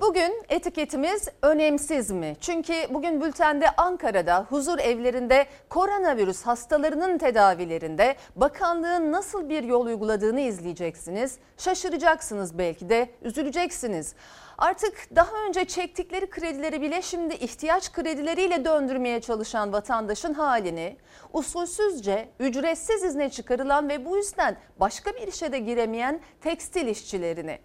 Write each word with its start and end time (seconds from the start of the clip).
Bugün 0.00 0.42
etiketimiz 0.48 1.28
önemsiz 1.42 2.10
mi? 2.10 2.36
Çünkü 2.40 2.74
bugün 2.90 3.20
bültende 3.20 3.70
Ankara'da 3.76 4.46
huzur 4.48 4.78
evlerinde 4.78 5.46
koronavirüs 5.68 6.42
hastalarının 6.42 7.18
tedavilerinde 7.18 8.16
bakanlığın 8.36 9.12
nasıl 9.12 9.48
bir 9.48 9.62
yol 9.62 9.86
uyguladığını 9.86 10.40
izleyeceksiniz. 10.40 11.38
Şaşıracaksınız 11.58 12.58
belki 12.58 12.88
de 12.88 13.10
üzüleceksiniz. 13.22 14.14
Artık 14.58 15.16
daha 15.16 15.36
önce 15.48 15.64
çektikleri 15.64 16.30
kredileri 16.30 16.82
bile 16.82 17.02
şimdi 17.02 17.34
ihtiyaç 17.34 17.92
kredileriyle 17.92 18.64
döndürmeye 18.64 19.20
çalışan 19.20 19.72
vatandaşın 19.72 20.34
halini, 20.34 20.96
usulsüzce 21.32 22.28
ücretsiz 22.40 23.04
izne 23.04 23.30
çıkarılan 23.30 23.88
ve 23.88 24.04
bu 24.04 24.16
yüzden 24.16 24.56
başka 24.80 25.12
bir 25.12 25.28
işe 25.28 25.52
de 25.52 25.58
giremeyen 25.58 26.20
tekstil 26.40 26.86
işçilerini 26.86 27.58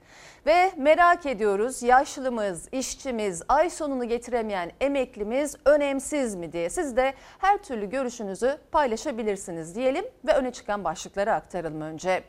ve 0.48 0.72
merak 0.78 1.26
ediyoruz 1.26 1.84
yaşlımız, 1.84 2.68
işçimiz, 2.72 3.44
ay 3.48 3.70
sonunu 3.70 4.06
getiremeyen 4.06 4.72
emeklimiz 4.82 5.56
önemsiz 5.66 6.36
mi 6.36 6.54
diye 6.54 6.70
siz 6.70 6.98
de 6.98 7.14
her 7.40 7.58
türlü 7.58 7.90
görüşünüzü 7.90 8.58
paylaşabilirsiniz 8.72 9.76
diyelim 9.76 10.06
ve 10.28 10.34
öne 10.34 10.52
çıkan 10.52 10.84
başlıkları 10.84 11.34
aktaralım 11.34 11.82
önce. 11.82 12.24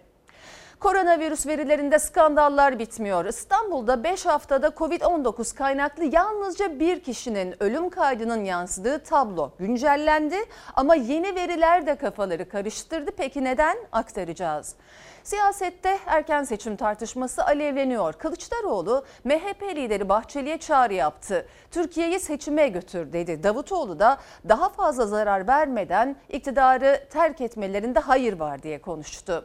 Koronavirüs 0.80 1.46
verilerinde 1.46 1.98
skandallar 1.98 2.78
bitmiyor. 2.78 3.24
İstanbul'da 3.24 4.04
5 4.04 4.26
haftada 4.26 4.66
Covid-19 4.66 5.56
kaynaklı 5.56 6.04
yalnızca 6.04 6.80
bir 6.80 7.00
kişinin 7.00 7.62
ölüm 7.62 7.90
kaydının 7.90 8.44
yansıdığı 8.44 8.98
tablo 8.98 9.52
güncellendi 9.58 10.36
ama 10.74 10.94
yeni 10.94 11.34
veriler 11.34 11.86
de 11.86 11.94
kafaları 11.94 12.48
karıştırdı. 12.48 13.10
Peki 13.16 13.44
neden? 13.44 13.78
Aktaracağız. 13.92 14.74
Siyasette 15.22 15.98
erken 16.06 16.42
seçim 16.42 16.76
tartışması 16.76 17.44
alevleniyor. 17.46 18.12
Kılıçdaroğlu 18.12 19.04
MHP 19.24 19.62
lideri 19.62 20.08
Bahçeli'ye 20.08 20.58
çağrı 20.58 20.94
yaptı. 20.94 21.46
Türkiye'yi 21.70 22.20
seçime 22.20 22.68
götür 22.68 23.12
dedi. 23.12 23.42
Davutoğlu 23.42 23.98
da 23.98 24.18
daha 24.48 24.68
fazla 24.68 25.06
zarar 25.06 25.48
vermeden 25.48 26.16
iktidarı 26.28 27.06
terk 27.10 27.40
etmelerinde 27.40 27.98
hayır 28.00 28.32
var 28.32 28.62
diye 28.62 28.82
konuştu. 28.82 29.44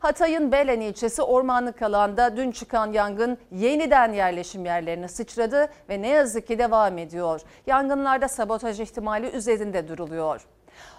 Hatay'ın 0.00 0.52
Belen 0.52 0.80
ilçesi 0.80 1.22
ormanlık 1.22 1.82
alanda 1.82 2.36
dün 2.36 2.50
çıkan 2.50 2.92
yangın 2.92 3.38
yeniden 3.52 4.12
yerleşim 4.12 4.64
yerlerine 4.64 5.08
sıçradı 5.08 5.68
ve 5.88 6.02
ne 6.02 6.08
yazık 6.08 6.46
ki 6.46 6.58
devam 6.58 6.98
ediyor. 6.98 7.40
Yangınlarda 7.66 8.28
sabotaj 8.28 8.80
ihtimali 8.80 9.26
üzerinde 9.26 9.88
duruluyor. 9.88 10.46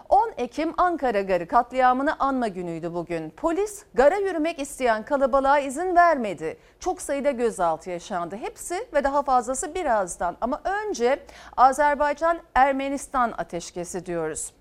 10 0.10 0.34
Ekim 0.38 0.74
Ankara 0.78 1.22
Garı 1.22 1.48
katliamını 1.48 2.16
anma 2.20 2.48
günüydü 2.48 2.94
bugün. 2.94 3.30
Polis 3.30 3.84
gara 3.94 4.16
yürümek 4.16 4.60
isteyen 4.60 5.06
kalabalığa 5.06 5.60
izin 5.60 5.96
vermedi. 5.96 6.58
Çok 6.80 7.02
sayıda 7.02 7.32
gözaltı 7.32 7.90
yaşandı. 7.90 8.36
Hepsi 8.36 8.88
ve 8.94 9.04
daha 9.04 9.24
fazlası 9.24 9.76
birazdan. 9.76 10.38
Ama 10.42 10.62
önce 10.64 11.26
Azerbaycan-Ermenistan 11.58 13.34
ateşkesi 13.38 14.06
diyoruz. 14.06 14.54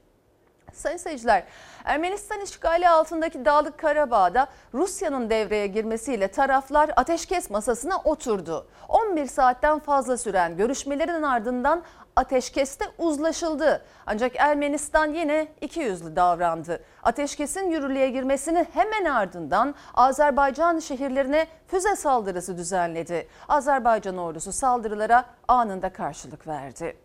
Sayın 0.72 0.96
seyirciler, 0.96 1.44
Ermenistan 1.84 2.40
işgali 2.40 2.88
altındaki 2.88 3.44
Dağlık 3.44 3.78
Karabağ'da 3.78 4.46
Rusya'nın 4.74 5.30
devreye 5.30 5.66
girmesiyle 5.66 6.28
taraflar 6.28 6.90
ateşkes 6.96 7.50
masasına 7.50 7.96
oturdu. 8.04 8.66
11 8.88 9.26
saatten 9.26 9.78
fazla 9.78 10.16
süren 10.16 10.56
görüşmelerin 10.56 11.22
ardından 11.22 11.82
ateşkeste 12.18 12.84
uzlaşıldı. 12.98 13.84
Ancak 14.06 14.36
Ermenistan 14.36 15.06
yine 15.14 15.48
iki 15.60 15.80
yüzlü 15.80 16.16
davrandı. 16.16 16.84
Ateşkesin 17.02 17.70
yürürlüğe 17.70 18.10
girmesinin 18.10 18.66
hemen 18.72 19.04
ardından 19.04 19.74
Azerbaycan 19.94 20.78
şehirlerine 20.78 21.46
füze 21.66 21.96
saldırısı 21.96 22.56
düzenledi. 22.58 23.28
Azerbaycan 23.48 24.18
ordusu 24.18 24.52
saldırılara 24.52 25.24
anında 25.48 25.92
karşılık 25.92 26.46
verdi. 26.46 26.96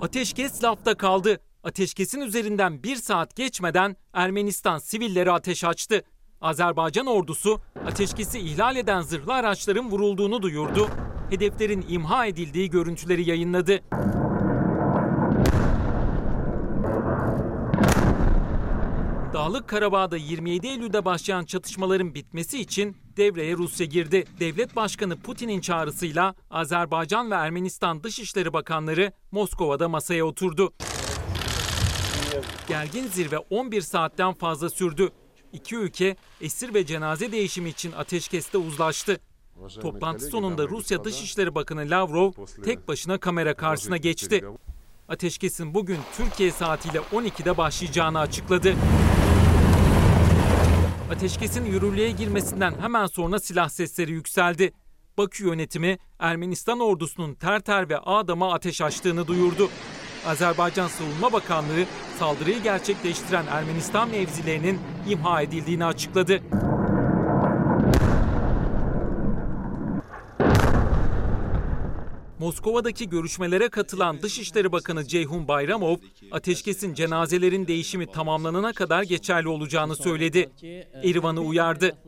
Ateşkes 0.00 0.64
lafta 0.64 0.94
kaldı. 0.94 1.40
Ateşkesin 1.68 2.20
üzerinden 2.20 2.82
bir 2.82 2.96
saat 2.96 3.36
geçmeden 3.36 3.96
Ermenistan 4.12 4.78
sivilleri 4.78 5.32
ateş 5.32 5.64
açtı. 5.64 6.02
Azerbaycan 6.40 7.06
ordusu 7.06 7.60
ateşkesi 7.86 8.38
ihlal 8.38 8.76
eden 8.76 9.00
zırhlı 9.02 9.34
araçların 9.34 9.90
vurulduğunu 9.90 10.42
duyurdu. 10.42 10.88
Hedeflerin 11.30 11.84
imha 11.88 12.26
edildiği 12.26 12.70
görüntüleri 12.70 13.28
yayınladı. 13.28 13.80
Dağlık 19.32 19.68
Karabağ'da 19.68 20.16
27 20.16 20.66
Eylül'de 20.66 21.04
başlayan 21.04 21.44
çatışmaların 21.44 22.14
bitmesi 22.14 22.60
için 22.60 22.96
devreye 23.16 23.56
Rusya 23.56 23.86
girdi. 23.86 24.24
Devlet 24.40 24.76
Başkanı 24.76 25.16
Putin'in 25.16 25.60
çağrısıyla 25.60 26.34
Azerbaycan 26.50 27.30
ve 27.30 27.34
Ermenistan 27.34 28.02
Dışişleri 28.02 28.52
Bakanları 28.52 29.12
Moskova'da 29.32 29.88
masaya 29.88 30.24
oturdu. 30.24 30.72
Gergin 32.68 33.06
zirve 33.06 33.38
11 33.38 33.80
saatten 33.80 34.32
fazla 34.32 34.70
sürdü. 34.70 35.08
İki 35.52 35.76
ülke 35.76 36.16
esir 36.40 36.74
ve 36.74 36.86
cenaze 36.86 37.32
değişimi 37.32 37.68
için 37.68 37.92
ateşkeste 37.92 38.58
uzlaştı. 38.58 39.20
Toplantı 39.80 40.24
sonunda 40.24 40.68
Rusya 40.68 41.04
Dışişleri 41.04 41.54
Bakanı 41.54 41.80
Lavrov 41.80 42.32
tek 42.64 42.88
başına 42.88 43.18
kamera 43.18 43.54
karşısına 43.54 43.96
geçti. 43.96 44.44
Ateşkesin 45.08 45.74
bugün 45.74 45.98
Türkiye 46.16 46.50
saatiyle 46.50 46.98
12'de 46.98 47.56
başlayacağını 47.56 48.18
açıkladı. 48.18 48.74
Ateşkesin 51.12 51.64
yürürlüğe 51.64 52.10
girmesinden 52.10 52.74
hemen 52.80 53.06
sonra 53.06 53.38
silah 53.38 53.68
sesleri 53.68 54.12
yükseldi. 54.12 54.72
Bakü 55.18 55.46
yönetimi 55.46 55.98
Ermenistan 56.18 56.80
ordusunun 56.80 57.34
Terter 57.34 57.88
ve 57.88 57.98
Adam'a 57.98 58.52
ateş 58.54 58.80
açtığını 58.80 59.26
duyurdu. 59.26 59.68
Azerbaycan 60.28 60.88
Savunma 60.88 61.32
Bakanlığı 61.32 61.84
saldırıyı 62.18 62.62
gerçekleştiren 62.62 63.46
Ermenistan 63.46 64.08
mevzilerinin 64.08 64.80
imha 65.08 65.42
edildiğini 65.42 65.84
açıkladı. 65.84 66.40
Moskova'daki 72.38 73.08
görüşmelere 73.08 73.68
katılan 73.68 74.22
Dışişleri 74.22 74.72
Bakanı 74.72 75.04
Ceyhun 75.04 75.48
Bayramov, 75.48 75.96
ateşkesin 76.32 76.94
cenazelerin 76.94 77.66
değişimi 77.66 78.12
tamamlanana 78.12 78.72
kadar 78.72 79.02
geçerli 79.02 79.48
olacağını 79.48 79.96
söyledi. 79.96 80.50
Erivan'ı 81.02 81.40
uyardı. 81.40 81.98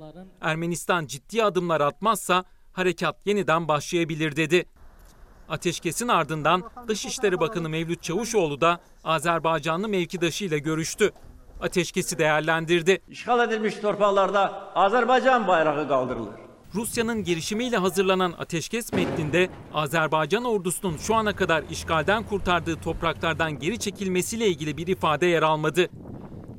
Ermenistan 0.41 1.07
ciddi 1.07 1.45
adımlar 1.45 1.81
atmazsa 1.81 2.45
harekat 2.73 3.17
yeniden 3.27 3.69
başlayabilir 3.69 4.37
dedi. 4.37 4.67
Ateşkesin 5.51 6.09
ardından 6.09 6.63
Dışişleri 6.89 7.41
Bakanı 7.41 7.69
Mevlüt 7.69 8.03
Çavuşoğlu 8.03 8.61
da 8.61 8.81
Azerbaycanlı 9.05 9.89
mevkidaşı 9.89 10.45
ile 10.45 10.59
görüştü. 10.59 11.11
Ateşkesi 11.61 12.19
değerlendirdi. 12.19 13.03
İşgal 13.09 13.49
edilmiş 13.49 13.75
torpaklarda 13.75 14.73
Azerbaycan 14.75 15.49
bayrağı 15.49 15.89
kaldırılır. 15.89 16.33
Rusya'nın 16.75 17.25
girişimiyle 17.25 17.77
hazırlanan 17.77 18.35
ateşkes 18.39 18.93
metninde 18.93 19.49
Azerbaycan 19.75 20.45
ordusunun 20.45 20.97
şu 20.97 21.15
ana 21.15 21.37
kadar 21.37 21.65
işgalden 21.71 22.23
kurtardığı 22.23 22.81
topraklardan 22.81 23.59
geri 23.59 23.79
çekilmesiyle 23.79 24.47
ilgili 24.47 24.77
bir 24.77 24.87
ifade 24.87 25.27
yer 25.27 25.43
almadı. 25.43 25.89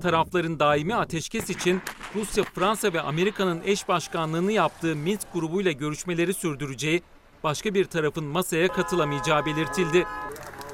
Tarafların 0.01 0.59
daimi 0.59 0.96
ateşkes 0.96 1.50
için 1.50 1.81
Rusya, 2.16 2.44
Fransa 2.44 2.94
ve 2.94 3.01
Amerika'nın 3.01 3.62
eş 3.66 3.88
başkanlığını 3.88 4.51
yaptığı 4.51 4.95
Minsk 4.95 5.33
grubuyla 5.33 5.71
görüşmeleri 5.71 6.33
sürdüreceği, 6.33 7.01
başka 7.44 7.74
bir 7.74 7.86
tarafın 7.86 8.24
masaya 8.24 8.68
katılamayacağı 8.68 9.46
belirtildi 9.46 10.06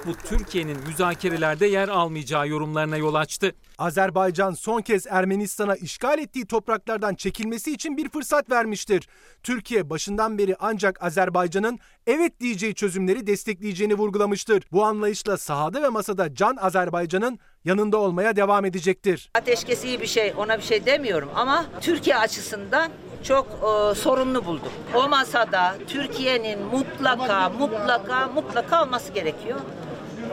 bu 0.08 0.16
Türkiye'nin 0.16 0.78
müzakerelerde 0.88 1.68
yer 1.68 1.88
almayacağı 1.88 2.48
yorumlarına 2.48 2.98
yol 2.98 3.14
açtı. 3.14 3.52
Azerbaycan 3.78 4.54
son 4.54 4.82
kez 4.82 5.08
Ermenistan'a 5.08 5.76
işgal 5.76 6.20
ettiği 6.20 6.46
topraklardan 6.46 7.16
çekilmesi 7.16 7.74
için 7.74 7.98
bir 7.98 8.10
fırsat 8.10 8.50
vermiştir. 8.50 9.08
Türkiye 9.44 9.90
başından 9.90 10.38
beri 10.38 10.56
ancak 10.60 11.04
Azerbaycan'ın 11.04 11.80
evet 12.08 12.40
diyeceği 12.40 12.76
çözümleri 12.76 13.28
destekleyeceğini 13.28 13.94
vurgulamıştır. 13.94 14.64
Bu 14.72 14.86
anlayışla 14.86 15.38
sahada 15.38 15.84
ve 15.84 15.90
masada 15.90 16.36
Can 16.36 16.56
Azerbaycan'ın 16.56 17.40
yanında 17.66 17.98
olmaya 17.98 18.36
devam 18.36 18.66
edecektir. 18.66 19.32
Ateşkes 19.36 19.84
iyi 19.84 20.02
bir 20.02 20.08
şey 20.08 20.34
ona 20.38 20.58
bir 20.58 20.64
şey 20.64 20.86
demiyorum 20.86 21.30
ama 21.36 21.66
Türkiye 21.82 22.18
açısından 22.18 22.92
çok 23.28 23.48
e, 23.48 23.96
sorunlu 23.96 24.46
buldum. 24.46 24.72
O 24.96 25.10
masada 25.10 25.76
Türkiye'nin 25.88 26.60
mutlaka 26.66 27.50
mutlaka 27.50 28.28
mutlaka 28.28 28.84
olması 28.84 29.14
gerekiyor. 29.14 29.60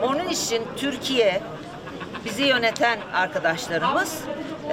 Onun 0.03 0.29
için 0.29 0.63
Türkiye 0.77 1.41
bizi 2.25 2.43
yöneten 2.43 2.99
arkadaşlarımız 3.13 4.21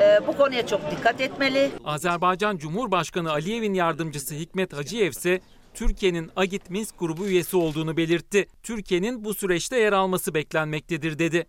e, 0.01 0.27
bu 0.27 0.37
konuya 0.37 0.67
çok 0.67 0.91
dikkat 0.91 1.21
etmeli. 1.21 1.71
Azerbaycan 1.85 2.57
Cumhurbaşkanı 2.57 3.31
Aliyev'in 3.31 3.75
yardımcısı 3.75 4.35
Hikmet 4.35 4.73
Hacıyev 4.73 5.11
ise 5.11 5.41
Türkiye'nin 5.75 6.31
Agit 6.37 6.71
Minsk 6.71 6.99
grubu 6.99 7.27
üyesi 7.27 7.57
olduğunu 7.57 7.97
belirtti. 7.97 8.47
Türkiye'nin 8.63 9.25
bu 9.25 9.35
süreçte 9.35 9.79
yer 9.79 9.93
alması 9.93 10.35
beklenmektedir 10.35 11.19
dedi. 11.19 11.47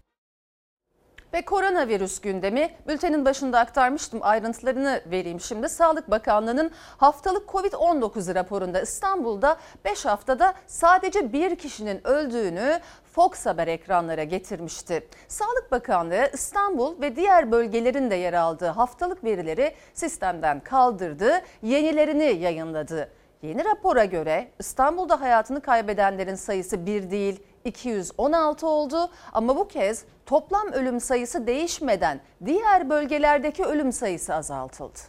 Ve 1.34 1.42
koronavirüs 1.42 2.22
gündemi 2.22 2.70
bültenin 2.88 3.26
başında 3.26 3.60
aktarmıştım 3.60 4.20
ayrıntılarını 4.24 5.02
vereyim 5.12 5.40
şimdi. 5.40 5.70
Sağlık 5.70 6.12
Bakanlığı'nın 6.12 6.72
haftalık 6.98 7.50
Covid-19 7.50 8.36
raporunda 8.36 8.82
İstanbul'da 8.82 9.58
5 9.86 10.06
haftada 10.06 10.54
sadece 10.68 11.34
bir 11.34 11.56
kişinin 11.56 12.08
öldüğünü 12.08 12.80
Fox 13.12 13.46
Haber 13.46 13.68
ekranlara 13.68 14.24
getirmişti. 14.24 15.08
Sağlık 15.28 15.72
Bakanlığı 15.72 16.30
İstanbul 16.34 17.02
ve 17.02 17.16
diğer 17.16 17.52
bölgelerin 17.52 18.12
de 18.12 18.16
yer 18.16 18.34
aldığı 18.34 18.68
haftalık 18.68 19.24
verileri 19.24 19.76
sistemden 19.94 20.60
kaldırdı, 20.60 21.42
yenilerini 21.62 22.24
yayınladı. 22.24 23.10
Yeni 23.42 23.66
rapora 23.66 24.06
göre 24.06 24.48
İstanbul'da 24.60 25.22
hayatını 25.22 25.62
kaybedenlerin 25.62 26.36
sayısı 26.36 26.86
bir 26.86 27.12
değil 27.12 27.44
216 27.66 28.68
oldu 28.68 29.12
ama 29.34 29.56
bu 29.56 29.68
kez 29.68 30.06
toplam 30.26 30.72
ölüm 30.72 31.00
sayısı 31.00 31.48
değişmeden 31.48 32.22
diğer 32.46 32.90
bölgelerdeki 32.90 33.64
ölüm 33.64 33.92
sayısı 33.92 34.34
azaltıldı. 34.34 35.00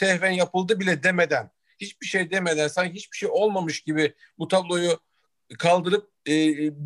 sehven 0.00 0.30
yapıldı 0.30 0.80
bile 0.80 1.02
demeden, 1.02 1.50
hiçbir 1.80 2.06
şey 2.06 2.30
demeden, 2.30 2.68
sanki 2.68 2.94
hiçbir 2.94 3.16
şey 3.16 3.28
olmamış 3.32 3.80
gibi 3.80 4.14
bu 4.38 4.48
tabloyu 4.48 5.00
kaldırıp 5.58 6.10
e, 6.28 6.32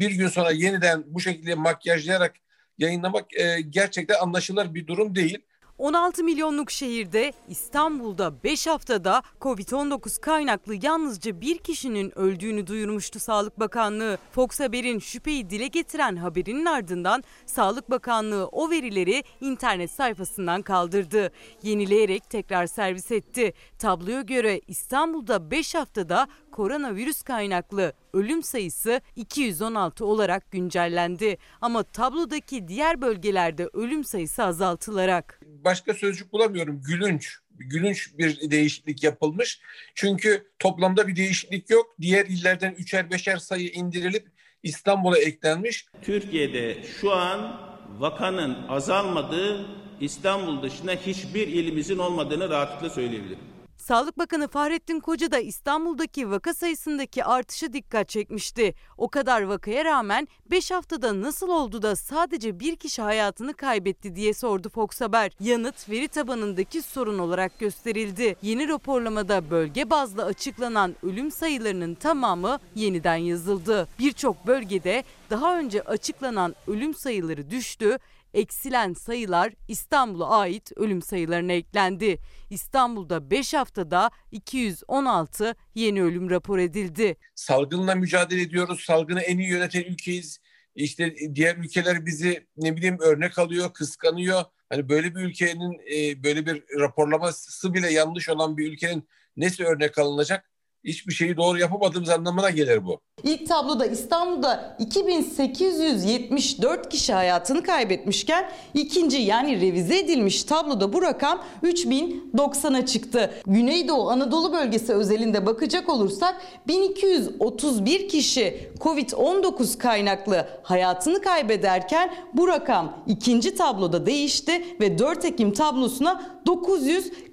bir 0.00 0.10
gün 0.10 0.28
sonra 0.28 0.50
yeniden 0.50 1.04
bu 1.06 1.20
şekilde 1.20 1.54
makyajlayarak 1.54 2.34
yayınlamak 2.78 3.34
e, 3.34 3.60
gerçekten 3.60 4.20
anlaşılır 4.20 4.74
bir 4.74 4.86
durum 4.86 5.14
değil. 5.14 5.38
16 5.78 6.24
milyonluk 6.24 6.70
şehirde 6.70 7.32
İstanbul'da 7.48 8.42
5 8.44 8.66
haftada 8.66 9.22
Covid-19 9.40 10.20
kaynaklı 10.20 10.74
yalnızca 10.82 11.40
bir 11.40 11.58
kişinin 11.58 12.18
öldüğünü 12.18 12.66
duyurmuştu 12.66 13.20
Sağlık 13.20 13.60
Bakanlığı. 13.60 14.18
Fox 14.32 14.60
Haber'in 14.60 14.98
şüpheyi 14.98 15.50
dile 15.50 15.66
getiren 15.66 16.16
haberinin 16.16 16.64
ardından 16.64 17.24
Sağlık 17.46 17.90
Bakanlığı 17.90 18.46
o 18.46 18.70
verileri 18.70 19.24
internet 19.40 19.90
sayfasından 19.90 20.62
kaldırdı. 20.62 21.32
Yenileyerek 21.62 22.30
tekrar 22.30 22.66
servis 22.66 23.12
etti. 23.12 23.54
Tabloya 23.78 24.20
göre 24.20 24.60
İstanbul'da 24.68 25.50
5 25.50 25.74
haftada 25.74 26.28
koronavirüs 26.54 27.22
kaynaklı 27.22 27.92
ölüm 28.12 28.42
sayısı 28.42 29.00
216 29.16 30.06
olarak 30.06 30.50
güncellendi. 30.50 31.38
Ama 31.60 31.82
tablodaki 31.82 32.68
diğer 32.68 33.02
bölgelerde 33.02 33.68
ölüm 33.72 34.04
sayısı 34.04 34.42
azaltılarak. 34.42 35.40
Başka 35.44 35.94
sözcük 35.94 36.32
bulamıyorum. 36.32 36.82
Gülünç. 36.82 37.38
Gülünç 37.50 38.18
bir 38.18 38.50
değişiklik 38.50 39.02
yapılmış. 39.02 39.60
Çünkü 39.94 40.46
toplamda 40.58 41.08
bir 41.08 41.16
değişiklik 41.16 41.70
yok. 41.70 41.86
Diğer 42.00 42.26
illerden 42.26 42.74
üçer 42.78 43.10
beşer 43.10 43.36
sayı 43.36 43.68
indirilip 43.68 44.26
İstanbul'a 44.62 45.18
eklenmiş. 45.18 45.86
Türkiye'de 46.02 46.82
şu 47.00 47.12
an 47.12 47.60
vakanın 47.98 48.68
azalmadığı 48.68 49.66
İstanbul 50.00 50.62
dışında 50.62 50.92
hiçbir 50.92 51.48
ilimizin 51.48 51.98
olmadığını 51.98 52.50
rahatlıkla 52.50 52.90
söyleyebilirim. 52.90 53.53
Sağlık 53.84 54.18
Bakanı 54.18 54.48
Fahrettin 54.48 55.00
Koca 55.00 55.30
da 55.30 55.38
İstanbul'daki 55.38 56.30
vaka 56.30 56.54
sayısındaki 56.54 57.24
artışı 57.24 57.72
dikkat 57.72 58.08
çekmişti. 58.08 58.74
O 58.98 59.08
kadar 59.08 59.42
vakaya 59.42 59.84
rağmen 59.84 60.28
5 60.50 60.70
haftada 60.70 61.22
nasıl 61.22 61.48
oldu 61.48 61.82
da 61.82 61.96
sadece 61.96 62.60
bir 62.60 62.76
kişi 62.76 63.02
hayatını 63.02 63.54
kaybetti 63.54 64.16
diye 64.16 64.34
sordu 64.34 64.68
Fox 64.68 65.00
Haber. 65.00 65.32
Yanıt 65.40 65.90
veri 65.90 66.08
tabanındaki 66.08 66.82
sorun 66.82 67.18
olarak 67.18 67.58
gösterildi. 67.58 68.36
Yeni 68.42 68.68
raporlamada 68.68 69.50
bölge 69.50 69.90
bazlı 69.90 70.24
açıklanan 70.24 70.94
ölüm 71.02 71.30
sayılarının 71.30 71.94
tamamı 71.94 72.58
yeniden 72.74 73.16
yazıldı. 73.16 73.88
Birçok 73.98 74.46
bölgede 74.46 75.04
daha 75.30 75.58
önce 75.58 75.82
açıklanan 75.82 76.54
ölüm 76.66 76.94
sayıları 76.94 77.50
düştü 77.50 77.98
eksilen 78.34 78.92
sayılar 78.92 79.52
İstanbul'a 79.68 80.28
ait 80.28 80.72
ölüm 80.76 81.02
sayılarına 81.02 81.52
eklendi. 81.52 82.18
İstanbul'da 82.50 83.30
5 83.30 83.54
haftada 83.54 84.10
216 84.32 85.54
yeni 85.74 86.02
ölüm 86.02 86.30
rapor 86.30 86.58
edildi. 86.58 87.16
Salgınla 87.34 87.94
mücadele 87.94 88.42
ediyoruz. 88.42 88.80
Salgını 88.80 89.20
en 89.20 89.38
iyi 89.38 89.48
yöneten 89.48 89.82
ülkeyiz. 89.82 90.40
İşte 90.74 91.14
diğer 91.34 91.56
ülkeler 91.56 92.06
bizi 92.06 92.46
ne 92.56 92.76
bileyim 92.76 92.98
örnek 93.00 93.38
alıyor, 93.38 93.72
kıskanıyor. 93.72 94.42
Hani 94.68 94.88
böyle 94.88 95.14
bir 95.14 95.20
ülkenin 95.20 95.80
e, 95.94 96.22
böyle 96.22 96.46
bir 96.46 96.64
raporlaması 96.80 97.74
bile 97.74 97.92
yanlış 97.92 98.28
olan 98.28 98.56
bir 98.56 98.72
ülkenin 98.72 99.08
nesi 99.36 99.64
örnek 99.64 99.98
alınacak? 99.98 100.50
Hiçbir 100.84 101.12
şeyi 101.12 101.36
doğru 101.36 101.58
yapamadığımız 101.58 102.10
anlamına 102.10 102.50
gelir 102.50 102.84
bu. 102.84 103.00
İlk 103.22 103.48
tabloda 103.48 103.86
İstanbul'da 103.86 104.76
2874 104.78 106.88
kişi 106.88 107.12
hayatını 107.12 107.62
kaybetmişken 107.62 108.50
ikinci 108.74 109.16
yani 109.16 109.60
revize 109.60 109.98
edilmiş 109.98 110.44
tabloda 110.44 110.92
bu 110.92 111.02
rakam 111.02 111.42
3090'a 111.62 112.86
çıktı. 112.86 113.30
Güneydoğu 113.46 114.10
Anadolu 114.10 114.52
bölgesi 114.52 114.92
özelinde 114.92 115.46
bakacak 115.46 115.88
olursak 115.88 116.40
1231 116.68 118.08
kişi 118.08 118.70
Covid-19 118.80 119.78
kaynaklı 119.78 120.48
hayatını 120.62 121.20
kaybederken 121.20 122.14
bu 122.32 122.48
rakam 122.48 123.04
ikinci 123.06 123.54
tabloda 123.54 124.06
değişti 124.06 124.64
ve 124.80 124.98
4 124.98 125.24
Ekim 125.24 125.52
tablosuna 125.52 126.40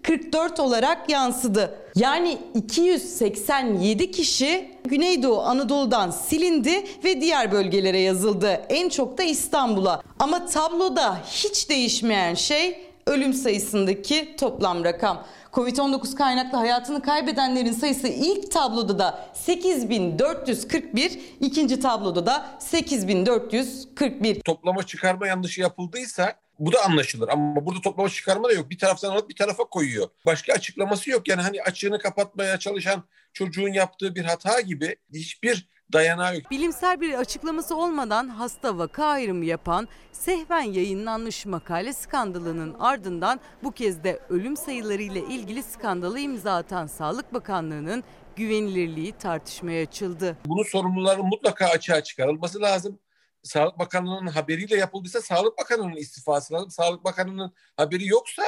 944 0.04 0.60
olarak 0.60 1.10
yansıdı. 1.10 1.78
Yani 1.96 2.38
287 2.56 4.12
kişi 4.12 4.72
Güneydoğu 4.86 5.42
Anadolu'dan 5.42 6.12
silindi 6.12 6.84
ve 7.04 7.22
diğer 7.22 7.52
bölgelere 7.52 8.00
yazıldı. 8.00 8.62
En 8.70 8.90
çok 8.90 9.18
da 9.18 9.24
İstanbul'a. 9.24 10.02
Ama 10.20 10.46
tabloda 10.46 11.18
hiç 11.26 11.70
değişmeyen 11.70 12.34
şey 12.34 12.88
ölüm 13.08 13.34
sayısındaki 13.34 14.36
toplam 14.36 14.84
rakam. 14.84 15.24
Covid-19 15.54 16.16
kaynaklı 16.16 16.58
hayatını 16.58 17.02
kaybedenlerin 17.02 17.72
sayısı 17.72 18.08
ilk 18.08 18.52
tabloda 18.52 19.00
da 19.00 19.20
8441, 19.34 21.20
ikinci 21.40 21.80
tabloda 21.80 22.26
da 22.26 22.46
8441. 22.60 24.42
Toplama 24.42 24.84
çıkarma 24.84 25.28
yanlışı 25.28 25.62
yapıldıysa 25.62 26.34
bu 26.62 26.74
da 26.74 26.86
anlaşılır 26.86 27.30
ama 27.30 27.66
burada 27.66 27.82
toplama 27.82 28.10
çıkarma 28.10 28.50
da 28.50 28.54
yok. 28.54 28.70
Bir 28.70 28.78
taraftan 28.78 29.12
alıp 29.12 29.30
bir 29.30 29.36
tarafa 29.36 29.64
koyuyor. 29.64 30.08
Başka 30.26 30.54
açıklaması 30.54 31.10
yok. 31.10 31.28
Yani 31.28 31.42
hani 31.42 31.62
açığını 31.62 32.00
kapatmaya 32.00 32.60
çalışan 32.60 33.04
çocuğun 33.34 33.74
yaptığı 33.74 34.16
bir 34.16 34.26
hata 34.26 34.62
gibi 34.62 34.96
hiçbir 35.14 35.70
dayanağı 35.94 36.36
yok. 36.36 36.52
Bilimsel 36.52 37.02
bir 37.02 37.14
açıklaması 37.14 37.76
olmadan 37.78 38.28
hasta 38.28 38.78
vaka 38.78 39.06
ayrımı 39.06 39.46
yapan 39.46 39.88
sehven 40.12 40.62
yayınlanmış 40.62 41.46
makale 41.46 41.94
skandalının 41.94 42.76
ardından 42.80 43.40
bu 43.64 43.72
kez 43.72 44.04
de 44.04 44.20
ölüm 44.30 44.58
sayıları 44.58 45.02
ile 45.02 45.20
ilgili 45.20 45.64
skandalı 45.64 46.20
imza 46.20 46.56
atan 46.56 46.88
Sağlık 46.88 47.34
Bakanlığı'nın 47.34 48.04
güvenilirliği 48.36 49.12
tartışmaya 49.12 49.84
açıldı. 49.84 50.38
Bunun 50.46 50.64
sorumluların 50.64 51.26
mutlaka 51.26 51.66
açığa 51.66 52.04
çıkarılması 52.04 52.62
lazım. 52.62 53.00
Sağlık 53.44 53.80
Bakanlığı'nın 53.80 54.28
haberiyle 54.28 54.78
yapıldıysa 54.78 55.22
Sağlık 55.22 55.58
Bakanlığı'nın 55.58 55.96
istifası 55.96 56.54
lazım. 56.54 56.72
Sağlık 56.72 57.04
Bakanlığı'nın 57.04 57.54
haberi 57.78 58.08
yoksa 58.08 58.44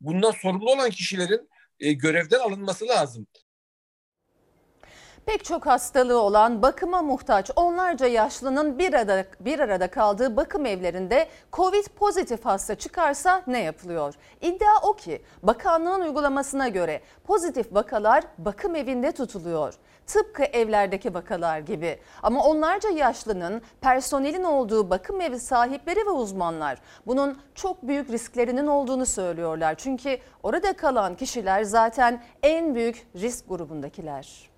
bundan 0.00 0.30
sorumlu 0.30 0.72
olan 0.72 0.90
kişilerin 0.90 1.48
e, 1.80 1.92
görevden 1.92 2.40
alınması 2.40 2.88
lazım. 2.88 3.26
Pek 5.26 5.44
çok 5.44 5.66
hastalığı 5.66 6.20
olan 6.20 6.62
bakıma 6.62 7.02
muhtaç 7.02 7.50
onlarca 7.56 8.06
yaşlının 8.06 8.78
bir 8.78 8.94
arada, 8.94 9.24
bir 9.40 9.58
arada 9.58 9.90
kaldığı 9.90 10.36
bakım 10.36 10.66
evlerinde 10.66 11.28
Covid 11.52 11.86
pozitif 11.86 12.44
hasta 12.44 12.74
çıkarsa 12.74 13.42
ne 13.46 13.62
yapılıyor? 13.62 14.14
İddia 14.40 14.80
o 14.82 14.96
ki 14.96 15.22
bakanlığın 15.42 16.00
uygulamasına 16.00 16.68
göre 16.68 17.02
pozitif 17.24 17.74
vakalar 17.74 18.24
bakım 18.38 18.74
evinde 18.74 19.12
tutuluyor. 19.12 19.74
Tıpkı 20.06 20.42
evlerdeki 20.44 21.14
vakalar 21.14 21.58
gibi. 21.58 21.98
Ama 22.22 22.44
onlarca 22.44 22.90
yaşlının 22.90 23.62
personelin 23.80 24.44
olduğu 24.44 24.90
bakım 24.90 25.20
evi 25.20 25.40
sahipleri 25.40 26.06
ve 26.06 26.10
uzmanlar 26.10 26.78
bunun 27.06 27.38
çok 27.54 27.82
büyük 27.82 28.10
risklerinin 28.10 28.66
olduğunu 28.66 29.06
söylüyorlar. 29.06 29.74
Çünkü 29.74 30.18
orada 30.42 30.72
kalan 30.72 31.16
kişiler 31.16 31.62
zaten 31.62 32.22
en 32.42 32.74
büyük 32.74 33.06
risk 33.16 33.48
grubundakiler. 33.48 34.55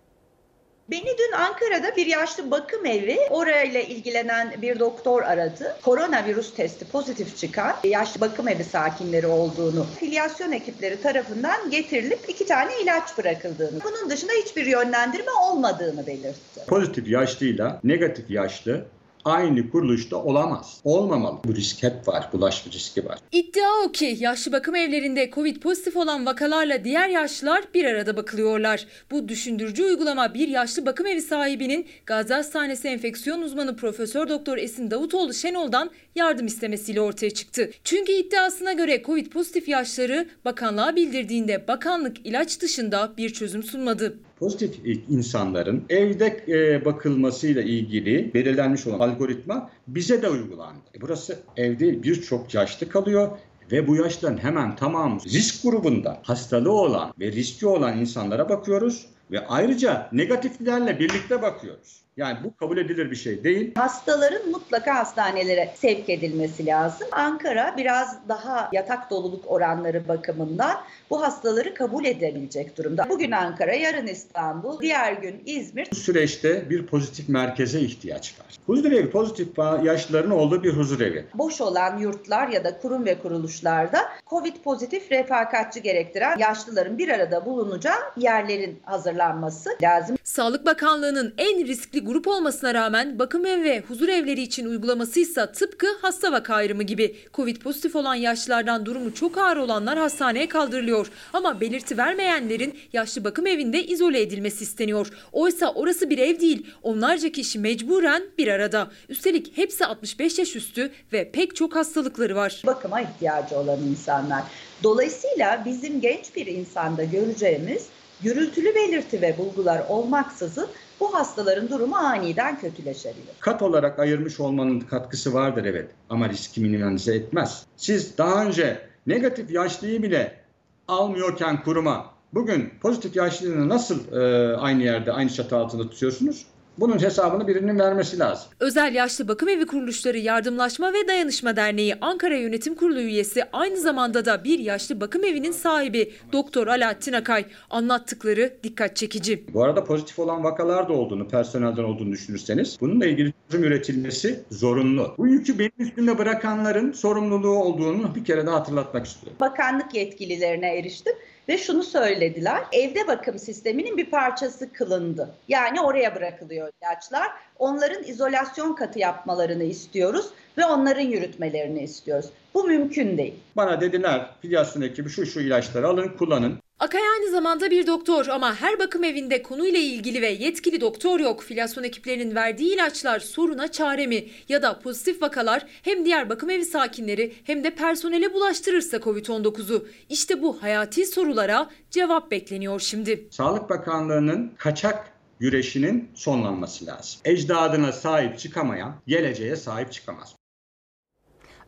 Beni 0.91 1.19
dün 1.19 1.33
Ankara'da 1.33 1.97
bir 1.97 2.07
yaşlı 2.07 2.51
bakım 2.51 2.87
evi 2.87 3.19
orayla 3.31 3.81
ilgilenen 3.81 4.55
bir 4.63 4.79
doktor 4.79 5.23
aradı. 5.23 5.77
Koronavirüs 5.83 6.55
testi 6.55 6.85
pozitif 6.85 7.37
çıkan 7.37 7.77
yaşlı 7.85 8.21
bakım 8.21 8.49
evi 8.49 8.65
sakinleri 8.65 9.27
olduğunu, 9.27 9.87
filyasyon 10.01 10.53
ekipleri 10.53 11.03
tarafından 11.03 11.71
getirilip 11.71 12.19
iki 12.29 12.47
tane 12.47 12.73
ilaç 12.83 13.19
bırakıldığını, 13.19 13.81
bunun 13.85 14.11
dışında 14.11 14.33
hiçbir 14.33 14.67
yönlendirme 14.67 15.31
olmadığını 15.31 16.07
belirtti. 16.07 16.61
Pozitif 16.67 17.09
yaşlıyla 17.09 17.81
negatif 17.85 18.31
yaşlı 18.31 18.85
aynı 19.25 19.71
kuruluşta 19.71 20.17
olamaz. 20.17 20.81
Olmamalı. 20.85 21.39
Bu 21.45 21.55
risk 21.55 21.83
hep 21.83 22.09
var. 22.09 22.29
Bulaşma 22.33 22.73
riski 22.73 23.05
var. 23.05 23.19
İddia 23.33 23.69
o 23.87 23.93
ki 23.93 24.17
yaşlı 24.21 24.53
bakım 24.53 24.75
evlerinde 24.75 25.31
Covid 25.35 25.57
pozitif 25.57 25.97
olan 25.97 26.27
vakalarla 26.27 26.85
diğer 26.85 27.09
yaşlılar 27.09 27.65
bir 27.75 27.85
arada 27.85 28.17
bakılıyorlar. 28.17 28.87
Bu 29.11 29.29
düşündürücü 29.29 29.85
uygulama 29.85 30.35
bir 30.35 30.49
yaşlı 30.49 30.87
bakım 30.87 31.07
evi 31.07 31.23
sahibinin 31.23 31.87
Gazi 32.07 32.35
Hastanesi 32.35 32.89
enfeksiyon 32.89 33.43
uzmanı 33.43 33.77
Profesör 33.77 34.29
Doktor 34.29 34.59
Esin 34.59 34.91
Davutoğlu 34.91 35.35
Şenol'dan 35.35 35.91
yardım 36.15 36.47
istemesiyle 36.47 37.01
ortaya 37.01 37.31
çıktı. 37.31 37.71
Çünkü 37.85 38.13
iddiasına 38.13 38.73
göre 38.73 39.03
Covid 39.03 39.27
pozitif 39.27 39.69
yaşları 39.69 40.29
bakanlığa 40.45 40.97
bildirdiğinde 40.97 41.69
bakanlık 41.69 42.27
ilaç 42.27 42.61
dışında 42.61 43.13
bir 43.17 43.31
çözüm 43.33 43.63
sunmadı. 43.63 44.19
Pozitif 44.39 44.81
insanların 45.09 45.85
evde 45.89 46.45
e, 46.49 46.85
bakılmasıyla 46.85 47.63
ilgili 47.63 48.35
belirlenmiş 48.35 48.87
olan 48.87 48.99
algoritma 48.99 49.71
bize 49.89 50.23
de 50.23 50.29
uygulandı. 50.29 50.81
E 50.95 51.01
burası 51.01 51.39
evde 51.57 52.03
birçok 52.03 52.55
yaşlı 52.55 52.89
kalıyor 52.89 53.29
ve 53.73 53.89
bu 53.89 53.97
yaşların 53.97 54.39
hemen 54.39 54.77
tamamı 54.77 55.21
risk 55.21 55.63
grubunda 55.63 56.21
hastalığı 56.23 56.73
olan 56.73 57.15
ve 57.21 57.33
riski 57.33 57.67
olan 57.67 57.99
insanlara 57.99 58.49
bakıyoruz 58.49 59.07
ve 59.31 59.47
ayrıca 59.47 60.09
negatiflerle 60.13 60.99
birlikte 60.99 61.43
bakıyoruz. 61.43 62.08
Yani 62.19 62.39
bu 62.45 62.57
kabul 62.57 62.77
edilir 62.77 63.11
bir 63.11 63.17
şey 63.17 63.45
değil. 63.45 63.75
Hastaların 63.75 64.51
mutlaka 64.51 64.95
hastanelere 64.95 65.75
sevk 65.77 66.09
edilmesi 66.11 66.67
lazım. 66.67 67.09
Ankara 67.13 67.75
biraz 67.77 68.29
daha 68.29 68.71
yatak 68.73 69.11
doluluk 69.11 69.45
oranları 69.47 70.09
bakımından 70.09 70.77
bu 71.11 71.23
hastaları 71.23 71.75
kabul 71.75 72.05
edebilecek 72.05 72.79
durumda. 72.79 73.07
Bugün 73.09 73.31
Ankara, 73.31 73.75
yarın 73.75 74.07
İstanbul, 74.07 74.81
diğer 74.81 75.13
gün 75.13 75.43
İzmir. 75.47 75.89
Bu 75.93 75.97
süreçte 75.97 76.71
bir 76.71 76.87
pozitif 76.87 77.29
merkeze 77.29 77.81
ihtiyaç 77.81 78.35
var. 78.41 78.47
Huzur 78.67 78.93
evi 78.93 79.11
pozitif 79.11 79.49
yaşlıların 79.83 80.31
olduğu 80.31 80.63
bir 80.63 80.73
huzur 80.73 81.01
evi. 81.01 81.25
Boş 81.35 81.61
olan 81.61 81.99
yurtlar 81.99 82.49
ya 82.49 82.65
da 82.65 82.79
kurum 82.79 83.05
ve 83.05 83.19
kuruluşlarda 83.19 83.99
Covid 84.27 84.57
pozitif 84.65 85.13
refakatçi 85.13 85.83
gerektiren 85.83 86.39
yaşlıların 86.39 86.99
bir 86.99 87.09
arada 87.09 87.47
bulunacağı 87.47 87.99
yerlerin 88.17 88.81
hazırlanması 88.83 89.71
lazım. 89.83 90.17
Sağlık 90.25 90.67
Bakanlığı'nın 90.67 91.35
en 91.39 91.67
riskli 91.67 92.05
grup 92.09 92.29
olmasına 92.29 92.75
rağmen 92.75 93.19
bakım 93.19 93.47
ev 93.47 93.63
ve 93.63 93.81
huzur 93.81 94.09
evleri 94.09 94.43
için 94.43 94.67
uygulaması 94.67 95.21
ise 95.21 95.53
tıpkı 95.53 95.87
hasta 96.03 96.33
vaka 96.33 96.55
ayrımı 96.55 96.83
gibi. 96.83 97.17
Covid 97.35 97.57
pozitif 97.57 97.97
olan 97.97 98.15
yaşlılardan 98.15 98.87
durumu 98.87 99.15
çok 99.15 99.39
ağır 99.39 99.57
olanlar 99.57 99.99
hastaneye 99.99 100.49
kaldırılıyor. 100.49 101.11
Ama 101.33 101.61
belirti 101.61 101.99
vermeyenlerin 101.99 102.79
yaşlı 102.93 103.25
bakım 103.25 103.47
evinde 103.47 103.85
izole 103.85 104.21
edilmesi 104.21 104.65
isteniyor. 104.65 105.07
Oysa 105.33 105.73
orası 105.73 106.11
bir 106.11 106.19
ev 106.19 106.41
değil. 106.41 106.67
Onlarca 106.83 107.33
kişi 107.33 107.59
mecburen 107.59 108.23
bir 108.39 108.49
arada. 108.49 108.91
Üstelik 109.09 109.57
hepsi 109.57 109.87
65 109.87 110.39
yaş 110.39 110.57
üstü 110.57 110.91
ve 111.13 111.31
pek 111.31 111.57
çok 111.57 111.77
hastalıkları 111.77 112.37
var. 112.37 112.63
Bakıma 112.67 113.01
ihtiyacı 113.01 113.59
olan 113.59 113.79
insanlar. 113.91 114.43
Dolayısıyla 114.83 115.63
bizim 115.65 116.01
genç 116.01 116.37
bir 116.37 116.47
insanda 116.47 117.05
göreceğimiz 117.05 117.87
gürültülü 118.23 118.75
belirti 118.75 119.23
ve 119.23 119.39
bulgular 119.39 119.83
olmaksızın 119.89 120.69
bu 121.01 121.15
hastaların 121.15 121.69
durumu 121.69 121.97
aniden 121.97 122.61
kötüleşebilir. 122.61 123.35
Kat 123.41 123.63
olarak 123.63 123.99
ayırmış 123.99 124.41
olmanın 124.41 124.81
katkısı 124.81 125.35
vardır 125.35 125.65
evet 125.65 125.91
ama 126.11 126.29
riski 126.29 126.61
minimize 126.61 127.15
etmez. 127.15 127.67
Siz 127.77 128.19
daha 128.19 128.45
önce 128.45 128.89
negatif 129.07 129.51
yaşlıyı 129.51 130.03
bile 130.03 130.41
almıyorken 130.89 131.63
kuruma 131.63 132.11
bugün 132.35 132.73
pozitif 132.83 133.17
yaşlılığını 133.17 133.69
nasıl 133.69 134.13
e, 134.13 134.57
aynı 134.57 134.83
yerde 134.83 135.13
aynı 135.13 135.31
çatı 135.31 135.57
altında 135.57 135.91
tutuyorsunuz? 135.91 136.47
Bunun 136.81 137.03
hesabını 137.03 137.49
birinin 137.49 137.79
vermesi 137.79 138.19
lazım. 138.19 138.47
Özel 138.61 138.95
Yaşlı 138.95 139.29
Bakım 139.29 139.49
Evi 139.49 139.67
Kuruluşları 139.67 140.19
Yardımlaşma 140.19 140.93
ve 140.93 141.09
Dayanışma 141.09 141.57
Derneği 141.57 141.95
Ankara 142.01 142.37
Yönetim 142.37 142.75
Kurulu 142.75 143.01
üyesi 143.01 143.45
aynı 143.53 143.77
zamanda 143.77 144.25
da 144.25 144.45
bir 144.45 144.59
yaşlı 144.59 145.01
bakım 145.01 145.25
evinin 145.25 145.53
sahibi 145.53 146.13
Doktor 146.33 146.67
Alaaddin 146.67 147.13
Akay 147.13 147.45
anlattıkları 147.71 148.57
dikkat 148.63 148.97
çekici. 148.97 149.45
Bu 149.55 149.65
arada 149.65 149.85
pozitif 149.85 150.19
olan 150.19 150.45
vakalar 150.45 150.89
da 150.89 150.93
olduğunu, 150.93 151.29
personelden 151.29 151.85
olduğunu 151.85 152.13
düşünürseniz 152.13 152.77
bununla 152.81 153.07
ilgili 153.07 153.33
çözüm 153.51 153.65
üretilmesi 153.67 154.41
zorunlu. 154.51 155.15
Bu 155.19 155.27
yükü 155.29 155.59
benim 155.59 155.73
üstümde 155.79 156.19
bırakanların 156.19 156.93
sorumluluğu 156.93 157.59
olduğunu 157.59 158.15
bir 158.15 158.25
kere 158.25 158.47
daha 158.47 158.57
hatırlatmak 158.57 159.07
istiyorum. 159.07 159.37
Bakanlık 159.41 159.95
yetkililerine 159.95 160.79
eriştim 160.79 161.13
ve 161.49 161.59
şunu 161.59 161.83
söylediler. 161.83 162.63
Evde 162.73 163.07
bakım 163.07 163.39
sisteminin 163.39 163.97
bir 163.97 164.11
parçası 164.11 164.73
kılındı. 164.73 165.35
Yani 165.49 165.81
oraya 165.81 166.15
bırakılıyor 166.15 166.71
ilaçlar. 166.83 167.29
Onların 167.59 168.05
izolasyon 168.05 168.75
katı 168.75 168.99
yapmalarını 168.99 169.65
istiyoruz 169.65 170.27
ve 170.59 170.65
onların 170.65 171.03
yürütmelerini 171.03 171.83
istiyoruz. 171.83 172.31
Bu 172.55 172.65
mümkün 172.65 173.19
değil. 173.19 173.35
Bana 173.57 173.81
dediler 173.81 174.31
filyasyon 174.43 174.83
ekibi 174.83 175.09
şu 175.09 175.27
şu 175.27 175.41
ilaçları 175.41 175.89
alın 175.89 176.09
kullanın. 176.09 176.59
Akay 176.81 177.01
aynı 177.01 177.31
zamanda 177.31 177.71
bir 177.71 177.87
doktor 177.87 178.27
ama 178.27 178.55
her 178.55 178.79
bakım 178.79 179.05
evinde 179.05 179.43
konuyla 179.43 179.81
ilgili 179.81 180.23
ve 180.23 180.29
yetkili 180.29 180.81
doktor 180.81 181.21
yok. 181.21 181.43
Filyasyon 181.43 181.85
ekiplerinin 181.85 182.35
verdiği 182.35 182.75
ilaçlar 182.75 183.21
soruna 183.21 183.73
çare 183.73 184.07
mi? 184.07 184.25
Ya 184.49 184.63
da 184.63 184.79
pozitif 184.79 185.23
vakalar 185.23 185.67
hem 185.83 186.05
diğer 186.05 186.29
bakım 186.29 186.51
evi 186.51 186.65
sakinleri 186.65 187.33
hem 187.45 187.65
de 187.65 187.71
personele 187.71 188.35
bulaştırırsa 188.35 188.97
Covid-19'u. 188.97 189.87
İşte 190.09 190.43
bu 190.43 190.63
hayati 190.63 191.07
sorulara 191.07 191.71
cevap 191.91 192.31
bekleniyor 192.31 192.81
şimdi. 192.81 193.29
Sağlık 193.31 193.71
Bakanlığı'nın 193.71 194.53
kaçak 194.59 195.13
güreşinin 195.41 196.11
sonlanması 196.15 196.87
lazım. 196.87 197.21
Ecdadına 197.25 197.93
sahip 197.93 198.39
çıkamayan 198.39 198.95
geleceğe 199.07 199.57
sahip 199.57 199.93
çıkamaz. 199.93 200.38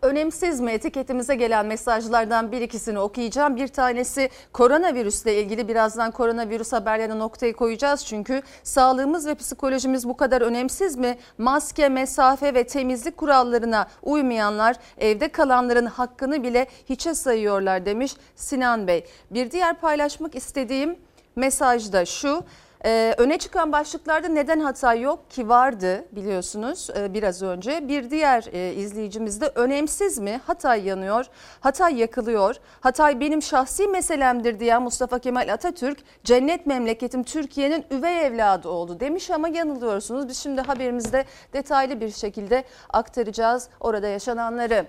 Önemsiz 0.02 0.60
mi 0.60 0.72
etiketimize 0.72 1.34
gelen 1.34 1.66
mesajlardan 1.66 2.52
bir 2.52 2.60
ikisini 2.60 2.98
okuyacağım. 2.98 3.56
Bir 3.56 3.68
tanesi 3.68 4.30
koronavirüsle 4.52 5.42
ilgili 5.42 5.68
birazdan 5.68 6.10
koronavirüs 6.10 6.72
haberlerine 6.72 7.18
noktayı 7.18 7.54
koyacağız. 7.54 8.06
Çünkü 8.06 8.42
sağlığımız 8.62 9.26
ve 9.26 9.34
psikolojimiz 9.34 10.08
bu 10.08 10.16
kadar 10.16 10.42
önemsiz 10.42 10.96
mi? 10.96 11.18
Maske, 11.38 11.88
mesafe 11.88 12.54
ve 12.54 12.64
temizlik 12.64 13.16
kurallarına 13.16 13.86
uymayanlar 14.02 14.76
evde 14.98 15.28
kalanların 15.28 15.86
hakkını 15.86 16.42
bile 16.42 16.66
hiçe 16.88 17.14
sayıyorlar 17.14 17.86
demiş 17.86 18.14
Sinan 18.36 18.86
Bey. 18.86 19.04
Bir 19.30 19.50
diğer 19.50 19.80
paylaşmak 19.80 20.34
istediğim 20.34 20.96
mesaj 21.36 21.92
da 21.92 22.04
şu. 22.04 22.44
Ee, 22.84 23.14
öne 23.18 23.38
çıkan 23.38 23.72
başlıklarda 23.72 24.28
neden 24.28 24.60
hata 24.60 24.94
yok 24.94 25.30
ki 25.30 25.48
vardı 25.48 26.04
biliyorsunuz 26.12 26.88
e, 26.96 27.14
biraz 27.14 27.42
önce. 27.42 27.88
Bir 27.88 28.10
diğer 28.10 28.44
e, 28.52 28.74
izleyicimiz 28.74 29.40
de 29.40 29.52
önemsiz 29.54 30.18
mi? 30.18 30.40
Hatay 30.46 30.86
yanıyor, 30.86 31.26
Hatay 31.60 31.94
yakılıyor. 32.00 32.56
Hatay 32.80 33.20
benim 33.20 33.42
şahsi 33.42 33.88
meselemdir 33.88 34.60
diyen 34.60 34.82
Mustafa 34.82 35.18
Kemal 35.18 35.52
Atatürk 35.52 35.98
cennet 36.24 36.66
memleketim 36.66 37.22
Türkiye'nin 37.22 37.84
üvey 37.90 38.26
evladı 38.26 38.68
oldu 38.68 39.00
demiş 39.00 39.30
ama 39.30 39.48
yanılıyorsunuz. 39.48 40.28
Biz 40.28 40.38
şimdi 40.38 40.60
haberimizde 40.60 41.24
detaylı 41.52 42.00
bir 42.00 42.10
şekilde 42.10 42.64
aktaracağız 42.90 43.68
orada 43.80 44.06
yaşananları. 44.06 44.86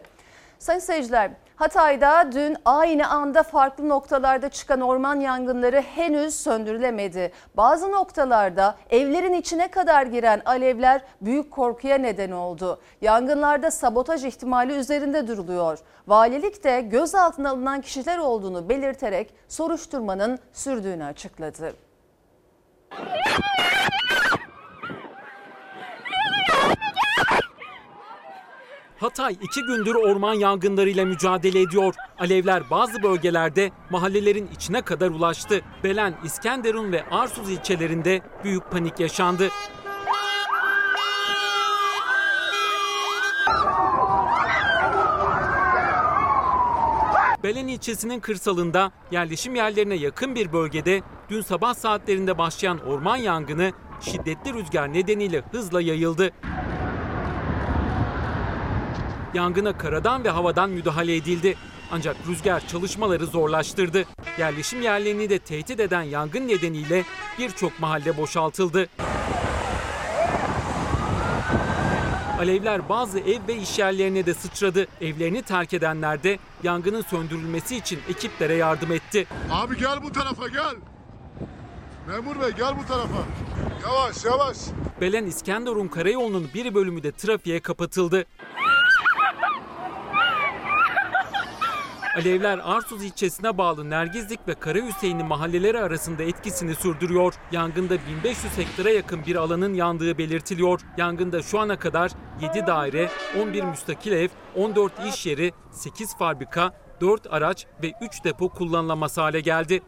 Sayın 0.61 0.79
seyirciler 0.79 1.31
Hatay'da 1.55 2.31
dün 2.31 2.57
aynı 2.65 3.09
anda 3.09 3.43
farklı 3.43 3.89
noktalarda 3.89 4.49
çıkan 4.49 4.81
orman 4.81 5.19
yangınları 5.19 5.81
henüz 5.81 6.35
söndürülemedi. 6.35 7.31
Bazı 7.57 7.91
noktalarda 7.91 8.75
evlerin 8.89 9.33
içine 9.33 9.67
kadar 9.67 10.05
giren 10.05 10.41
alevler 10.45 11.01
büyük 11.21 11.51
korkuya 11.51 11.97
neden 11.97 12.31
oldu. 12.31 12.81
Yangınlarda 13.01 13.71
sabotaj 13.71 14.25
ihtimali 14.25 14.73
üzerinde 14.73 15.27
duruluyor. 15.27 15.79
Valilik 16.07 16.63
de 16.63 16.81
gözaltına 16.81 17.49
alınan 17.49 17.81
kişiler 17.81 18.17
olduğunu 18.17 18.69
belirterek 18.69 19.33
soruşturmanın 19.47 20.39
sürdüğünü 20.53 21.03
açıkladı. 21.03 21.73
Hatay 29.01 29.37
iki 29.41 29.61
gündür 29.63 29.95
orman 29.95 30.33
yangınlarıyla 30.33 31.05
mücadele 31.05 31.61
ediyor. 31.61 31.95
Alevler 32.19 32.69
bazı 32.69 33.03
bölgelerde 33.03 33.71
mahallelerin 33.89 34.49
içine 34.55 34.81
kadar 34.81 35.09
ulaştı. 35.09 35.61
Belen, 35.83 36.13
İskenderun 36.23 36.91
ve 36.91 37.05
Arsuz 37.11 37.49
ilçelerinde 37.49 38.21
büyük 38.43 38.71
panik 38.71 38.99
yaşandı. 38.99 39.49
Belen 47.43 47.67
ilçesinin 47.67 48.19
kırsalında 48.19 48.91
yerleşim 49.11 49.55
yerlerine 49.55 49.95
yakın 49.95 50.35
bir 50.35 50.53
bölgede 50.53 51.01
dün 51.29 51.41
sabah 51.41 51.73
saatlerinde 51.73 52.37
başlayan 52.37 52.87
orman 52.87 53.17
yangını 53.17 53.71
şiddetli 54.01 54.53
rüzgar 54.53 54.93
nedeniyle 54.93 55.43
hızla 55.51 55.81
yayıldı. 55.81 56.31
Yangına 59.33 59.77
karadan 59.77 60.23
ve 60.23 60.29
havadan 60.29 60.69
müdahale 60.69 61.15
edildi. 61.15 61.55
Ancak 61.91 62.15
rüzgar 62.27 62.67
çalışmaları 62.67 63.25
zorlaştırdı. 63.25 64.05
Yerleşim 64.39 64.81
yerlerini 64.81 65.29
de 65.29 65.39
tehdit 65.39 65.79
eden 65.79 66.01
yangın 66.01 66.47
nedeniyle 66.47 67.03
birçok 67.39 67.79
mahalle 67.79 68.17
boşaltıldı. 68.17 68.89
Alevler 72.39 72.89
bazı 72.89 73.19
ev 73.19 73.47
ve 73.47 73.55
iş 73.55 73.79
yerlerine 73.79 74.25
de 74.25 74.33
sıçradı. 74.33 74.87
Evlerini 75.01 75.41
terk 75.41 75.73
edenler 75.73 76.23
de 76.23 76.39
yangının 76.63 77.01
söndürülmesi 77.01 77.77
için 77.77 77.99
ekiplere 78.09 78.53
yardım 78.55 78.91
etti. 78.91 79.27
Abi 79.51 79.77
gel 79.77 80.03
bu 80.03 80.11
tarafa 80.11 80.47
gel. 80.47 80.75
Memur 82.07 82.41
bey 82.41 82.51
gel 82.57 82.73
bu 82.83 82.87
tarafa. 82.87 83.23
Yavaş 83.83 84.25
yavaş. 84.25 84.57
Belen 85.01 85.25
İskenderun 85.25 85.87
karayolunun 85.87 86.49
bir 86.53 86.75
bölümü 86.75 87.03
de 87.03 87.11
trafiğe 87.11 87.59
kapatıldı. 87.59 88.25
Alevler 92.15 92.59
Arsuz 92.63 93.03
ilçesine 93.03 93.57
bağlı 93.57 93.89
Nergizlik 93.89 94.47
ve 94.47 94.53
Karahüseyinli 94.53 95.23
mahalleleri 95.23 95.79
arasında 95.79 96.23
etkisini 96.23 96.75
sürdürüyor. 96.75 97.33
Yangında 97.51 97.97
1500 98.07 98.57
hektara 98.57 98.89
yakın 98.89 99.25
bir 99.25 99.35
alanın 99.35 99.73
yandığı 99.73 100.17
belirtiliyor. 100.17 100.81
Yangında 100.97 101.41
şu 101.41 101.59
ana 101.59 101.79
kadar 101.79 102.11
7 102.41 102.67
daire, 102.67 103.09
11 103.41 103.63
müstakil 103.63 104.11
ev, 104.11 104.29
14 104.55 104.93
iş 105.07 105.25
yeri, 105.25 105.51
8 105.71 106.17
fabrika, 106.17 106.73
4 107.01 107.33
araç 107.33 107.65
ve 107.83 107.91
3 108.01 108.23
depo 108.23 108.49
kullanılamaz 108.49 109.17
hale 109.17 109.39
geldi. 109.39 109.81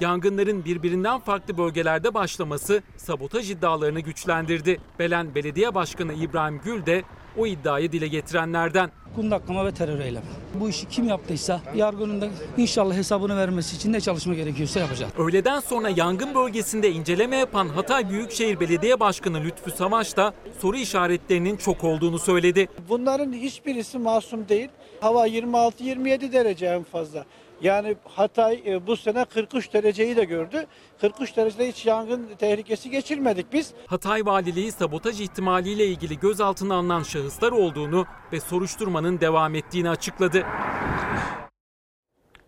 Yangınların 0.00 0.64
birbirinden 0.64 1.20
farklı 1.20 1.58
bölgelerde 1.58 2.14
başlaması 2.14 2.82
sabotaj 2.96 3.50
iddialarını 3.50 4.00
güçlendirdi. 4.00 4.80
Belen 4.98 5.34
Belediye 5.34 5.74
Başkanı 5.74 6.12
İbrahim 6.12 6.60
Gül 6.64 6.86
de 6.86 7.02
o 7.36 7.46
iddiayı 7.46 7.92
dile 7.92 8.08
getirenlerden. 8.08 8.90
kundaklama 9.16 9.66
ve 9.66 9.72
terör 9.72 10.00
eylemi. 10.00 10.24
Bu 10.54 10.68
işi 10.68 10.88
kim 10.88 11.08
yaptıysa 11.08 11.60
yargının 11.74 12.30
inşallah 12.56 12.94
hesabını 12.94 13.36
vermesi 13.36 13.76
için 13.76 13.92
ne 13.92 14.00
çalışma 14.00 14.34
gerekiyorsa 14.34 14.80
yapacak. 14.80 15.18
Öğleden 15.18 15.60
sonra 15.60 15.88
yangın 15.96 16.34
bölgesinde 16.34 16.90
inceleme 16.90 17.36
yapan 17.36 17.68
Hatay 17.68 18.10
Büyükşehir 18.10 18.60
Belediye 18.60 19.00
Başkanı 19.00 19.44
Lütfü 19.44 19.70
Savaş 19.70 20.16
da 20.16 20.34
soru 20.58 20.76
işaretlerinin 20.76 21.56
çok 21.56 21.84
olduğunu 21.84 22.18
söyledi. 22.18 22.68
Bunların 22.88 23.32
hiçbirisi 23.32 23.98
masum 23.98 24.48
değil. 24.48 24.68
Hava 25.00 25.28
26-27 25.28 26.32
derece 26.32 26.66
en 26.66 26.82
fazla. 26.82 27.24
Yani 27.62 27.96
Hatay 28.04 28.62
e, 28.66 28.86
bu 28.86 28.96
sene 28.96 29.24
43 29.24 29.72
dereceyi 29.72 30.16
de 30.16 30.24
gördü. 30.24 30.66
43 31.00 31.36
derecede 31.36 31.68
hiç 31.68 31.86
yangın 31.86 32.28
tehlikesi 32.38 32.90
geçirmedik 32.90 33.52
biz. 33.52 33.72
Hatay 33.86 34.26
Valiliği 34.26 34.72
sabotaj 34.72 35.20
ihtimaliyle 35.20 35.86
ilgili 35.86 36.18
gözaltına 36.18 36.74
alınan 36.74 37.02
şahıslar 37.02 37.52
olduğunu 37.52 38.06
ve 38.32 38.40
soruşturmanın 38.40 39.20
devam 39.20 39.54
ettiğini 39.54 39.90
açıkladı. 39.90 40.46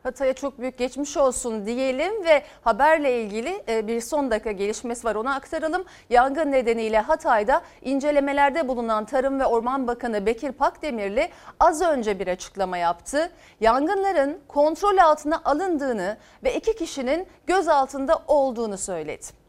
Hatay'a 0.02 0.32
çok 0.32 0.58
büyük 0.58 0.78
geçmiş 0.78 1.16
olsun 1.16 1.66
diyelim 1.66 2.24
ve 2.24 2.42
haberle 2.62 3.22
ilgili 3.22 3.62
e, 3.68 3.86
bir 3.86 4.00
son 4.00 4.30
dakika 4.30 4.52
gelişmesi 4.52 5.04
var 5.04 5.14
onu 5.14 5.34
aktaralım. 5.34 5.84
Yangın 6.10 6.52
nedeniyle 6.52 6.98
Hatay'da 6.98 7.62
incelemelerde 7.82 8.68
bulunan 8.68 9.04
Tarım 9.04 9.40
ve 9.40 9.46
Orman 9.46 9.86
Bakanı 9.86 10.26
Bekir 10.26 10.52
Pakdemirli 10.52 11.28
az 11.60 11.82
önce 11.82 12.18
bir 12.18 12.28
açıklama 12.28 12.76
yaptı. 12.76 13.30
Yangınların 13.60 14.38
kontrol 14.48 14.98
altına 14.98 15.40
alındığını 15.44 16.16
ve 16.44 16.54
iki 16.54 16.76
kişinin 16.76 17.26
gözaltında 17.46 18.22
olduğunu 18.28 18.78
söyledi. 18.78 19.39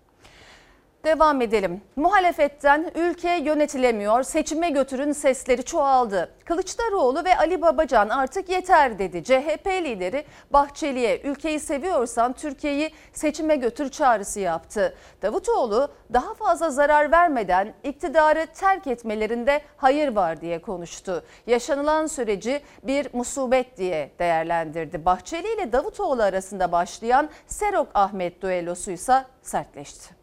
Devam 1.03 1.41
edelim. 1.41 1.81
Muhalefetten 1.95 2.91
ülke 2.95 3.29
yönetilemiyor, 3.29 4.23
seçime 4.23 4.69
götürün 4.69 5.11
sesleri 5.11 5.63
çoğaldı. 5.63 6.31
Kılıçdaroğlu 6.45 7.25
ve 7.25 7.37
Ali 7.37 7.61
Babacan 7.61 8.09
artık 8.09 8.49
yeter 8.49 8.99
dedi. 8.99 9.23
CHP 9.23 9.67
lideri 9.67 10.25
Bahçeli'ye 10.53 11.21
ülkeyi 11.21 11.59
seviyorsan 11.59 12.33
Türkiye'yi 12.33 12.91
seçime 13.13 13.55
götür 13.55 13.89
çağrısı 13.89 14.39
yaptı. 14.39 14.95
Davutoğlu 15.21 15.91
daha 16.13 16.33
fazla 16.33 16.69
zarar 16.69 17.11
vermeden 17.11 17.73
iktidarı 17.83 18.47
terk 18.53 18.87
etmelerinde 18.87 19.61
hayır 19.77 20.07
var 20.07 20.41
diye 20.41 20.61
konuştu. 20.61 21.23
Yaşanılan 21.47 22.07
süreci 22.07 22.61
bir 22.83 23.07
musibet 23.13 23.77
diye 23.77 24.11
değerlendirdi. 24.19 25.05
Bahçeli 25.05 25.53
ile 25.55 25.71
Davutoğlu 25.71 26.23
arasında 26.23 26.71
başlayan 26.71 27.29
Serok 27.47 27.87
Ahmet 27.93 28.41
düellosuysa 28.41 29.25
sertleşti. 29.41 30.20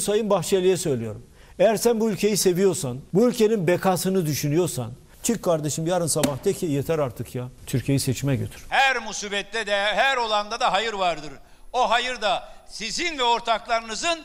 Sayın 0.00 0.30
Bahçeli'ye 0.30 0.76
söylüyorum. 0.76 1.26
Eğer 1.58 1.76
sen 1.76 2.00
bu 2.00 2.10
ülkeyi 2.10 2.36
seviyorsan, 2.36 2.98
bu 3.14 3.28
ülkenin 3.28 3.66
bekasını 3.66 4.26
düşünüyorsan, 4.26 4.92
çık 5.22 5.42
kardeşim 5.42 5.86
yarın 5.86 6.06
sabah 6.06 6.44
de 6.44 6.52
ki 6.52 6.66
yeter 6.66 6.98
artık 6.98 7.34
ya. 7.34 7.48
Türkiye'yi 7.66 8.00
seçime 8.00 8.36
götür. 8.36 8.64
Her 8.68 8.98
musibette 9.02 9.66
de 9.66 9.76
her 9.76 10.16
olanda 10.16 10.60
da 10.60 10.72
hayır 10.72 10.92
vardır. 10.92 11.30
O 11.72 11.90
hayır 11.90 12.20
da 12.20 12.48
sizin 12.68 13.18
ve 13.18 13.22
ortaklarınızın 13.22 14.18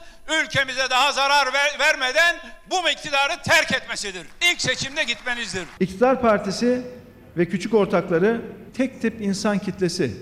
ülkemize 0.43 0.89
daha 0.89 1.11
zarar 1.11 1.53
ver- 1.53 1.79
vermeden 1.79 2.35
bu 2.71 2.89
iktidarı 2.89 3.41
terk 3.43 3.71
etmesidir. 3.73 4.27
İlk 4.51 4.61
seçimde 4.61 5.03
gitmenizdir. 5.03 5.63
İktidar 5.79 6.21
Partisi 6.21 6.81
ve 7.37 7.45
küçük 7.49 7.73
ortakları 7.73 8.41
tek 8.73 9.01
tip 9.01 9.21
insan 9.21 9.59
kitlesi 9.59 10.17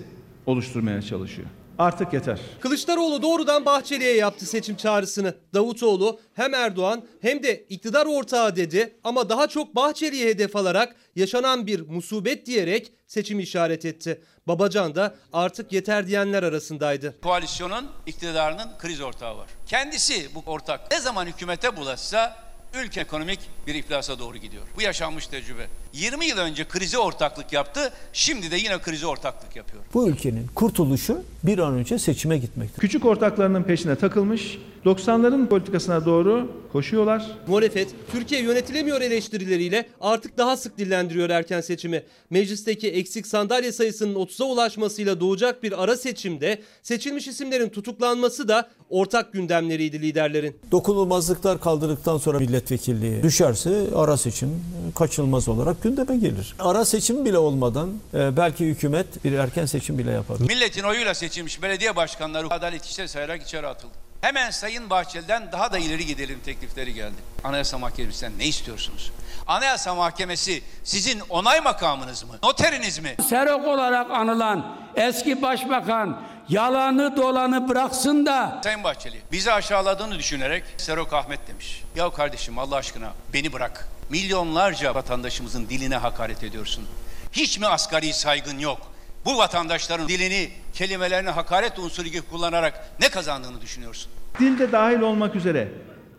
oluşturmaya 0.46 1.02
çalışıyor. 1.02 1.48
Artık 1.80 2.14
yeter. 2.14 2.40
Kılıçdaroğlu 2.60 3.22
doğrudan 3.22 3.66
Bahçeli'ye 3.66 4.16
yaptı 4.16 4.46
seçim 4.46 4.76
çağrısını. 4.76 5.36
Davutoğlu 5.54 6.20
hem 6.34 6.54
Erdoğan 6.54 7.06
hem 7.22 7.44
de 7.44 7.66
iktidar 7.70 8.06
ortağı 8.06 8.56
dedi 8.56 8.96
ama 9.04 9.30
daha 9.30 9.48
çok 9.48 9.76
Bahçeli'ye 9.76 10.28
hedef 10.28 10.56
alarak 10.56 10.96
yaşanan 11.16 11.68
bir 11.68 11.82
musibet 11.90 12.46
diyerek 12.46 12.92
seçim 13.08 13.40
işaret 13.40 13.86
etti. 13.86 14.22
Babacan 14.48 14.96
da 14.96 15.16
artık 15.34 15.74
yeter 15.74 16.08
diyenler 16.08 16.44
arasındaydı. 16.44 17.16
Koalisyonun 17.22 17.92
iktidarının 18.06 18.70
kriz 18.80 19.02
ortağı 19.02 19.38
var. 19.38 19.50
Kendisi 19.66 20.36
bu 20.36 20.44
ortak 20.46 20.92
ne 20.92 21.00
zaman 21.00 21.26
hükümete 21.26 21.78
bulaşsa 21.78 22.36
ülke 22.82 23.02
ekonomik 23.02 23.40
bir 23.68 23.76
iflasa 23.76 24.20
doğru 24.20 24.38
gidiyor. 24.38 24.64
Bu 24.76 24.82
yaşanmış 24.82 25.28
tecrübe. 25.28 25.68
20 25.94 26.26
yıl 26.26 26.38
önce 26.38 26.68
krize 26.68 26.98
ortaklık 26.98 27.54
yaptı, 27.54 27.94
şimdi 28.14 28.52
de 28.52 28.58
yine 28.58 28.82
krize 28.82 29.08
ortaklık 29.08 29.56
yapıyor. 29.56 29.84
Bu 29.94 30.10
ülkenin 30.10 30.48
kurtuluşu 30.48 31.24
bir 31.44 31.60
an 31.60 31.74
önce 31.74 32.00
seçime 32.00 32.38
gitmektir. 32.38 32.82
Küçük 32.82 33.06
ortaklarının 33.06 33.64
peşine 33.64 33.96
takılmış, 33.96 34.58
90'ların 34.86 35.48
politikasına 35.48 36.06
doğru 36.06 36.48
koşuyorlar. 36.72 37.26
Muhalefet 37.48 37.96
Türkiye 38.12 38.42
yönetilemiyor 38.42 39.02
eleştirileriyle 39.02 39.86
artık 40.02 40.38
daha 40.38 40.58
sık 40.58 40.78
dillendiriyor 40.78 41.30
erken 41.30 41.62
seçimi. 41.62 42.04
Meclisteki 42.30 42.92
eksik 42.92 43.28
sandalye 43.28 43.72
sayısının 43.72 44.16
30'a 44.16 44.46
ulaşmasıyla 44.46 45.20
doğacak 45.20 45.64
bir 45.64 45.84
ara 45.84 45.98
seçimde 45.98 46.62
seçilmiş 46.84 47.28
isimlerin 47.28 47.70
tutuklanması 47.70 48.48
da 48.48 48.70
ortak 48.90 49.34
gündemleriydi 49.34 50.02
liderlerin. 50.02 50.58
Dokunulmazlıklar 50.72 51.62
kaldırdıktan 51.62 52.18
sonra 52.18 52.40
milletvekilliği 52.40 53.24
düşerse 53.24 53.88
ara 53.96 54.18
seçim 54.18 54.50
kaçılmaz 54.96 55.50
olarak 55.50 55.84
gündeme 55.84 56.18
gelir. 56.18 56.56
Ara 56.60 56.86
seçim 56.86 57.26
bile 57.26 57.38
olmadan 57.38 57.90
e, 58.14 58.38
belki 58.38 58.66
hükümet 58.66 59.24
bir 59.24 59.32
erken 59.32 59.66
seçim 59.66 59.98
bile 59.98 60.12
yapar. 60.12 60.38
Milletin 60.40 60.84
oyuyla 60.84 61.14
seçilmiş 61.14 61.62
belediye 61.62 61.96
başkanları 61.96 62.54
adalet 62.54 62.86
işleri 62.86 63.08
sayarak 63.08 63.42
içeri 63.42 63.68
atıldı. 63.68 64.03
Hemen 64.24 64.52
Sayın 64.52 64.90
Bahçeli'den 64.90 65.52
daha 65.52 65.72
da 65.72 65.78
ileri 65.78 66.06
gidelim 66.06 66.40
teklifleri 66.46 66.94
geldi. 66.94 67.16
Anayasa 67.44 67.78
Mahkemesi'nden 67.78 68.40
ne 68.40 68.46
istiyorsunuz? 68.46 69.12
Anayasa 69.48 69.96
Mahkemesi 69.96 70.64
sizin 70.84 71.20
onay 71.30 71.62
makamınız 71.62 72.24
mı? 72.24 72.38
Noteriniz 72.44 73.00
mi? 73.00 73.16
Serok 73.30 73.68
olarak 73.68 74.12
anılan 74.12 74.76
eski 74.96 75.42
başbakan 75.42 76.22
yalanı 76.50 77.18
dolanı 77.18 77.70
bıraksın 77.70 78.26
da 78.26 78.62
Sayın 78.64 78.84
Bahçeli 78.84 79.22
bizi 79.32 79.52
aşağıladığını 79.52 80.20
düşünerek 80.20 80.64
Serok 80.78 81.14
Ahmet 81.14 81.48
demiş. 81.48 81.84
Ya 81.96 82.10
kardeşim 82.10 82.60
Allah 82.60 82.76
aşkına 82.76 83.12
beni 83.34 83.54
bırak. 83.54 83.88
Milyonlarca 84.10 84.96
vatandaşımızın 84.96 85.70
diline 85.70 85.98
hakaret 85.98 86.44
ediyorsun. 86.44 86.88
Hiç 87.32 87.60
mi 87.60 87.68
asgari 87.68 88.14
saygın 88.14 88.60
yok? 88.60 88.93
Bu 89.26 89.38
vatandaşların 89.38 90.08
dilini, 90.08 90.50
kelimelerini 90.74 91.30
hakaret 91.30 91.80
unsuru 91.80 92.08
gibi 92.08 92.22
kullanarak 92.22 92.88
ne 93.02 93.10
kazandığını 93.10 93.62
düşünüyorsun? 93.62 94.12
Dilde 94.40 94.72
dahil 94.72 95.00
olmak 95.00 95.36
üzere 95.36 95.68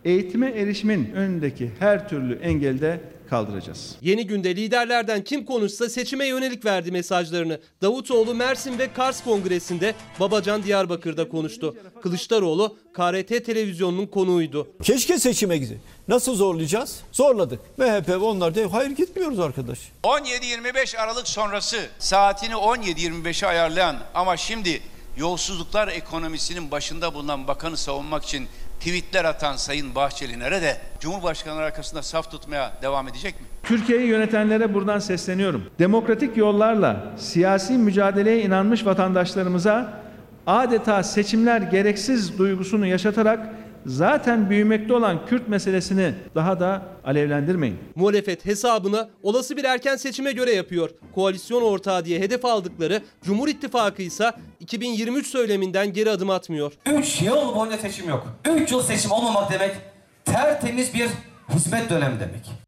eğitime 0.04 0.50
erişimin 0.50 1.12
önündeki 1.12 1.70
her 1.78 2.08
türlü 2.08 2.38
engeli 2.38 2.80
de 2.80 3.00
kaldıracağız. 3.34 3.96
Yeni 4.02 4.26
günde 4.26 4.56
liderlerden 4.56 5.24
kim 5.24 5.44
konuşsa 5.44 5.88
seçime 5.88 6.26
yönelik 6.26 6.64
verdi 6.64 6.90
mesajlarını. 6.90 7.60
Davutoğlu 7.82 8.34
Mersin 8.34 8.78
ve 8.78 8.92
Kars 8.92 9.24
Kongresi'nde, 9.24 9.94
Babacan 10.20 10.62
Diyarbakır'da 10.62 11.28
konuştu. 11.28 11.76
Kılıçdaroğlu 12.02 12.76
KRT 12.92 13.44
televizyonunun 13.46 14.06
konuğuydu. 14.06 14.68
Keşke 14.82 15.18
seçime 15.18 15.58
gidin. 15.58 15.78
Nasıl 16.08 16.34
zorlayacağız? 16.34 17.00
Zorladık. 17.12 17.60
MHP 17.78 18.22
onlar 18.22 18.54
diyor 18.54 18.70
hayır 18.70 18.90
gitmiyoruz 18.90 19.40
arkadaş. 19.40 19.78
17-25 20.02 20.98
Aralık 20.98 21.28
sonrası 21.28 21.76
saatini 21.98 22.54
17-25'e 22.54 23.48
ayarlayan 23.48 23.96
ama 24.14 24.36
şimdi 24.36 24.80
yolsuzluklar 25.16 25.88
ekonomisinin 25.88 26.70
başında 26.70 27.14
bulunan 27.14 27.48
bakanı 27.48 27.76
savunmak 27.76 28.24
için 28.24 28.48
tweetler 28.84 29.24
atan 29.24 29.56
Sayın 29.56 29.94
Bahçeli 29.94 30.38
nerede? 30.38 30.76
Cumhurbaşkanı 31.00 31.58
arkasında 31.60 32.02
saf 32.02 32.30
tutmaya 32.30 32.72
devam 32.82 33.08
edecek 33.08 33.40
mi? 33.40 33.46
Türkiye'yi 33.62 34.06
yönetenlere 34.06 34.74
buradan 34.74 34.98
sesleniyorum. 34.98 35.70
Demokratik 35.78 36.36
yollarla 36.36 37.12
siyasi 37.16 37.72
mücadeleye 37.72 38.42
inanmış 38.42 38.86
vatandaşlarımıza 38.86 40.02
adeta 40.46 41.02
seçimler 41.02 41.60
gereksiz 41.60 42.38
duygusunu 42.38 42.86
yaşatarak 42.86 43.48
zaten 43.86 44.50
büyümekte 44.50 44.94
olan 44.94 45.26
Kürt 45.26 45.48
meselesini 45.48 46.14
daha 46.34 46.60
da 46.60 46.82
alevlendirmeyin. 47.04 47.78
Muhalefet 47.94 48.46
hesabını 48.46 49.08
olası 49.22 49.56
bir 49.56 49.64
erken 49.64 49.96
seçime 49.96 50.32
göre 50.32 50.54
yapıyor. 50.54 50.90
Koalisyon 51.14 51.62
ortağı 51.62 52.04
diye 52.04 52.20
hedef 52.20 52.44
aldıkları 52.44 53.02
Cumhur 53.22 53.48
İttifakı 53.48 54.02
ise 54.02 54.32
2023 54.60 55.26
söyleminden 55.26 55.92
geri 55.92 56.10
adım 56.10 56.30
atmıyor. 56.30 56.72
3 56.86 57.22
yıl 57.22 57.54
boyunca 57.56 57.78
seçim 57.78 58.08
yok. 58.08 58.26
3 58.56 58.72
yıl 58.72 58.82
seçim 58.82 59.10
olmamak 59.10 59.52
demek 59.52 59.76
tertemiz 60.24 60.94
bir 60.94 61.08
hizmet 61.54 61.90
dönemi 61.90 62.20
demek. 62.20 62.63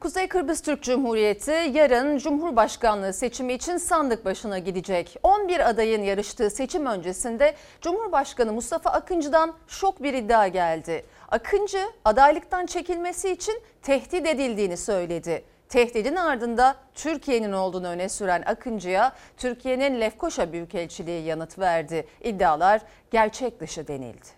Kuzey 0.00 0.28
Kıbrıs 0.28 0.60
Türk 0.60 0.82
Cumhuriyeti 0.82 1.50
yarın 1.50 2.18
Cumhurbaşkanlığı 2.18 3.12
seçimi 3.12 3.52
için 3.52 3.76
sandık 3.76 4.24
başına 4.24 4.58
gidecek. 4.58 5.16
11 5.22 5.68
adayın 5.68 6.02
yarıştığı 6.02 6.50
seçim 6.50 6.86
öncesinde 6.86 7.54
Cumhurbaşkanı 7.80 8.52
Mustafa 8.52 8.90
Akıncı'dan 8.90 9.54
şok 9.68 10.02
bir 10.02 10.14
iddia 10.14 10.48
geldi. 10.48 11.04
Akıncı 11.28 11.86
adaylıktan 12.04 12.66
çekilmesi 12.66 13.30
için 13.30 13.62
tehdit 13.82 14.26
edildiğini 14.26 14.76
söyledi. 14.76 15.44
Tehdidin 15.68 16.16
ardında 16.16 16.76
Türkiye'nin 16.94 17.52
olduğunu 17.52 17.86
öne 17.86 18.08
süren 18.08 18.42
Akıncı'ya 18.46 19.12
Türkiye'nin 19.36 20.00
Lefkoşa 20.00 20.52
Büyükelçiliği 20.52 21.24
yanıt 21.24 21.58
verdi. 21.58 22.06
İddialar 22.20 22.80
gerçek 23.10 23.60
dışı 23.60 23.88
denildi. 23.88 24.28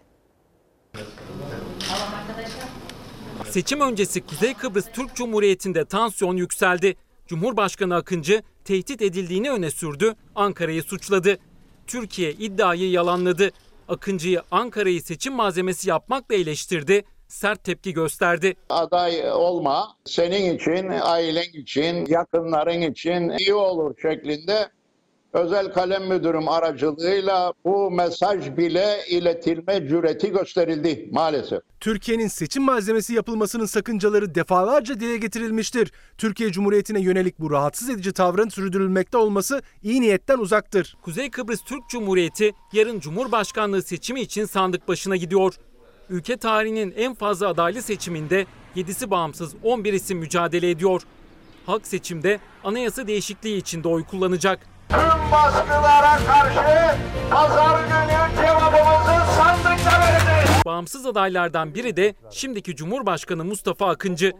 Seçim 3.50 3.80
öncesi 3.80 4.20
Kuzey 4.26 4.54
Kıbrıs 4.54 4.86
Türk 4.92 5.14
Cumhuriyeti'nde 5.14 5.84
tansiyon 5.84 6.36
yükseldi. 6.36 6.96
Cumhurbaşkanı 7.26 7.94
Akıncı 7.94 8.42
tehdit 8.64 9.02
edildiğini 9.02 9.50
öne 9.50 9.70
sürdü, 9.70 10.14
Ankara'yı 10.34 10.82
suçladı. 10.82 11.38
Türkiye 11.86 12.32
iddiayı 12.32 12.90
yalanladı. 12.90 13.50
Akıncı'yı 13.88 14.42
Ankara'yı 14.50 15.02
seçim 15.02 15.32
malzemesi 15.32 15.88
yapmakla 15.88 16.34
eleştirdi, 16.34 17.04
sert 17.28 17.64
tepki 17.64 17.92
gösterdi. 17.92 18.56
Aday 18.68 19.32
olma 19.32 19.96
senin 20.04 20.56
için, 20.56 20.88
ailen 21.02 21.60
için, 21.62 22.06
yakınların 22.06 22.80
için 22.80 23.30
iyi 23.38 23.54
olur 23.54 23.94
şeklinde 24.02 24.68
özel 25.32 25.72
kalem 25.72 26.08
müdürüm 26.08 26.48
aracılığıyla 26.48 27.52
bu 27.64 27.90
mesaj 27.90 28.56
bile 28.56 28.98
iletilme 29.08 29.88
cüreti 29.88 30.32
gösterildi 30.32 31.08
maalesef. 31.12 31.60
Türkiye'nin 31.80 32.28
seçim 32.28 32.62
malzemesi 32.62 33.14
yapılmasının 33.14 33.66
sakıncaları 33.66 34.34
defalarca 34.34 35.00
dile 35.00 35.16
getirilmiştir. 35.16 35.92
Türkiye 36.18 36.52
Cumhuriyeti'ne 36.52 37.00
yönelik 37.00 37.38
bu 37.38 37.50
rahatsız 37.50 37.90
edici 37.90 38.12
tavrın 38.12 38.48
sürdürülmekte 38.48 39.18
olması 39.18 39.62
iyi 39.82 40.00
niyetten 40.00 40.38
uzaktır. 40.38 40.96
Kuzey 41.02 41.30
Kıbrıs 41.30 41.60
Türk 41.62 41.88
Cumhuriyeti 41.88 42.52
yarın 42.72 43.00
Cumhurbaşkanlığı 43.00 43.82
seçimi 43.82 44.20
için 44.20 44.44
sandık 44.44 44.88
başına 44.88 45.16
gidiyor. 45.16 45.54
Ülke 46.10 46.36
tarihinin 46.36 46.94
en 46.96 47.14
fazla 47.14 47.48
adaylı 47.48 47.82
seçiminde 47.82 48.46
7'si 48.76 49.10
bağımsız 49.10 49.54
11 49.62 49.92
isim 49.92 50.18
mücadele 50.18 50.70
ediyor. 50.70 51.02
Halk 51.66 51.86
seçimde 51.86 52.38
anayasa 52.64 53.06
değişikliği 53.06 53.56
için 53.56 53.84
de 53.84 53.88
oy 53.88 54.04
kullanacak. 54.04 54.71
Tüm 54.92 55.32
baskılara 55.32 56.18
karşı 56.26 56.96
pazar 57.30 57.80
günü 57.84 58.36
cevabımızı 58.36 59.32
sandıkta 59.36 60.00
vereceğiz. 60.00 60.64
Bağımsız 60.66 61.06
adaylardan 61.06 61.74
biri 61.74 61.96
de 61.96 62.14
şimdiki 62.30 62.76
Cumhurbaşkanı 62.76 63.44
Mustafa 63.44 63.88
Akıncı. 63.88 64.32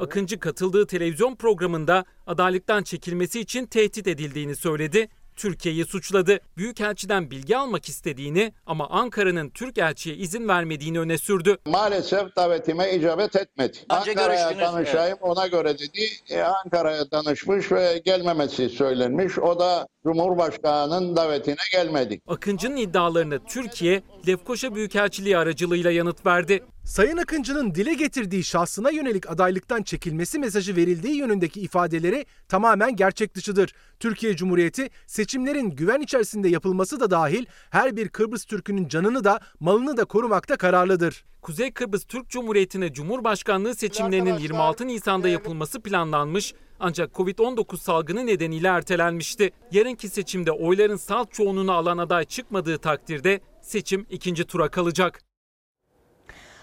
Akıncı 0.00 0.40
katıldığı 0.40 0.86
televizyon 0.86 1.36
programında 1.36 2.04
adaylıktan 2.26 2.82
çekilmesi 2.82 3.40
için 3.40 3.66
tehdit 3.66 4.06
edildiğini 4.06 4.56
söyledi. 4.56 5.08
Türkiye'yi 5.38 5.84
suçladı. 5.84 6.40
Büyükelçiden 6.56 7.30
bilgi 7.30 7.56
almak 7.56 7.88
istediğini 7.88 8.52
ama 8.66 8.88
Ankara'nın 8.88 9.50
Türk 9.50 9.78
elçiye 9.78 10.16
izin 10.16 10.48
vermediğini 10.48 11.00
öne 11.00 11.18
sürdü. 11.18 11.58
Maalesef 11.66 12.36
davetime 12.36 12.94
icabet 12.94 13.36
etmedi. 13.36 13.78
Ankara'ya 13.88 14.58
danışayım 14.58 15.18
ona 15.20 15.46
göre 15.46 15.78
dedi. 15.78 16.00
E, 16.30 16.40
Ankara'ya 16.40 17.10
danışmış 17.10 17.72
ve 17.72 18.02
gelmemesi 18.04 18.68
söylenmiş. 18.68 19.38
O 19.38 19.58
da 19.58 19.88
Cumhurbaşkanı'nın 20.04 21.16
davetine 21.16 21.54
gelmedi. 21.72 22.20
Akıncı'nın 22.26 22.76
iddialarını 22.76 23.44
Türkiye, 23.44 24.02
Lefkoşa 24.28 24.74
Büyükelçiliği 24.74 25.38
aracılığıyla 25.38 25.90
yanıt 25.90 26.26
verdi. 26.26 26.64
Sayın 26.88 27.16
Akıncı'nın 27.16 27.74
dile 27.74 27.94
getirdiği 27.94 28.44
şahsına 28.44 28.90
yönelik 28.90 29.30
adaylıktan 29.30 29.82
çekilmesi 29.82 30.38
mesajı 30.38 30.76
verildiği 30.76 31.16
yönündeki 31.16 31.60
ifadeleri 31.60 32.26
tamamen 32.48 32.96
gerçek 32.96 33.34
dışıdır. 33.34 33.74
Türkiye 34.00 34.36
Cumhuriyeti 34.36 34.90
seçimlerin 35.06 35.70
güven 35.70 36.00
içerisinde 36.00 36.48
yapılması 36.48 37.00
da 37.00 37.10
dahil 37.10 37.46
her 37.70 37.96
bir 37.96 38.08
Kıbrıs 38.08 38.44
Türk'ünün 38.44 38.88
canını 38.88 39.24
da 39.24 39.40
malını 39.60 39.96
da 39.96 40.04
korumakta 40.04 40.56
kararlıdır. 40.56 41.24
Kuzey 41.42 41.72
Kıbrıs 41.72 42.04
Türk 42.04 42.28
Cumhuriyeti'ne 42.28 42.92
Cumhurbaşkanlığı 42.92 43.74
seçimlerinin 43.74 44.38
26 44.38 44.86
Nisan'da 44.86 45.28
yapılması 45.28 45.80
planlanmış 45.80 46.54
ancak 46.80 47.12
Covid-19 47.12 47.76
salgını 47.76 48.26
nedeniyle 48.26 48.68
ertelenmişti. 48.68 49.50
Yarınki 49.72 50.08
seçimde 50.08 50.52
oyların 50.52 50.96
salt 50.96 51.32
çoğunluğunu 51.32 51.72
alan 51.72 51.98
aday 51.98 52.24
çıkmadığı 52.24 52.78
takdirde 52.78 53.40
seçim 53.62 54.06
ikinci 54.10 54.44
tura 54.44 54.68
kalacak. 54.68 55.27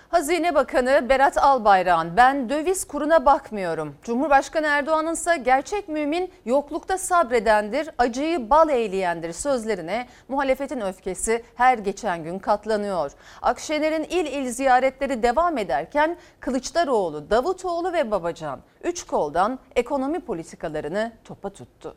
Hazine 0.09 0.55
Bakanı 0.55 1.09
Berat 1.09 1.37
Albayrak'ın 1.37 2.17
ben 2.17 2.49
döviz 2.49 2.85
kuruna 2.87 3.25
bakmıyorum. 3.25 3.95
Cumhurbaşkanı 4.03 4.67
Erdoğan'ın 4.67 5.13
ise 5.13 5.37
gerçek 5.37 5.89
mümin 5.89 6.31
yoklukta 6.45 6.97
sabredendir, 6.97 7.89
acıyı 7.97 8.49
bal 8.49 8.69
eğleyendir 8.69 9.33
sözlerine 9.33 10.07
muhalefetin 10.27 10.81
öfkesi 10.81 11.43
her 11.55 11.77
geçen 11.77 12.23
gün 12.23 12.39
katlanıyor. 12.39 13.11
Akşener'in 13.41 14.03
il 14.03 14.25
il 14.25 14.51
ziyaretleri 14.51 15.23
devam 15.23 15.57
ederken 15.57 16.17
Kılıçdaroğlu, 16.39 17.29
Davutoğlu 17.29 17.93
ve 17.93 18.11
Babacan 18.11 18.59
üç 18.83 19.03
koldan 19.03 19.59
ekonomi 19.75 20.19
politikalarını 20.19 21.11
topa 21.23 21.49
tuttu. 21.49 21.95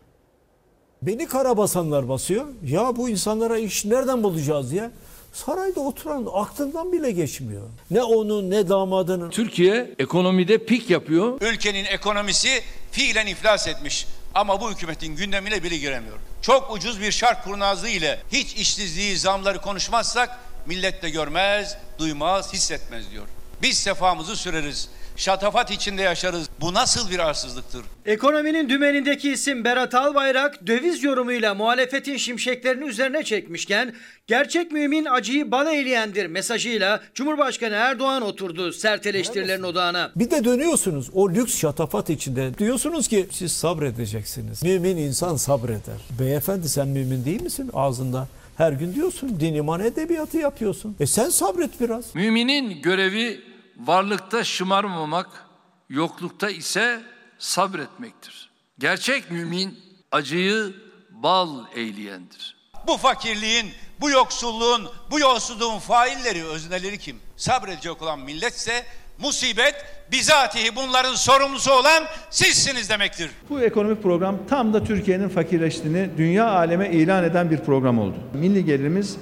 Beni 1.02 1.26
karabasanlar 1.26 2.08
basıyor. 2.08 2.46
Ya 2.64 2.96
bu 2.96 3.08
insanlara 3.08 3.58
iş 3.58 3.84
nereden 3.84 4.22
bulacağız 4.22 4.72
ya? 4.72 4.90
Sarayda 5.32 5.80
oturan 5.80 6.28
aklından 6.34 6.92
bile 6.92 7.10
geçmiyor. 7.10 7.62
Ne 7.90 8.02
onun 8.02 8.50
ne 8.50 8.68
damadının. 8.68 9.30
Türkiye 9.30 9.94
ekonomide 9.98 10.58
pik 10.58 10.90
yapıyor. 10.90 11.40
Ülkenin 11.40 11.84
ekonomisi 11.84 12.62
fiilen 12.90 13.26
iflas 13.26 13.68
etmiş. 13.68 14.06
Ama 14.34 14.60
bu 14.60 14.70
hükümetin 14.70 15.16
gündemine 15.16 15.62
bile 15.62 15.76
giremiyor. 15.76 16.16
Çok 16.42 16.72
ucuz 16.72 17.00
bir 17.00 17.12
şark 17.12 17.44
kurnazlığı 17.44 17.88
ile 17.88 18.20
hiç 18.32 18.54
işsizliği, 18.54 19.16
zamları 19.18 19.60
konuşmazsak 19.60 20.38
millet 20.66 21.02
de 21.02 21.10
görmez, 21.10 21.76
duymaz, 21.98 22.52
hissetmez 22.52 23.10
diyor. 23.10 23.26
Biz 23.62 23.78
sefamızı 23.78 24.36
süreriz. 24.36 24.88
Şatafat 25.18 25.70
içinde 25.70 26.02
yaşarız. 26.02 26.48
Bu 26.60 26.74
nasıl 26.74 27.10
bir 27.10 27.18
arsızlıktır? 27.18 27.82
Ekonominin 28.06 28.68
dümenindeki 28.68 29.32
isim 29.32 29.64
Berat 29.64 29.94
Albayrak 29.94 30.66
döviz 30.66 31.04
yorumuyla 31.04 31.54
muhalefetin 31.54 32.16
şimşeklerini 32.16 32.84
üzerine 32.84 33.22
çekmişken 33.24 33.94
gerçek 34.26 34.72
mümin 34.72 35.04
acıyı 35.04 35.50
bal 35.50 35.66
eğleyendir 35.66 36.26
mesajıyla 36.26 37.00
Cumhurbaşkanı 37.14 37.74
Erdoğan 37.74 38.22
oturdu 38.22 38.72
sert 38.72 39.06
eleştirilerin 39.06 39.62
odağına. 39.62 40.12
Bir 40.16 40.30
de 40.30 40.44
dönüyorsunuz 40.44 41.10
o 41.14 41.30
lüks 41.30 41.58
şatafat 41.58 42.10
içinde. 42.10 42.58
Diyorsunuz 42.58 43.08
ki 43.08 43.26
siz 43.30 43.52
sabredeceksiniz. 43.52 44.62
Mümin 44.62 44.96
insan 44.96 45.36
sabreder. 45.36 46.00
Beyefendi 46.20 46.68
sen 46.68 46.88
mümin 46.88 47.24
değil 47.24 47.42
misin 47.42 47.70
ağzında? 47.74 48.28
Her 48.56 48.72
gün 48.72 48.94
diyorsun 48.94 49.40
din 49.40 49.54
iman 49.54 49.80
edebiyatı 49.80 50.38
yapıyorsun. 50.38 50.96
E 51.00 51.06
sen 51.06 51.28
sabret 51.28 51.80
biraz. 51.80 52.14
Müminin 52.14 52.82
görevi 52.82 53.47
varlıkta 53.78 54.44
şımarmamak, 54.44 55.46
yoklukta 55.88 56.50
ise 56.50 57.00
sabretmektir. 57.38 58.50
Gerçek 58.78 59.30
mümin 59.30 59.78
acıyı 60.12 60.74
bal 61.10 61.64
eğleyendir. 61.74 62.56
Bu 62.86 62.96
fakirliğin, 62.96 63.70
bu 64.00 64.10
yoksulluğun, 64.10 64.88
bu 65.10 65.20
yolsuzluğun 65.20 65.78
failleri, 65.78 66.44
özneleri 66.44 66.98
kim? 66.98 67.16
Sabredecek 67.36 68.02
olan 68.02 68.20
milletse 68.20 68.84
musibet 69.18 69.74
bizatihi 70.12 70.76
bunların 70.76 71.14
sorumlusu 71.14 71.72
olan 71.72 72.04
sizsiniz 72.30 72.90
demektir. 72.90 73.30
Bu 73.50 73.60
ekonomik 73.60 74.02
program 74.02 74.36
tam 74.48 74.72
da 74.72 74.84
Türkiye'nin 74.84 75.28
fakirleştiğini 75.28 76.10
dünya 76.18 76.50
aleme 76.50 76.90
ilan 76.90 77.24
eden 77.24 77.50
bir 77.50 77.58
program 77.58 77.98
oldu. 77.98 78.16
Milli 78.34 78.64
gelirimiz 78.64 79.16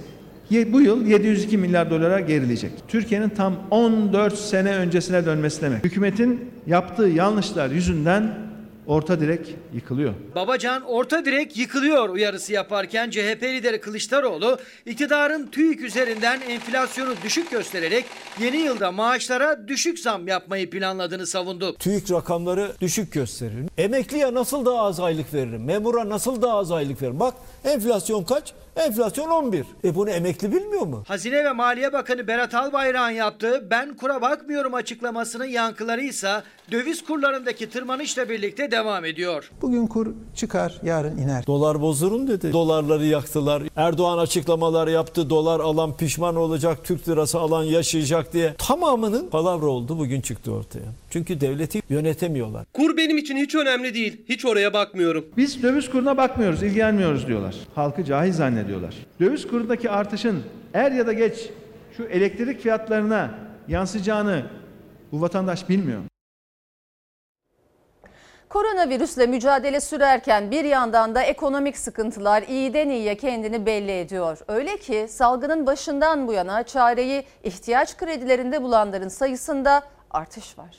bu 0.51 0.81
yıl 0.81 1.07
702 1.07 1.59
milyar 1.59 1.91
dolara 1.91 2.21
gerileyecek. 2.21 2.71
Türkiye'nin 2.89 3.29
tam 3.29 3.55
14 3.71 4.39
sene 4.39 4.77
öncesine 4.77 5.27
dönmesi 5.27 5.63
demek. 5.63 5.85
Hükümetin 5.85 6.41
yaptığı 6.67 7.09
yanlışlar 7.09 7.71
yüzünden 7.71 8.35
orta 8.87 9.21
direk 9.21 9.55
yıkılıyor. 9.77 10.15
Babacan 10.35 10.83
orta 10.83 11.25
direk 11.25 11.57
yıkılıyor 11.57 12.09
uyarısı 12.09 12.53
yaparken 12.53 13.11
CHP 13.11 13.43
lideri 13.43 13.81
Kılıçdaroğlu 13.81 14.59
iktidarın 14.87 15.47
TÜİK 15.47 15.81
üzerinden 15.81 16.41
enflasyonu 16.41 17.15
düşük 17.25 17.51
göstererek 17.51 18.05
yeni 18.41 18.57
yılda 18.57 18.93
maaşlara 18.93 19.69
düşük 19.69 19.99
zam 19.99 20.29
yapmayı 20.29 20.71
planladığını 20.71 21.27
savundu. 21.27 21.75
TÜİK 21.75 22.11
rakamları 22.11 22.73
düşük 22.81 23.13
gösterir. 23.13 23.65
Emekliye 23.79 24.35
nasıl 24.35 24.67
daha 24.67 24.83
az 24.83 25.01
aylık 25.01 25.35
veririm? 25.35 25.65
Memura 25.65 26.09
nasıl 26.09 26.43
daha 26.43 26.59
az 26.59 26.73
aylık 26.73 27.03
veririm? 27.03 27.21
Bak 27.21 27.35
enflasyon 27.65 28.25
kaç? 28.25 28.53
Enflasyon 28.77 29.31
11. 29.31 29.65
E 29.85 29.95
bunu 29.95 30.11
emekli 30.11 30.53
bilmiyor 30.53 30.87
mu? 30.87 31.05
Hazine 31.09 31.45
ve 31.45 31.53
Maliye 31.53 31.93
Bakanı 31.93 32.27
Berat 32.27 32.55
Albayrak'ın 32.55 33.11
yaptığı 33.15 33.71
ben 33.71 33.97
kura 33.97 34.23
bakmıyorum 34.23 34.75
açıklamasının 34.75 35.45
yankıları 35.45 36.01
ise 36.03 36.43
döviz 36.73 37.05
kurlarındaki 37.05 37.71
tırmanışla 37.71 38.29
birlikte 38.29 38.71
devam 38.71 39.05
ediyor. 39.05 39.51
Bugün 39.67 39.87
kur 39.87 40.07
çıkar, 40.35 40.81
yarın 40.83 41.19
iner. 41.19 41.47
Dolar 41.47 41.81
bozurun 41.81 42.29
dedi. 42.29 42.53
Dolarları 42.53 43.07
yaktılar. 43.07 43.63
Erdoğan 43.77 44.19
açıklamalar 44.19 44.89
yaptı. 44.89 45.31
Dolar 45.31 45.61
alan 45.61 45.97
pişman 45.97 46.37
olacak, 46.37 46.85
Türk 46.85 47.09
lirası 47.09 47.39
alan 47.39 47.65
yaşayacak 47.65 48.33
diye. 48.33 48.55
Tamamının 48.59 49.29
palavra 49.29 49.67
oldu 49.67 49.99
bugün 49.99 50.21
çıktı 50.21 50.53
ortaya. 50.53 50.85
Çünkü 51.11 51.41
devleti 51.41 51.83
yönetemiyorlar. 51.89 52.65
Kur 52.73 52.97
benim 52.97 53.19
için 53.19 53.37
hiç 53.37 53.55
önemli 53.55 53.95
değil. 53.95 54.25
Hiç 54.29 54.45
oraya 54.45 54.73
bakmıyorum. 54.73 55.25
Biz 55.37 55.63
döviz 55.63 55.91
kuruna 55.91 56.17
bakmıyoruz, 56.17 56.63
ilgilenmiyoruz 56.63 57.27
diyorlar. 57.27 57.55
Halkı 57.75 58.05
cahil 58.05 58.33
zannediyorlar. 58.33 58.95
Döviz 59.21 59.49
kurundaki 59.49 59.91
artışın 59.91 60.43
er 60.75 60.93
ya 60.93 61.07
da 61.07 61.13
geç 61.13 61.51
şu 61.97 62.05
elektrik 62.05 62.61
fiyatlarına 62.61 63.31
yansıyacağını 63.69 64.43
bu 65.13 65.21
vatandaş 65.21 65.69
bilmiyor. 65.69 66.01
Koronavirüsle 68.49 69.27
mücadele 69.27 69.81
sürerken 69.81 70.51
bir 70.51 70.65
yandan 70.65 71.15
da 71.15 71.23
ekonomik 71.23 71.79
sıkıntılar 71.79 72.43
iyiden 72.43 72.89
iyiye 72.89 73.17
kendini 73.17 73.67
belli 73.67 73.93
ediyor. 74.01 74.39
Öyle 74.49 74.77
ki 74.77 75.07
salgının 75.11 75.67
başından 75.67 76.29
bu 76.29 76.33
yana 76.33 76.63
çareyi 76.63 77.25
ihtiyaç 77.45 77.97
kredilerinde 77.97 78.63
bulanların 78.63 79.09
sayısında 79.09 79.83
artış 80.11 80.59
var. 80.59 80.77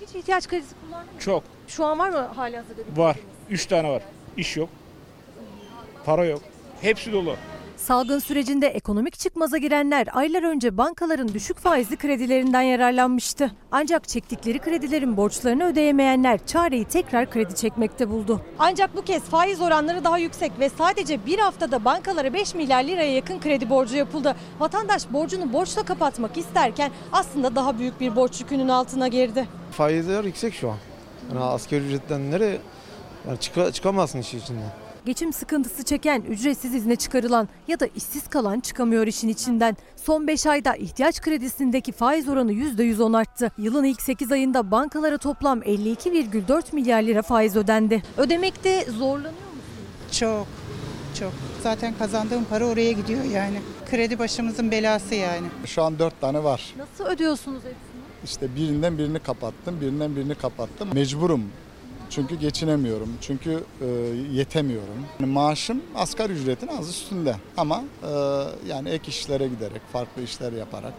Hiç 0.00 0.14
ihtiyaç 0.14 0.48
kredisi 0.48 0.74
kullandın 0.80 1.14
mı? 1.14 1.20
Çok. 1.20 1.42
Şu 1.68 1.84
an 1.84 1.98
var 1.98 2.10
mı 2.10 2.18
hali 2.18 2.56
hazırda? 2.56 2.82
Var. 2.96 3.16
Üç 3.50 3.66
tane 3.66 3.90
var. 3.90 4.02
İş 4.36 4.56
yok. 4.56 4.68
Para 6.04 6.24
yok. 6.24 6.42
Hepsi 6.80 7.12
dolu. 7.12 7.36
Salgın 7.90 8.18
sürecinde 8.18 8.66
ekonomik 8.66 9.18
çıkmaza 9.18 9.58
girenler 9.58 10.06
aylar 10.12 10.42
önce 10.42 10.76
bankaların 10.76 11.34
düşük 11.34 11.58
faizli 11.58 11.96
kredilerinden 11.96 12.62
yararlanmıştı. 12.62 13.50
Ancak 13.72 14.08
çektikleri 14.08 14.58
kredilerin 14.58 15.16
borçlarını 15.16 15.64
ödeyemeyenler 15.64 16.46
çareyi 16.46 16.84
tekrar 16.84 17.30
kredi 17.30 17.54
çekmekte 17.54 18.10
buldu. 18.10 18.42
Ancak 18.58 18.96
bu 18.96 19.02
kez 19.02 19.22
faiz 19.22 19.60
oranları 19.60 20.04
daha 20.04 20.18
yüksek 20.18 20.52
ve 20.60 20.68
sadece 20.68 21.26
bir 21.26 21.38
haftada 21.38 21.84
bankalara 21.84 22.34
5 22.34 22.54
milyar 22.54 22.84
liraya 22.84 23.14
yakın 23.14 23.40
kredi 23.40 23.70
borcu 23.70 23.96
yapıldı. 23.96 24.36
Vatandaş 24.60 25.12
borcunu 25.12 25.52
borçla 25.52 25.82
kapatmak 25.82 26.36
isterken 26.36 26.90
aslında 27.12 27.56
daha 27.56 27.78
büyük 27.78 28.00
bir 28.00 28.16
borç 28.16 28.40
yükünün 28.40 28.68
altına 28.68 29.08
girdi. 29.08 29.48
Faizler 29.72 30.24
yüksek 30.24 30.54
şu 30.54 30.70
an. 30.70 30.76
Yani 31.32 31.44
asgari 31.44 31.84
ücretten 31.84 32.30
nereye 32.30 32.58
yani 33.28 33.38
çıka- 33.38 33.72
çıkamazsın 33.72 34.18
işin 34.18 34.38
içinden. 34.38 34.89
Geçim 35.06 35.32
sıkıntısı 35.32 35.82
çeken, 35.84 36.22
ücretsiz 36.22 36.74
izne 36.74 36.96
çıkarılan 36.96 37.48
ya 37.68 37.80
da 37.80 37.86
işsiz 37.86 38.28
kalan 38.28 38.60
çıkamıyor 38.60 39.06
işin 39.06 39.28
içinden. 39.28 39.76
Son 39.96 40.26
5 40.26 40.46
ayda 40.46 40.74
ihtiyaç 40.76 41.20
kredisindeki 41.20 41.92
faiz 41.92 42.28
oranı 42.28 42.52
%110 42.52 43.16
arttı. 43.18 43.52
Yılın 43.58 43.84
ilk 43.84 44.02
8 44.02 44.32
ayında 44.32 44.70
bankalara 44.70 45.18
toplam 45.18 45.62
52,4 45.62 46.62
milyar 46.74 47.02
lira 47.02 47.22
faiz 47.22 47.56
ödendi. 47.56 48.02
Ödemekte 48.16 48.84
zorlanıyor 48.84 49.32
Çok, 50.12 50.46
çok. 51.18 51.32
Zaten 51.62 51.94
kazandığım 51.98 52.44
para 52.44 52.66
oraya 52.66 52.92
gidiyor 52.92 53.24
yani. 53.24 53.60
Kredi 53.90 54.18
başımızın 54.18 54.70
belası 54.70 55.14
yani. 55.14 55.46
Şu 55.66 55.82
an 55.82 55.98
dört 55.98 56.20
tane 56.20 56.44
var. 56.44 56.74
Nasıl 56.78 57.04
ödüyorsunuz 57.12 57.58
hepsini? 57.58 58.00
İşte 58.24 58.56
birinden 58.56 58.98
birini 58.98 59.18
kapattım, 59.18 59.80
birinden 59.80 60.16
birini 60.16 60.34
kapattım. 60.34 60.88
Mecburum. 60.94 61.44
Çünkü 62.10 62.34
geçinemiyorum. 62.34 63.08
Çünkü 63.20 63.64
e, 63.80 63.86
yetemiyorum. 64.32 65.06
Yani 65.20 65.32
maaşım 65.32 65.82
asgari 65.96 66.32
ücretin 66.32 66.66
az 66.66 66.88
üstünde. 66.88 67.36
Ama 67.56 67.84
e, 68.02 68.10
yani 68.68 68.88
ek 68.88 69.08
işlere 69.08 69.48
giderek, 69.48 69.82
farklı 69.92 70.22
işler 70.22 70.52
yaparak 70.52 70.94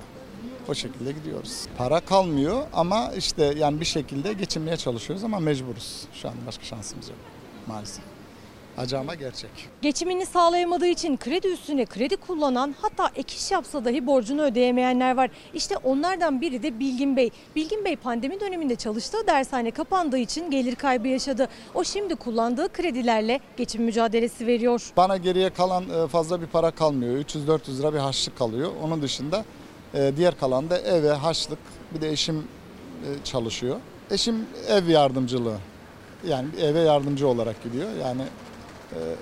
o 0.69 0.74
şekilde 0.74 1.12
gidiyoruz. 1.12 1.65
Para 1.78 2.00
kalmıyor 2.00 2.63
ama 2.74 3.12
işte 3.17 3.54
yani 3.58 3.80
bir 3.80 3.86
şekilde 3.86 4.34
geçinmeye 4.34 4.78
çalışıyoruz 4.78 5.24
ama 5.24 5.39
mecburuz. 5.39 6.04
Şu 6.13 6.28
an 6.30 6.34
başka 6.47 6.63
şansımız 6.63 7.10
yok 7.10 7.17
maalesef. 7.67 8.11
Acı 8.77 8.99
ama 8.99 9.15
gerçek. 9.15 9.49
Geçimini 9.81 10.25
sağlayamadığı 10.25 10.88
için 10.88 11.17
kredi 11.17 11.47
üstüne 11.47 11.86
kredi 11.86 12.15
kullanan 12.15 12.75
hatta 12.81 13.12
ek 13.15 13.36
iş 13.36 13.51
yapsa 13.51 13.86
dahi 13.86 14.07
borcunu 14.07 14.41
ödeyemeyenler 14.41 15.17
var. 15.17 15.29
İşte 15.53 15.77
onlardan 15.77 16.41
biri 16.41 16.63
de 16.63 16.79
Bilgin 16.79 17.17
Bey. 17.17 17.29
Bilgin 17.55 17.86
Bey 17.86 17.95
pandemi 17.95 18.39
döneminde 18.39 18.75
çalıştığı 18.75 19.27
dershane 19.27 19.71
kapandığı 19.71 20.17
için 20.17 20.51
gelir 20.51 20.75
kaybı 20.75 21.07
yaşadı. 21.07 21.47
O 21.73 21.84
şimdi 21.84 22.15
kullandığı 22.15 22.73
kredilerle 22.73 23.39
geçim 23.57 23.84
mücadelesi 23.84 24.47
veriyor. 24.47 24.91
Bana 24.97 25.17
geriye 25.17 25.49
kalan 25.49 25.84
e, 25.89 26.07
fazla 26.07 26.41
bir 26.41 26.47
para 26.47 26.71
kalmıyor. 26.71 27.15
300-400 27.17 27.79
lira 27.79 27.93
bir 27.93 27.99
harçlık 27.99 28.38
kalıyor. 28.38 28.71
Onun 28.84 29.01
dışında 29.01 29.45
e, 29.93 30.12
diğer 30.17 30.39
kalan 30.39 30.69
da 30.69 30.77
eve 30.77 31.12
harçlık. 31.12 31.60
Bir 31.95 32.01
de 32.01 32.10
eşim 32.12 32.38
e, 32.38 33.23
çalışıyor. 33.23 33.77
Eşim 34.12 34.45
ev 34.69 34.88
yardımcılığı. 34.88 35.57
Yani 36.27 36.47
eve 36.62 36.79
yardımcı 36.79 37.27
olarak 37.27 37.63
gidiyor. 37.63 37.89
Yani 38.01 38.21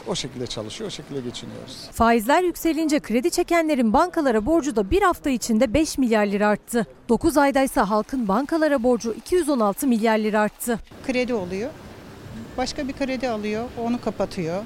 o 0.07 0.15
şekilde 0.15 0.47
çalışıyor, 0.47 0.87
o 0.87 0.91
şekilde 0.91 1.21
geçiniyoruz. 1.21 1.89
Faizler 1.91 2.43
yükselince 2.43 2.99
kredi 2.99 3.31
çekenlerin 3.31 3.93
bankalara 3.93 4.45
borcu 4.45 4.75
da 4.75 4.91
bir 4.91 5.01
hafta 5.01 5.29
içinde 5.29 5.73
5 5.73 5.97
milyar 5.97 6.25
lira 6.25 6.47
arttı. 6.47 6.87
9 7.09 7.37
ayda 7.37 7.61
ise 7.61 7.81
halkın 7.81 8.27
bankalara 8.27 8.83
borcu 8.83 9.13
216 9.13 9.87
milyar 9.87 10.17
lira 10.17 10.39
arttı. 10.39 10.79
Kredi 11.07 11.33
oluyor. 11.33 11.69
Başka 12.57 12.87
bir 12.87 12.93
kredi 12.93 13.29
alıyor, 13.29 13.65
onu 13.77 14.01
kapatıyor. 14.01 14.63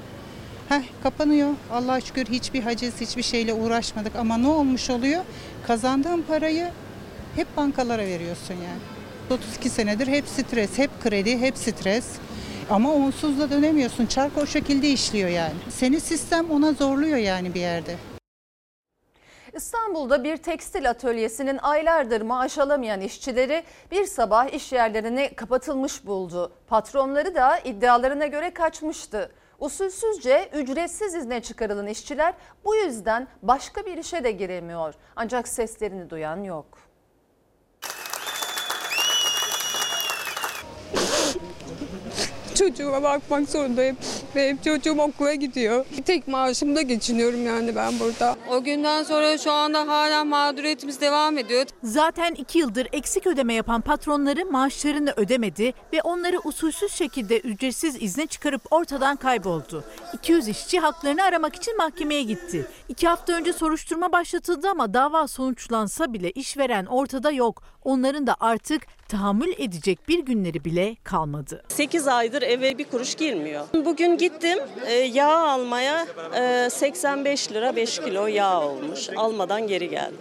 Heh, 0.68 0.82
kapanıyor. 1.02 1.50
Allah'a 1.72 2.00
şükür 2.00 2.26
hiçbir 2.26 2.62
haciz, 2.62 3.00
hiçbir 3.00 3.22
şeyle 3.22 3.54
uğraşmadık. 3.54 4.16
Ama 4.16 4.36
ne 4.36 4.48
olmuş 4.48 4.90
oluyor? 4.90 5.24
Kazandığın 5.66 6.22
parayı 6.22 6.70
hep 7.36 7.56
bankalara 7.56 8.02
veriyorsun 8.02 8.54
yani. 8.54 8.80
32 9.30 9.70
senedir 9.70 10.06
hep 10.06 10.28
stres, 10.28 10.78
hep 10.78 10.90
kredi, 11.02 11.38
hep 11.38 11.58
stres. 11.58 12.04
Ama 12.70 12.92
onsuz 12.94 13.40
da 13.40 13.50
dönemiyorsun. 13.50 14.06
Çark 14.06 14.38
o 14.38 14.46
şekilde 14.46 14.88
işliyor 14.88 15.28
yani. 15.28 15.54
Seni 15.70 16.00
sistem 16.00 16.50
ona 16.50 16.72
zorluyor 16.72 17.16
yani 17.16 17.54
bir 17.54 17.60
yerde. 17.60 17.96
İstanbul'da 19.52 20.24
bir 20.24 20.36
tekstil 20.36 20.90
atölyesinin 20.90 21.58
aylardır 21.62 22.20
maaş 22.20 22.58
alamayan 22.58 23.00
işçileri 23.00 23.64
bir 23.90 24.04
sabah 24.04 24.48
iş 24.48 24.72
yerlerini 24.72 25.34
kapatılmış 25.36 26.06
buldu. 26.06 26.52
Patronları 26.66 27.34
da 27.34 27.58
iddialarına 27.58 28.26
göre 28.26 28.54
kaçmıştı. 28.54 29.30
Usulsüzce 29.58 30.48
ücretsiz 30.52 31.14
izne 31.14 31.42
çıkarılan 31.42 31.86
işçiler 31.86 32.34
bu 32.64 32.76
yüzden 32.76 33.28
başka 33.42 33.86
bir 33.86 33.98
işe 33.98 34.24
de 34.24 34.30
giremiyor. 34.30 34.94
Ancak 35.16 35.48
seslerini 35.48 36.10
duyan 36.10 36.42
yok. 36.42 36.78
Çocuğuma 42.68 43.02
bakmak 43.02 43.48
zorundayım. 43.48 43.96
Ve 44.36 44.48
hep 44.48 44.64
çocuğum 44.64 44.98
okula 44.98 45.34
gidiyor. 45.34 45.86
Tek 46.04 46.28
maaşımda 46.28 46.82
geçiniyorum 46.82 47.46
yani 47.46 47.76
ben 47.76 48.00
burada. 48.00 48.36
O 48.50 48.64
günden 48.64 49.02
sonra 49.02 49.38
şu 49.38 49.52
anda 49.52 49.88
hala 49.88 50.24
mağduriyetimiz 50.24 51.00
devam 51.00 51.38
ediyor. 51.38 51.66
Zaten 51.82 52.34
iki 52.34 52.58
yıldır 52.58 52.88
eksik 52.92 53.26
ödeme 53.26 53.54
yapan 53.54 53.80
patronları 53.80 54.46
maaşlarını 54.46 55.12
ödemedi 55.16 55.72
ve 55.92 56.02
onları 56.02 56.38
usulsüz 56.44 56.92
şekilde 56.92 57.40
ücretsiz 57.40 58.02
izne 58.02 58.26
çıkarıp 58.26 58.62
ortadan 58.70 59.16
kayboldu. 59.16 59.84
200 60.12 60.48
işçi 60.48 60.80
haklarını 60.80 61.22
aramak 61.22 61.56
için 61.56 61.76
mahkemeye 61.76 62.22
gitti. 62.22 62.66
İki 62.88 63.08
hafta 63.08 63.32
önce 63.32 63.52
soruşturma 63.52 64.12
başlatıldı 64.12 64.68
ama 64.68 64.94
dava 64.94 65.28
sonuçlansa 65.28 66.12
bile 66.12 66.30
işveren 66.30 66.86
ortada 66.86 67.30
yok. 67.30 67.62
Onların 67.84 68.26
da 68.26 68.36
artık 68.40 68.82
tahammül 69.08 69.52
edecek 69.58 70.08
bir 70.08 70.18
günleri 70.18 70.64
bile 70.64 70.96
kalmadı. 71.04 71.62
8 71.68 72.08
aydır 72.08 72.42
eve 72.42 72.78
bir 72.78 72.84
kuruş 72.84 73.14
girmiyor. 73.14 73.66
Bugün 73.84 74.18
gittim 74.18 74.58
e, 74.86 74.92
yağ 74.92 75.48
almaya 75.48 76.06
e, 76.36 76.70
85 76.70 77.52
lira 77.52 77.76
5 77.76 77.98
kilo 77.98 78.26
yağ 78.26 78.60
olmuş. 78.62 79.08
Almadan 79.16 79.66
geri 79.66 79.90
geldim. 79.90 80.16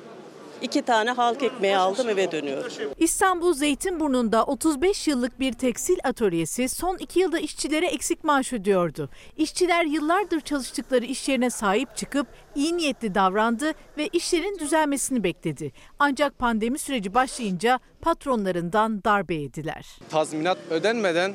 İki 0.61 0.81
tane 0.81 1.11
halk 1.11 1.43
ekmeği 1.43 1.77
aldım 1.77 2.09
eve 2.09 2.31
dönüyorum. 2.31 2.71
İstanbul 2.97 3.53
Zeytinburnu'nda 3.53 4.43
35 4.43 5.07
yıllık 5.07 5.39
bir 5.39 5.53
tekstil 5.53 5.97
atölyesi 6.03 6.69
son 6.69 6.97
iki 6.97 7.19
yılda 7.19 7.39
işçilere 7.39 7.87
eksik 7.87 8.23
maaş 8.23 8.53
ödüyordu. 8.53 9.09
İşçiler 9.37 9.85
yıllardır 9.85 10.41
çalıştıkları 10.41 11.05
iş 11.05 11.29
yerine 11.29 11.49
sahip 11.49 11.95
çıkıp 11.95 12.27
iyi 12.55 12.77
niyetli 12.77 13.15
davrandı 13.15 13.71
ve 13.97 14.07
işlerin 14.07 14.59
düzelmesini 14.59 15.23
bekledi. 15.23 15.71
Ancak 15.99 16.39
pandemi 16.39 16.79
süreci 16.79 17.13
başlayınca 17.13 17.79
patronlarından 18.01 19.03
darbe 19.03 19.35
yediler. 19.35 19.85
Tazminat 20.09 20.57
ödenmeden 20.69 21.33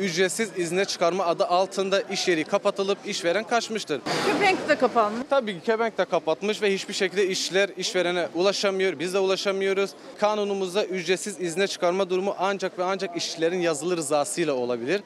ücretsiz 0.00 0.58
izne 0.58 0.84
çıkarma 0.84 1.26
adı 1.26 1.44
altında 1.46 2.00
iş 2.00 2.28
yeri 2.28 2.44
kapatılıp 2.44 2.98
işveren 3.06 3.44
kaçmıştır. 3.44 4.00
Kepenk 4.26 4.68
de 4.68 4.76
kapanmış. 4.76 5.26
Tabii 5.30 5.54
ki 5.54 5.60
kebenk 5.66 5.98
de 5.98 6.04
kapatmış 6.04 6.62
ve 6.62 6.74
hiçbir 6.74 6.94
şekilde 6.94 7.26
işçiler 7.28 7.70
işverene 7.76 8.28
ulaşamıyor. 8.34 8.98
Biz 8.98 9.14
de 9.14 9.18
ulaşamıyoruz. 9.18 9.90
Kanunumuzda 10.20 10.84
ücretsiz 10.84 11.40
izne 11.40 11.66
çıkarma 11.66 12.10
durumu 12.10 12.34
ancak 12.38 12.78
ve 12.78 12.84
ancak 12.84 13.16
işçilerin 13.16 13.60
yazılı 13.60 13.96
rızasıyla 13.96 14.54
olabilir. 14.54 15.02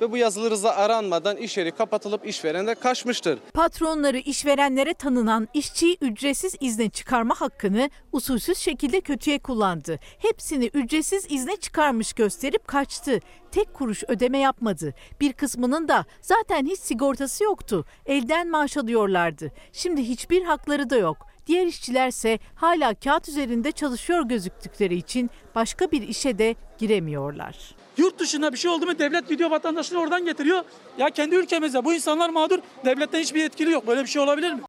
Ve 0.00 0.12
bu 0.12 0.16
yazılı 0.16 0.50
rıza 0.50 0.70
aranmadan 0.70 1.36
iş 1.36 1.56
yeri 1.56 1.70
kapatılıp 1.72 2.26
işveren 2.26 2.66
de 2.66 2.74
kaçmıştır. 2.74 3.38
Patronları 3.54 4.18
işverenlere 4.18 4.94
tanınan 4.94 5.48
işçiyi 5.54 5.98
ücretsiz 6.00 6.54
izne 6.60 6.90
çıkarma 6.90 7.34
hakkını 7.40 7.90
usulsüz 8.12 8.58
şekilde 8.58 9.00
kötüye 9.00 9.38
kullandı. 9.38 9.98
Hepsini 10.18 10.70
ücretsiz 10.74 11.26
izne 11.30 11.56
çıkarmış 11.56 12.12
gösterip 12.12 12.68
kaçtı. 12.68 13.20
Tek 13.50 13.74
kuruş 13.74 14.04
ödeme 14.08 14.38
yapmadı. 14.38 14.94
Bir 15.20 15.32
kısmının 15.32 15.88
da 15.88 16.04
zaten 16.20 16.66
hiç 16.66 16.80
sigortası 16.80 17.44
yoktu. 17.44 17.84
Elden 18.06 18.50
maaş 18.50 18.76
alıyorlardı. 18.76 19.52
Şimdi 19.72 20.02
hiçbir 20.02 20.42
hakları 20.42 20.90
da 20.90 20.96
yok. 20.96 21.26
Diğer 21.46 21.66
işçilerse 21.66 22.38
hala 22.54 22.94
kağıt 22.94 23.28
üzerinde 23.28 23.72
çalışıyor 23.72 24.22
gözüktükleri 24.22 24.94
için 24.94 25.30
başka 25.54 25.90
bir 25.90 26.08
işe 26.08 26.38
de 26.38 26.54
giremiyorlar. 26.78 27.77
Yurt 27.98 28.18
dışında 28.18 28.52
bir 28.52 28.58
şey 28.58 28.70
oldu 28.70 28.86
mu 28.86 28.98
devlet 28.98 29.28
gidiyor 29.28 29.50
vatandaşını 29.50 30.00
oradan 30.00 30.24
getiriyor. 30.24 30.64
Ya 30.98 31.10
kendi 31.10 31.34
ülkemizde 31.34 31.84
bu 31.84 31.94
insanlar 31.94 32.28
mağdur. 32.28 32.58
Devletten 32.84 33.20
hiçbir 33.20 33.44
etkili 33.44 33.70
yok. 33.70 33.86
Böyle 33.86 34.02
bir 34.02 34.06
şey 34.06 34.22
olabilir 34.22 34.52
mi? 34.52 34.60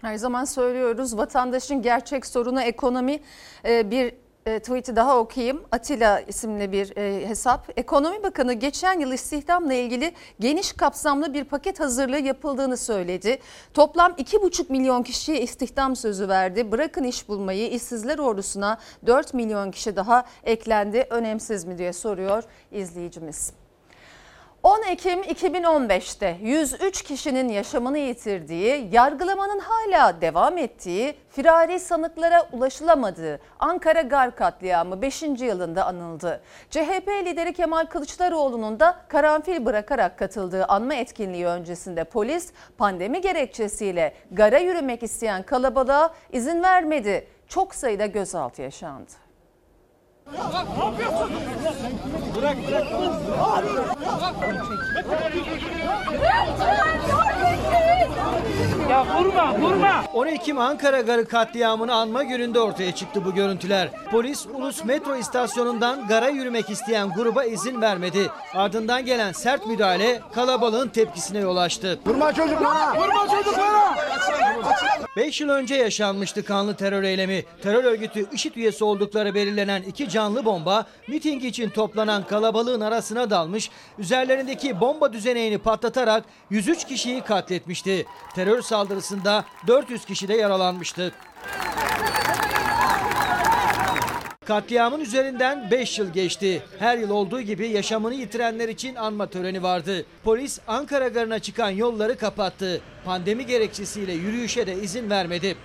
Her 0.00 0.16
zaman 0.16 0.44
söylüyoruz 0.44 1.16
vatandaşın 1.16 1.82
gerçek 1.82 2.26
sorunu 2.26 2.62
ekonomi 2.62 3.20
Ee, 3.64 3.90
bir 3.90 4.14
e, 4.46 4.58
tweet'i 4.58 4.96
daha 4.96 5.18
okuyayım. 5.18 5.62
Atilla 5.72 6.20
isimli 6.20 6.72
bir 6.72 6.96
e, 6.96 7.28
hesap. 7.28 7.70
Ekonomi 7.76 8.22
Bakanı 8.22 8.52
geçen 8.52 9.00
yıl 9.00 9.12
istihdamla 9.12 9.74
ilgili 9.74 10.12
geniş 10.40 10.72
kapsamlı 10.72 11.34
bir 11.34 11.44
paket 11.44 11.80
hazırlığı 11.80 12.18
yapıldığını 12.18 12.76
söyledi. 12.76 13.38
Toplam 13.74 14.12
2,5 14.12 14.72
milyon 14.72 15.02
kişiye 15.02 15.40
istihdam 15.40 15.96
sözü 15.96 16.28
verdi. 16.28 16.72
Bırakın 16.72 17.04
iş 17.04 17.28
bulmayı 17.28 17.70
işsizler 17.70 18.18
ordusuna 18.18 18.78
4 19.06 19.34
milyon 19.34 19.70
kişi 19.70 19.96
daha 19.96 20.24
eklendi. 20.44 21.06
Önemsiz 21.10 21.64
mi 21.64 21.78
diye 21.78 21.92
soruyor 21.92 22.42
izleyicimiz. 22.72 23.63
10 24.64 24.82
Ekim 24.82 25.22
2015'te 25.22 26.38
103 26.42 27.02
kişinin 27.02 27.48
yaşamını 27.48 27.98
yitirdiği, 27.98 28.88
yargılamanın 28.92 29.58
hala 29.58 30.20
devam 30.20 30.58
ettiği, 30.58 31.14
firari 31.30 31.80
sanıklara 31.80 32.48
ulaşılamadığı 32.52 33.40
Ankara 33.60 34.00
Gar 34.00 34.36
katliamı 34.36 35.02
5. 35.02 35.22
yılında 35.22 35.86
anıldı. 35.86 36.42
CHP 36.70 37.08
lideri 37.08 37.52
Kemal 37.52 37.86
Kılıçdaroğlu'nun 37.86 38.80
da 38.80 38.96
karanfil 39.08 39.64
bırakarak 39.64 40.18
katıldığı 40.18 40.64
anma 40.64 40.94
etkinliği 40.94 41.46
öncesinde 41.46 42.04
polis 42.04 42.52
pandemi 42.78 43.20
gerekçesiyle 43.20 44.14
gara 44.32 44.58
yürümek 44.58 45.02
isteyen 45.02 45.42
kalabalığa 45.42 46.14
izin 46.32 46.62
vermedi. 46.62 47.26
Çok 47.48 47.74
sayıda 47.74 48.06
gözaltı 48.06 48.62
yaşandı. 48.62 49.23
Bırak 52.36 52.56
bırak. 52.68 52.86
Ya 58.90 59.04
vurma 59.18 59.58
vurma. 59.58 60.04
10 60.14 60.26
Ekim 60.26 60.58
Ankara 60.58 61.00
Garı 61.00 61.28
katliamını 61.28 61.94
anma 61.94 62.22
gününde 62.22 62.60
ortaya 62.60 62.94
çıktı 62.94 63.24
bu 63.24 63.34
görüntüler. 63.34 63.90
Polis 64.10 64.46
Ulus 64.46 64.84
metro 64.84 65.16
istasyonundan 65.16 66.08
gara 66.08 66.28
yürümek 66.28 66.70
isteyen 66.70 67.10
gruba 67.10 67.44
izin 67.44 67.80
vermedi. 67.80 68.30
Ardından 68.54 69.04
gelen 69.04 69.32
sert 69.32 69.66
müdahale 69.66 70.20
kalabalığın 70.34 70.88
tepkisine 70.88 71.38
yol 71.38 71.56
açtı. 71.56 71.98
Vurma 72.06 72.32
çocuklara. 72.32 72.96
Vurma 72.96 73.28
çocuklara. 73.28 73.94
5 75.16 75.40
yıl 75.40 75.48
önce 75.48 75.74
yaşanmıştı 75.74 76.44
kanlı 76.44 76.74
terör 76.74 77.02
eylemi. 77.02 77.44
Terör 77.62 77.84
örgütü 77.84 78.26
IŞİD 78.32 78.54
üyesi 78.56 78.84
oldukları 78.84 79.34
belirlenen 79.34 79.82
iki 79.82 80.08
canlı 80.14 80.44
bomba 80.44 80.86
miting 81.08 81.44
için 81.44 81.70
toplanan 81.70 82.26
kalabalığın 82.26 82.80
arasına 82.80 83.30
dalmış, 83.30 83.70
üzerlerindeki 83.98 84.80
bomba 84.80 85.12
düzeneğini 85.12 85.58
patlatarak 85.58 86.24
103 86.50 86.86
kişiyi 86.86 87.20
katletmişti. 87.20 88.06
Terör 88.34 88.62
saldırısında 88.62 89.44
400 89.66 90.04
kişi 90.04 90.28
de 90.28 90.34
yaralanmıştı. 90.34 91.12
Katliamın 94.46 95.00
üzerinden 95.00 95.70
5 95.70 95.98
yıl 95.98 96.12
geçti. 96.12 96.62
Her 96.78 96.98
yıl 96.98 97.10
olduğu 97.10 97.40
gibi 97.40 97.68
yaşamını 97.68 98.14
yitirenler 98.14 98.68
için 98.68 98.94
anma 98.94 99.26
töreni 99.26 99.62
vardı. 99.62 100.06
Polis 100.24 100.60
Ankara 100.66 101.08
garına 101.08 101.38
çıkan 101.38 101.70
yolları 101.70 102.18
kapattı. 102.18 102.80
Pandemi 103.04 103.46
gerekçesiyle 103.46 104.12
yürüyüşe 104.12 104.66
de 104.66 104.74
izin 104.74 105.10
vermedi. 105.10 105.56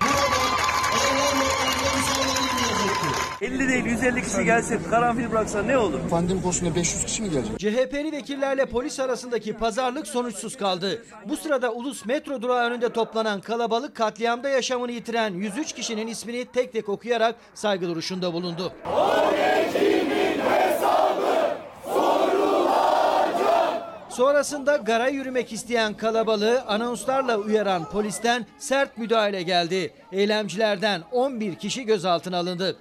50 3.41 3.69
değil 3.69 3.85
150 3.85 4.23
kişi 4.23 4.45
gelse 4.45 4.79
karanfil 4.89 5.31
bıraksa 5.31 5.63
ne 5.63 5.77
olur? 5.77 5.99
Pandemi 6.09 6.41
konusunda 6.41 6.75
500 6.75 7.05
kişi 7.05 7.21
mi 7.21 7.29
gelecek? 7.29 7.59
CHP'li 7.59 8.11
vekillerle 8.11 8.65
polis 8.65 8.99
arasındaki 8.99 9.53
pazarlık 9.53 10.07
sonuçsuz 10.07 10.57
kaldı. 10.57 11.03
Bu 11.25 11.37
sırada 11.37 11.73
Ulus 11.73 12.05
metro 12.05 12.41
durağı 12.41 12.69
önünde 12.69 12.89
toplanan 12.89 13.41
kalabalık 13.41 13.95
katliamda 13.95 14.49
yaşamını 14.49 14.91
yitiren 14.91 15.33
103 15.33 15.73
kişinin 15.73 16.07
ismini 16.07 16.45
tek 16.45 16.73
tek 16.73 16.89
okuyarak 16.89 17.35
saygı 17.53 17.87
duruşunda 17.87 18.33
bulundu. 18.33 18.73
Sonrasında 24.19 24.75
gara 24.75 25.07
yürümek 25.07 25.53
isteyen 25.53 25.93
kalabalığı 25.93 26.61
anonslarla 26.61 27.37
uyaran 27.37 27.89
polisten 27.89 28.45
sert 28.57 28.97
müdahale 28.97 29.43
geldi. 29.43 29.93
Eylemcilerden 30.11 31.01
11 31.11 31.55
kişi 31.55 31.85
gözaltına 31.85 32.37
alındı. 32.37 32.77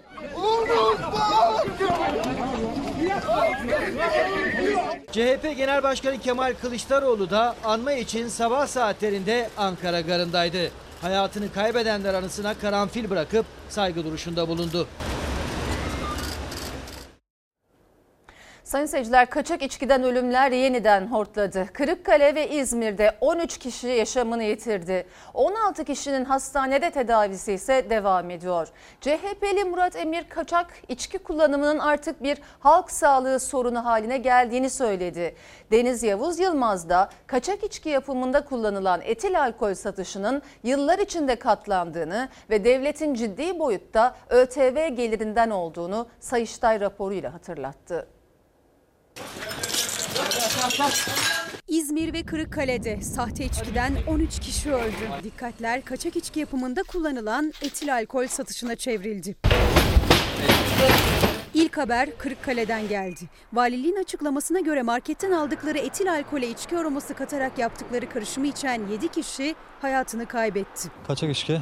CHP 5.12 5.56
Genel 5.56 5.82
Başkanı 5.82 6.18
Kemal 6.18 6.54
Kılıçdaroğlu 6.62 7.30
da 7.30 7.54
anma 7.64 7.92
için 7.92 8.28
sabah 8.28 8.66
saatlerinde 8.66 9.50
Ankara 9.56 10.00
garındaydı. 10.00 10.70
Hayatını 11.02 11.52
kaybedenler 11.52 12.14
anısına 12.14 12.54
karanfil 12.54 13.10
bırakıp 13.10 13.46
saygı 13.68 14.04
duruşunda 14.04 14.48
bulundu. 14.48 14.88
Sayın 18.68 18.86
seyirciler 18.86 19.30
kaçak 19.30 19.62
içkiden 19.62 20.02
ölümler 20.02 20.52
yeniden 20.52 21.06
hortladı. 21.06 21.66
Kırıkkale 21.72 22.34
ve 22.34 22.50
İzmir'de 22.50 23.16
13 23.20 23.58
kişi 23.58 23.86
yaşamını 23.86 24.42
yitirdi. 24.42 25.06
16 25.34 25.84
kişinin 25.84 26.24
hastanede 26.24 26.90
tedavisi 26.90 27.52
ise 27.52 27.90
devam 27.90 28.30
ediyor. 28.30 28.68
CHP'li 29.00 29.64
Murat 29.64 29.96
Emir 29.96 30.28
kaçak 30.28 30.66
içki 30.88 31.18
kullanımının 31.18 31.78
artık 31.78 32.22
bir 32.22 32.38
halk 32.60 32.90
sağlığı 32.90 33.40
sorunu 33.40 33.84
haline 33.84 34.18
geldiğini 34.18 34.70
söyledi. 34.70 35.34
Deniz 35.70 36.02
Yavuz 36.02 36.38
Yılmaz 36.38 36.88
da 36.88 37.10
kaçak 37.26 37.64
içki 37.64 37.88
yapımında 37.88 38.44
kullanılan 38.44 39.00
etil 39.04 39.40
alkol 39.40 39.74
satışının 39.74 40.42
yıllar 40.62 40.98
içinde 40.98 41.36
katlandığını 41.36 42.28
ve 42.50 42.64
devletin 42.64 43.14
ciddi 43.14 43.58
boyutta 43.58 44.16
ÖTV 44.30 44.88
gelirinden 44.88 45.50
olduğunu 45.50 46.06
Sayıştay 46.20 46.80
raporuyla 46.80 47.34
hatırlattı. 47.34 48.17
İzmir 51.68 52.12
ve 52.12 52.22
Kırıkkale'de 52.22 53.02
sahte 53.02 53.44
içkiden 53.44 53.92
13 54.06 54.40
kişi 54.40 54.72
öldü. 54.72 55.22
Dikkatler 55.24 55.84
kaçak 55.84 56.16
içki 56.16 56.40
yapımında 56.40 56.82
kullanılan 56.82 57.52
etil 57.62 57.94
alkol 57.94 58.26
satışına 58.26 58.76
çevrildi. 58.76 59.36
İlk 61.54 61.78
haber 61.78 62.18
Kırıkkale'den 62.18 62.88
geldi. 62.88 63.20
Valiliğin 63.52 63.96
açıklamasına 63.96 64.60
göre 64.60 64.82
marketten 64.82 65.32
aldıkları 65.32 65.78
etil 65.78 66.12
alkole 66.12 66.48
içki 66.50 66.78
aroması 66.78 67.14
katarak 67.14 67.58
yaptıkları 67.58 68.08
karışımı 68.08 68.46
içen 68.46 68.82
7 68.92 69.08
kişi 69.08 69.54
hayatını 69.80 70.26
kaybetti. 70.26 70.88
Kaçak 71.06 71.30
içki 71.30 71.60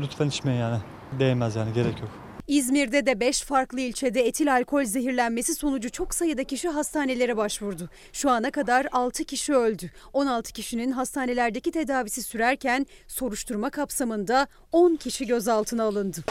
lütfen 0.00 0.26
içmeyin 0.26 0.60
yani. 0.60 0.78
Değmez 1.18 1.56
yani 1.56 1.72
gerek 1.72 2.00
yok. 2.00 2.10
İzmir'de 2.50 3.06
de 3.06 3.20
5 3.20 3.42
farklı 3.42 3.80
ilçede 3.80 4.26
etil 4.26 4.52
alkol 4.52 4.84
zehirlenmesi 4.84 5.54
sonucu 5.54 5.90
çok 5.90 6.14
sayıda 6.14 6.44
kişi 6.44 6.68
hastanelere 6.68 7.36
başvurdu. 7.36 7.90
Şu 8.12 8.30
ana 8.30 8.50
kadar 8.50 8.86
6 8.92 9.24
kişi 9.24 9.54
öldü. 9.54 9.90
16 10.12 10.52
kişinin 10.52 10.92
hastanelerdeki 10.92 11.70
tedavisi 11.70 12.22
sürerken 12.22 12.86
soruşturma 13.08 13.70
kapsamında 13.70 14.46
10 14.72 14.96
kişi 14.96 15.26
gözaltına 15.26 15.84
alındı. 15.84 16.24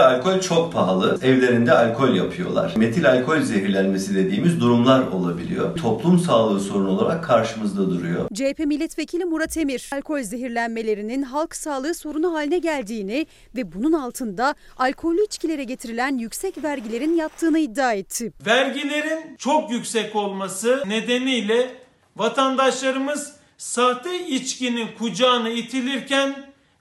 Alkol 0.00 0.40
çok 0.40 0.72
pahalı. 0.72 1.18
Evlerinde 1.22 1.72
alkol 1.72 2.14
yapıyorlar. 2.14 2.72
Metil 2.76 3.10
alkol 3.10 3.40
zehirlenmesi 3.40 4.14
dediğimiz 4.14 4.60
durumlar 4.60 5.06
olabiliyor. 5.06 5.76
Toplum 5.76 6.18
sağlığı 6.18 6.60
sorunu 6.60 6.90
olarak 6.90 7.24
karşımızda 7.24 7.90
duruyor. 7.90 8.28
CHP 8.34 8.58
milletvekili 8.58 9.24
Murat 9.24 9.56
Emir, 9.56 9.90
alkol 9.92 10.22
zehirlenmelerinin 10.22 11.22
halk 11.22 11.56
sağlığı 11.56 11.94
sorunu 11.94 12.34
haline 12.34 12.58
geldiğini 12.58 13.26
ve 13.56 13.72
bunun 13.72 13.92
altında 13.92 14.54
alkollü 14.78 15.24
içkilere 15.24 15.64
getirilen 15.64 16.18
yüksek 16.18 16.64
vergilerin 16.64 17.14
yattığını 17.14 17.58
iddia 17.58 17.92
etti. 17.92 18.32
Vergilerin 18.46 19.36
çok 19.38 19.70
yüksek 19.70 20.16
olması 20.16 20.82
nedeniyle 20.86 21.70
vatandaşlarımız 22.16 23.32
sahte 23.58 24.26
içkinin 24.26 24.88
kucağına 24.98 25.48
itilirken 25.48 26.36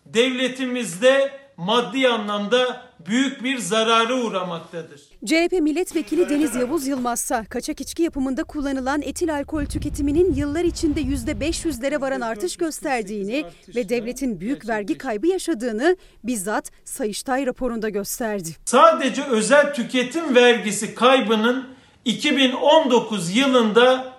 devletimizde 0.05 1.44
maddi 1.57 2.07
anlamda 2.07 2.81
büyük 3.07 3.43
bir 3.43 3.57
zarara 3.57 4.13
uğramaktadır. 4.13 5.01
CHP 5.25 5.51
milletvekili 5.51 6.29
Deniz 6.29 6.55
Yavuz 6.55 6.87
Yılmazsa 6.87 7.45
kaçak 7.45 7.81
içki 7.81 8.03
yapımında 8.03 8.43
kullanılan 8.43 9.01
etil 9.01 9.35
alkol 9.35 9.65
tüketiminin 9.65 10.33
yıllar 10.33 10.63
içinde 10.63 11.01
%500'lere 11.01 12.01
varan 12.01 12.21
artış 12.21 12.57
gösterdiğini 12.57 13.45
ve 13.75 13.89
devletin 13.89 14.39
büyük 14.39 14.67
vergi 14.67 14.97
kaybı 14.97 15.27
yaşadığını 15.27 15.97
bizzat 16.23 16.71
Sayıştay 16.85 17.45
raporunda 17.45 17.89
gösterdi. 17.89 18.49
Sadece 18.65 19.23
özel 19.23 19.73
tüketim 19.73 20.35
vergisi 20.35 20.95
kaybının 20.95 21.67
2019 22.05 23.35
yılında 23.35 24.13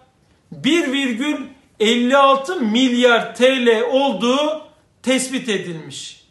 1,56 0.62 2.60
milyar 2.60 3.34
TL 3.34 3.82
olduğu 3.90 4.62
tespit 5.02 5.48
edilmiş. 5.48 6.25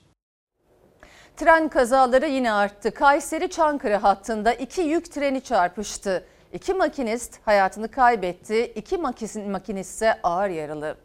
Tren 1.38 1.70
kazaları 1.70 2.28
yine 2.28 2.52
arttı. 2.52 2.94
Kayseri-Çankırı 2.94 3.96
hattında 3.96 4.54
iki 4.54 4.82
yük 4.82 5.12
treni 5.12 5.42
çarpıştı. 5.42 6.26
İki 6.54 6.74
makinist 6.74 7.40
hayatını 7.46 7.92
kaybetti. 7.92 8.74
İki 8.76 8.98
makinist 8.98 9.96
ise 9.96 10.20
ağır 10.24 10.50
yaralı. 10.50 10.98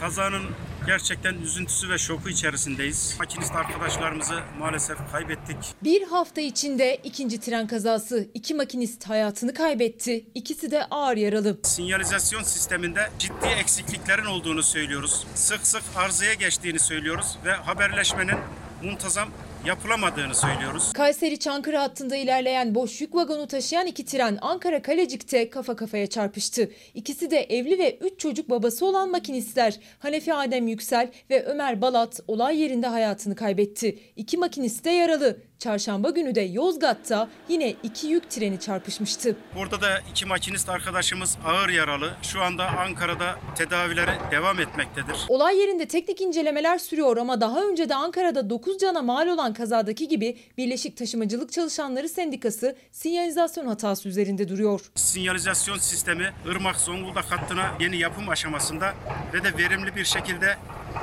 Kazanın 0.00 0.42
gerçekten 0.86 1.34
üzüntüsü 1.34 1.90
ve 1.90 1.98
şoku 1.98 2.28
içerisindeyiz. 2.28 3.16
Makinist 3.18 3.56
arkadaşlarımızı 3.56 4.40
maalesef 4.58 4.98
kaybettik. 5.12 5.56
Bir 5.84 6.02
hafta 6.02 6.40
içinde 6.40 6.96
ikinci 6.96 7.40
tren 7.40 7.66
kazası. 7.66 8.28
iki 8.34 8.54
makinist 8.54 9.08
hayatını 9.08 9.54
kaybetti. 9.54 10.26
İkisi 10.34 10.70
de 10.70 10.84
ağır 10.90 11.16
yaralı. 11.16 11.58
Sinyalizasyon 11.62 12.42
sisteminde 12.42 13.00
ciddi 13.18 13.46
eksikliklerin 13.46 14.24
olduğunu 14.26 14.62
söylüyoruz. 14.62 15.26
Sık 15.34 15.66
sık 15.66 15.82
arızaya 15.96 16.34
geçtiğini 16.34 16.78
söylüyoruz 16.78 17.38
ve 17.44 17.52
haberleşmenin 17.52 18.36
muntazam 18.82 19.28
yapılamadığını 19.66 20.34
söylüyoruz. 20.34 20.92
Kayseri-Çankırı 20.92 21.76
hattında 21.76 22.16
ilerleyen 22.16 22.74
boş 22.74 23.00
yük 23.00 23.14
vagonu 23.14 23.46
taşıyan 23.46 23.86
iki 23.86 24.04
tren 24.04 24.38
Ankara 24.40 24.82
Kalecik'te 24.82 25.50
kafa 25.50 25.76
kafaya 25.76 26.06
çarpıştı. 26.06 26.70
İkisi 26.94 27.30
de 27.30 27.40
evli 27.40 27.78
ve 27.78 27.98
3 27.98 28.20
çocuk 28.20 28.50
babası 28.50 28.86
olan 28.86 29.10
makinistler. 29.10 29.80
Hanefi 29.98 30.34
Adem 30.34 30.68
Yüksel 30.68 31.10
ve 31.30 31.44
Ömer 31.44 31.82
Balat 31.82 32.20
olay 32.28 32.60
yerinde 32.60 32.86
hayatını 32.86 33.34
kaybetti. 33.34 33.98
İki 34.16 34.36
makinist 34.36 34.84
de 34.84 34.90
yaralı. 34.90 35.49
Çarşamba 35.60 36.10
günü 36.10 36.34
de 36.34 36.40
Yozgat'ta 36.40 37.28
yine 37.48 37.74
iki 37.82 38.06
yük 38.06 38.30
treni 38.30 38.60
çarpışmıştı. 38.60 39.36
Burada 39.54 39.80
da 39.80 40.00
iki 40.10 40.26
makinist 40.26 40.68
arkadaşımız 40.68 41.38
ağır 41.44 41.68
yaralı. 41.68 42.12
Şu 42.22 42.42
anda 42.42 42.66
Ankara'da 42.66 43.38
tedavileri 43.54 44.10
devam 44.30 44.60
etmektedir. 44.60 45.16
Olay 45.28 45.58
yerinde 45.58 45.88
teknik 45.88 46.20
incelemeler 46.20 46.78
sürüyor 46.78 47.16
ama 47.16 47.40
daha 47.40 47.64
önce 47.64 47.88
de 47.88 47.94
Ankara'da 47.94 48.50
9 48.50 48.78
cana 48.78 49.02
mal 49.02 49.28
olan 49.28 49.54
kazadaki 49.54 50.08
gibi 50.08 50.38
Birleşik 50.58 50.96
Taşımacılık 50.96 51.52
Çalışanları 51.52 52.08
Sendikası 52.08 52.76
sinyalizasyon 52.92 53.66
hatası 53.66 54.08
üzerinde 54.08 54.48
duruyor. 54.48 54.80
Sinyalizasyon 54.94 55.78
sistemi 55.78 56.32
Irmak 56.46 56.76
Zonguldak 56.76 57.24
hattına 57.24 57.70
yeni 57.80 57.96
yapım 57.96 58.28
aşamasında 58.28 58.94
ve 59.34 59.44
de 59.44 59.58
verimli 59.58 59.96
bir 59.96 60.04
şekilde 60.04 60.56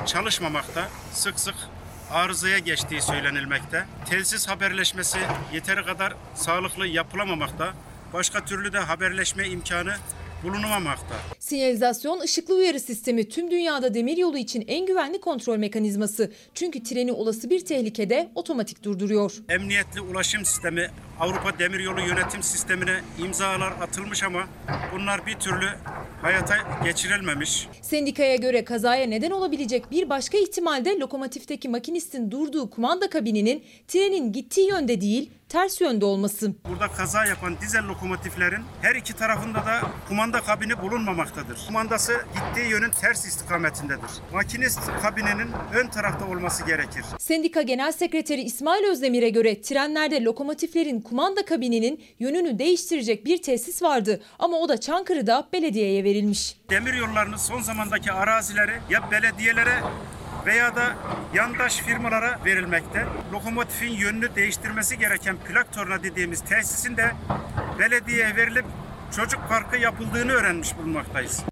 çalışmamakta. 0.06 0.88
Sık 1.14 1.40
sık 1.40 1.56
arızaya 2.12 2.60
geçtiği 2.60 3.02
söylenilmekte. 3.02 3.86
Telsiz 4.06 4.48
haberleşmesi 4.48 5.20
yeteri 5.54 5.86
kadar 5.86 6.14
sağlıklı 6.36 6.88
yapılamamakta. 6.88 7.74
Başka 8.14 8.46
türlü 8.46 8.74
de 8.74 8.80
haberleşme 8.80 9.48
imkanı 9.48 9.96
bulunamamakta. 10.44 11.16
Sinyalizasyon 11.40 12.20
ışıklı 12.20 12.56
uyarı 12.56 12.80
sistemi 12.80 13.30
tüm 13.30 13.52
dünyada 13.52 13.94
demiryolu 13.94 14.38
için 14.38 14.64
en 14.68 14.86
güvenli 14.86 15.22
kontrol 15.22 15.58
mekanizması. 15.58 16.32
Çünkü 16.54 16.84
treni 16.84 17.12
olası 17.12 17.50
bir 17.50 17.66
tehlikede 17.66 18.30
otomatik 18.36 18.84
durduruyor. 18.84 19.34
Emniyetli 19.50 20.02
ulaşım 20.02 20.46
sistemi 20.46 20.90
Avrupa 21.20 21.60
Demiryolu 21.60 22.02
Yönetim 22.02 22.44
Sistemi'ne 22.44 23.02
imzalar 23.26 23.72
atılmış 23.82 24.24
ama 24.24 24.48
bunlar 24.96 25.26
bir 25.26 25.34
türlü 25.34 25.66
hayata 26.22 26.56
geçirilmemiş. 26.84 27.68
Sendikaya 27.82 28.36
göre 28.36 28.64
kazaya 28.64 29.06
neden 29.08 29.32
olabilecek 29.32 29.92
bir 29.92 30.10
başka 30.10 30.38
ihtimalde 30.38 31.00
lokomotifteki 31.00 31.70
makinistin 31.70 32.32
durduğu 32.32 32.70
kumanda 32.70 33.10
kabininin 33.10 33.64
trenin 33.88 34.32
gittiği 34.34 34.70
yönde 34.70 35.02
değil 35.02 35.30
ters 35.50 35.82
yönde 35.82 36.06
olması. 36.06 36.54
Burada 36.70 36.88
kaza 36.88 37.26
yapan 37.26 37.56
dizel 37.62 37.88
lokomotiflerin 37.88 38.62
her 38.82 38.96
iki 38.96 39.14
tarafında 39.14 39.58
da 39.66 39.82
kumanda 40.08 40.42
kabini 40.42 40.82
bulunmamaktadır. 40.82 41.58
Kumandası 41.68 42.14
gittiği 42.14 42.70
yönün 42.70 42.92
ters 42.92 43.26
istikametindedir. 43.26 44.10
Makinist 44.34 44.80
kabininin 45.02 45.48
ön 45.74 45.88
tarafta 45.88 46.26
olması 46.28 46.66
gerekir. 46.66 47.04
Sendika 47.20 47.62
Genel 47.62 47.92
Sekreteri 47.92 48.42
İsmail 48.42 48.84
Özdemir'e 48.84 49.30
göre 49.30 49.62
trenlerde 49.62 50.24
lokomotiflerin 50.24 51.02
kumanda 51.02 51.46
kabininin 51.46 52.04
yönünü 52.20 52.60
değiştirecek 52.60 53.26
bir 53.26 53.42
tesis 53.42 53.84
vardı 53.84 54.22
ama 54.40 54.58
o 54.58 54.70
da 54.70 54.80
Çankırı'da 54.80 55.48
belediyeye 55.54 56.04
verilmiş. 56.04 56.58
Demir 56.70 56.94
yollarının 56.94 57.38
son 57.38 57.62
zamandaki 57.62 58.12
arazileri 58.12 58.72
ya 58.90 59.12
belediyelere 59.12 59.74
veya 60.46 60.76
da 60.76 60.96
yandaş 61.34 61.78
firmalara 61.78 62.40
verilmekte. 62.46 63.06
Lokomotifin 63.34 63.92
yönünü 63.92 64.36
değiştirmesi 64.36 64.98
gereken 64.98 65.38
plak 65.38 65.74
torna 65.74 66.04
dediğimiz 66.04 66.42
tesisin 66.42 66.98
de 66.98 67.12
belediyeye 67.80 68.36
verilip 68.36 68.66
çocuk 69.16 69.40
parkı 69.50 69.78
yapıldığını 69.78 70.32
öğrenmiş 70.32 70.78
bulunmaktayız. 70.78 71.44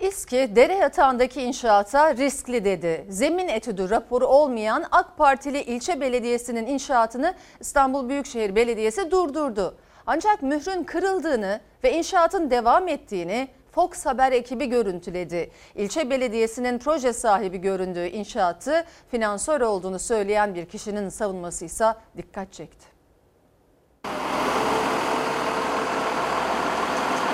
İSKİ 0.00 0.56
dere 0.56 0.74
yatağındaki 0.74 1.42
inşaata 1.42 2.16
riskli 2.16 2.64
dedi. 2.64 3.06
Zemin 3.08 3.48
etüdü 3.48 3.90
raporu 3.90 4.26
olmayan 4.26 4.84
AK 4.90 5.18
Partili 5.18 5.62
ilçe 5.62 6.00
belediyesinin 6.00 6.66
inşaatını 6.66 7.34
İstanbul 7.60 8.08
Büyükşehir 8.08 8.56
Belediyesi 8.56 9.10
durdurdu. 9.10 9.78
Ancak 10.06 10.42
mührün 10.42 10.84
kırıldığını 10.84 11.60
ve 11.84 11.92
inşaatın 11.92 12.50
devam 12.50 12.88
ettiğini 12.88 13.48
Fox 13.72 14.06
Haber 14.06 14.32
ekibi 14.32 14.66
görüntüledi. 14.66 15.50
İlçe 15.74 16.10
belediyesinin 16.10 16.78
proje 16.78 17.12
sahibi 17.12 17.58
göründüğü 17.58 18.06
inşaatı 18.06 18.84
finansör 19.10 19.60
olduğunu 19.60 19.98
söyleyen 19.98 20.54
bir 20.54 20.66
kişinin 20.66 21.08
savunması 21.08 21.64
ise 21.64 21.94
dikkat 22.16 22.52
çekti. 22.52 22.86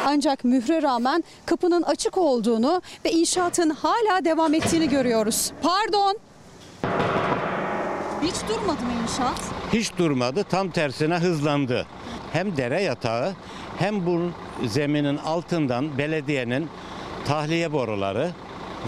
Ancak 0.06 0.44
mühre 0.44 0.82
rağmen 0.82 1.24
kapının 1.46 1.82
açık 1.82 2.18
olduğunu 2.18 2.82
ve 3.04 3.10
inşaatın 3.10 3.70
hala 3.70 4.24
devam 4.24 4.54
ettiğini 4.54 4.88
görüyoruz. 4.88 5.52
Pardon. 5.62 6.16
Hiç 8.22 8.34
durmadı 8.48 8.82
mı 8.82 8.92
inşaat? 9.02 9.40
Hiç 9.72 9.96
durmadı. 9.98 10.44
Tam 10.50 10.70
tersine 10.70 11.14
hızlandı. 11.18 11.86
Hem 12.32 12.56
dere 12.56 12.82
yatağı 12.82 13.34
hem 13.78 14.06
bu 14.06 14.20
zeminin 14.66 15.16
altından 15.16 15.98
belediyenin 15.98 16.68
tahliye 17.24 17.72
boruları 17.72 18.30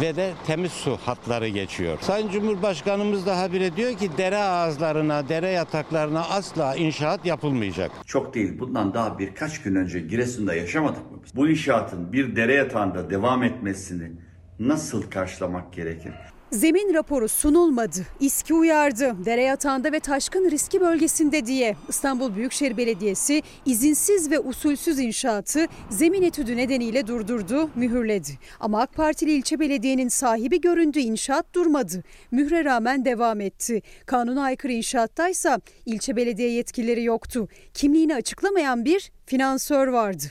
ve 0.01 0.17
de 0.17 0.33
temiz 0.47 0.73
su 0.73 0.97
hatları 1.05 1.49
geçiyor. 1.49 1.99
Sayın 2.01 2.29
Cumhurbaşkanımız 2.29 3.27
da 3.27 3.39
habire 3.39 3.77
diyor 3.77 3.95
ki 3.95 4.11
dere 4.19 4.37
ağızlarına, 4.39 5.29
dere 5.29 5.49
yataklarına 5.49 6.21
asla 6.21 6.77
inşaat 6.77 7.27
yapılmayacak. 7.27 7.91
Çok 8.07 8.35
değil 8.35 8.59
bundan 8.59 8.95
daha 8.95 9.19
birkaç 9.19 9.63
gün 9.63 9.75
önce 9.75 10.01
Giresun'da 10.01 10.55
yaşamadık 10.55 11.11
mı 11.11 11.19
biz? 11.25 11.37
Bu 11.37 11.49
inşaatın 11.49 12.13
bir 12.13 12.37
dere 12.37 12.55
yatağında 12.55 13.11
devam 13.11 13.43
etmesini 13.43 14.13
nasıl 14.59 15.11
karşılamak 15.11 15.73
gerekir? 15.73 16.13
Zemin 16.53 16.95
raporu 16.95 17.29
sunulmadı. 17.29 18.07
İSKİ 18.21 18.55
uyardı. 18.55 19.25
Dere 19.25 19.43
yatağında 19.43 19.93
ve 19.93 20.01
taşkın 20.01 20.51
riski 20.51 20.81
bölgesinde 20.81 21.47
diye. 21.47 21.77
İstanbul 21.89 22.35
Büyükşehir 22.35 22.77
Belediyesi 22.77 23.43
izinsiz 23.67 24.31
ve 24.31 24.39
usulsüz 24.39 24.99
inşaatı 24.99 25.67
zemin 25.91 26.23
etüdü 26.23 26.57
nedeniyle 26.57 27.07
durdurdu, 27.07 27.71
mühürledi. 27.75 28.31
Ama 28.61 28.81
AK 28.81 28.95
Partili 28.95 29.33
ilçe 29.33 29.61
belediyenin 29.61 30.09
sahibi 30.09 30.61
göründü 30.61 30.99
inşaat 30.99 31.55
durmadı. 31.55 32.03
Mühre 32.31 32.65
rağmen 32.65 33.05
devam 33.05 33.41
etti. 33.41 33.83
Kanuna 34.07 34.43
aykırı 34.43 34.73
inşaattaysa 34.73 35.61
ilçe 35.87 36.17
belediye 36.17 36.51
yetkilileri 36.51 37.05
yoktu. 37.05 37.49
Kimliğini 37.75 38.15
açıklamayan 38.15 38.85
bir 38.85 39.13
finansör 39.31 39.89
vardı. 39.89 40.23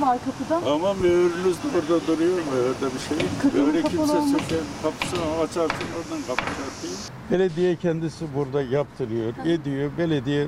var 0.00 0.18
kapıda. 0.24 0.70
Ama 0.70 0.94
mühürünüz 0.94 1.56
de 1.56 1.68
orada 1.76 2.06
duruyor 2.06 2.36
mu? 2.36 2.42
Orada 2.52 2.94
bir 2.94 3.00
şey. 3.00 3.26
Kapının 3.42 3.82
kapalı 3.82 3.90
kimse 3.90 4.38
söker. 4.38 4.58
Kapısını 4.82 5.20
açarsın 5.20 5.86
oradan 5.96 6.22
kapıyı 6.26 6.48
açayım. 6.48 6.96
Belediye 7.30 7.76
kendisi 7.76 8.24
burada 8.34 8.62
yaptırıyor, 8.62 9.32
ediyor. 9.46 9.90
Belediye 9.98 10.46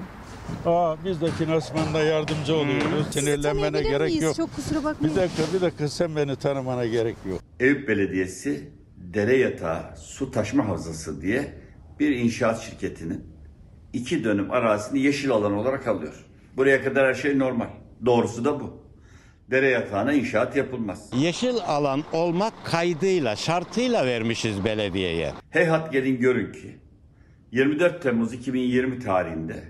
Aa, 0.66 0.96
biz 1.04 1.20
de 1.20 1.30
finansmanda 1.30 2.00
yardımcı 2.00 2.56
oluyoruz. 2.56 3.06
Sinirlenmene 3.11 3.82
gerek 3.82 4.22
yok. 4.22 4.36
Çok 4.36 4.56
kusura 4.56 4.84
bakmayın. 4.84 5.16
Bir 5.16 5.20
dakika, 5.20 5.42
bir 5.54 5.61
dakika 5.61 5.88
sen 5.88 6.16
beni 6.16 6.36
tanımana 6.36 6.86
gerek 6.86 7.16
yok. 7.30 7.40
Eyüp 7.61 7.88
Belediyesi 7.88 8.70
dere 8.96 9.36
yatağı 9.36 9.96
su 9.96 10.30
taşma 10.30 10.68
havzası 10.68 11.22
diye 11.22 11.54
bir 12.00 12.16
inşaat 12.16 12.61
şirketinin 12.61 13.24
iki 13.92 14.24
dönüm 14.24 14.50
arazisini 14.50 15.00
yeşil 15.00 15.30
alan 15.30 15.52
olarak 15.52 15.86
alıyor. 15.86 16.24
Buraya 16.56 16.84
kadar 16.84 17.06
her 17.06 17.14
şey 17.14 17.38
normal. 17.38 17.68
Doğrusu 18.07 18.44
da 18.44 18.61
bu. 18.61 18.82
Dere 19.51 19.68
yatağına 19.68 20.12
inşaat 20.12 20.57
yapılmaz. 20.57 21.11
Yeşil 21.16 21.57
alan 21.66 22.05
olmak 22.12 22.53
kaydıyla, 22.64 23.36
şartıyla 23.36 24.07
vermişiz 24.07 24.64
belediyeye. 24.64 25.32
Heyhat 25.51 25.92
gelin 25.92 26.20
görün 26.20 26.53
ki 26.53 26.76
24 27.53 28.03
Temmuz 28.03 28.32
2020 28.32 28.99
tarihinde 28.99 29.64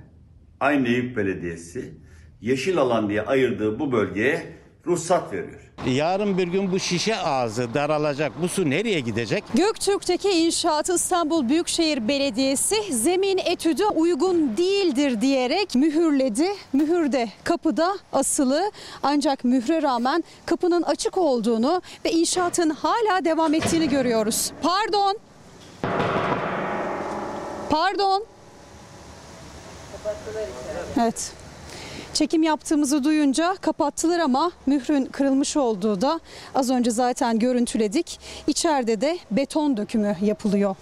aynı 0.60 0.88
Eyüp 0.88 1.16
Belediyesi 1.16 1.94
yeşil 2.40 2.78
alan 2.78 3.08
diye 3.10 3.22
ayırdığı 3.22 3.78
bu 3.78 3.92
bölgeye 3.92 4.57
ruhsat 4.88 5.32
veriyor. 5.32 5.60
Yarın 5.86 6.38
bir 6.38 6.48
gün 6.48 6.72
bu 6.72 6.78
şişe 6.78 7.16
ağzı 7.16 7.74
daralacak. 7.74 8.32
Bu 8.42 8.48
su 8.48 8.70
nereye 8.70 9.00
gidecek? 9.00 9.44
Göktürk'teki 9.54 10.30
inşaat 10.30 10.88
İstanbul 10.88 11.48
Büyükşehir 11.48 12.08
Belediyesi 12.08 12.76
zemin 12.96 13.38
etüdü 13.38 13.84
uygun 13.84 14.56
değildir 14.56 15.20
diyerek 15.20 15.74
mühürledi. 15.74 16.48
Mühür 16.72 17.12
de 17.12 17.28
kapıda 17.44 17.98
asılı 18.12 18.72
ancak 19.02 19.44
mühre 19.44 19.82
rağmen 19.82 20.24
kapının 20.46 20.82
açık 20.82 21.18
olduğunu 21.18 21.82
ve 22.04 22.10
inşaatın 22.10 22.70
hala 22.70 23.24
devam 23.24 23.54
ettiğini 23.54 23.88
görüyoruz. 23.88 24.52
Pardon. 24.62 25.18
Pardon. 27.70 28.24
Evet. 31.00 31.32
Çekim 32.18 32.42
yaptığımızı 32.42 33.04
duyunca 33.04 33.54
kapattılar 33.60 34.18
ama 34.18 34.52
mührün 34.66 35.04
kırılmış 35.04 35.56
olduğu 35.56 36.00
da 36.00 36.20
az 36.54 36.70
önce 36.70 36.90
zaten 36.90 37.38
görüntüledik. 37.38 38.20
İçeride 38.46 39.00
de 39.00 39.18
beton 39.30 39.76
dökümü 39.76 40.16
yapılıyor. 40.22 40.76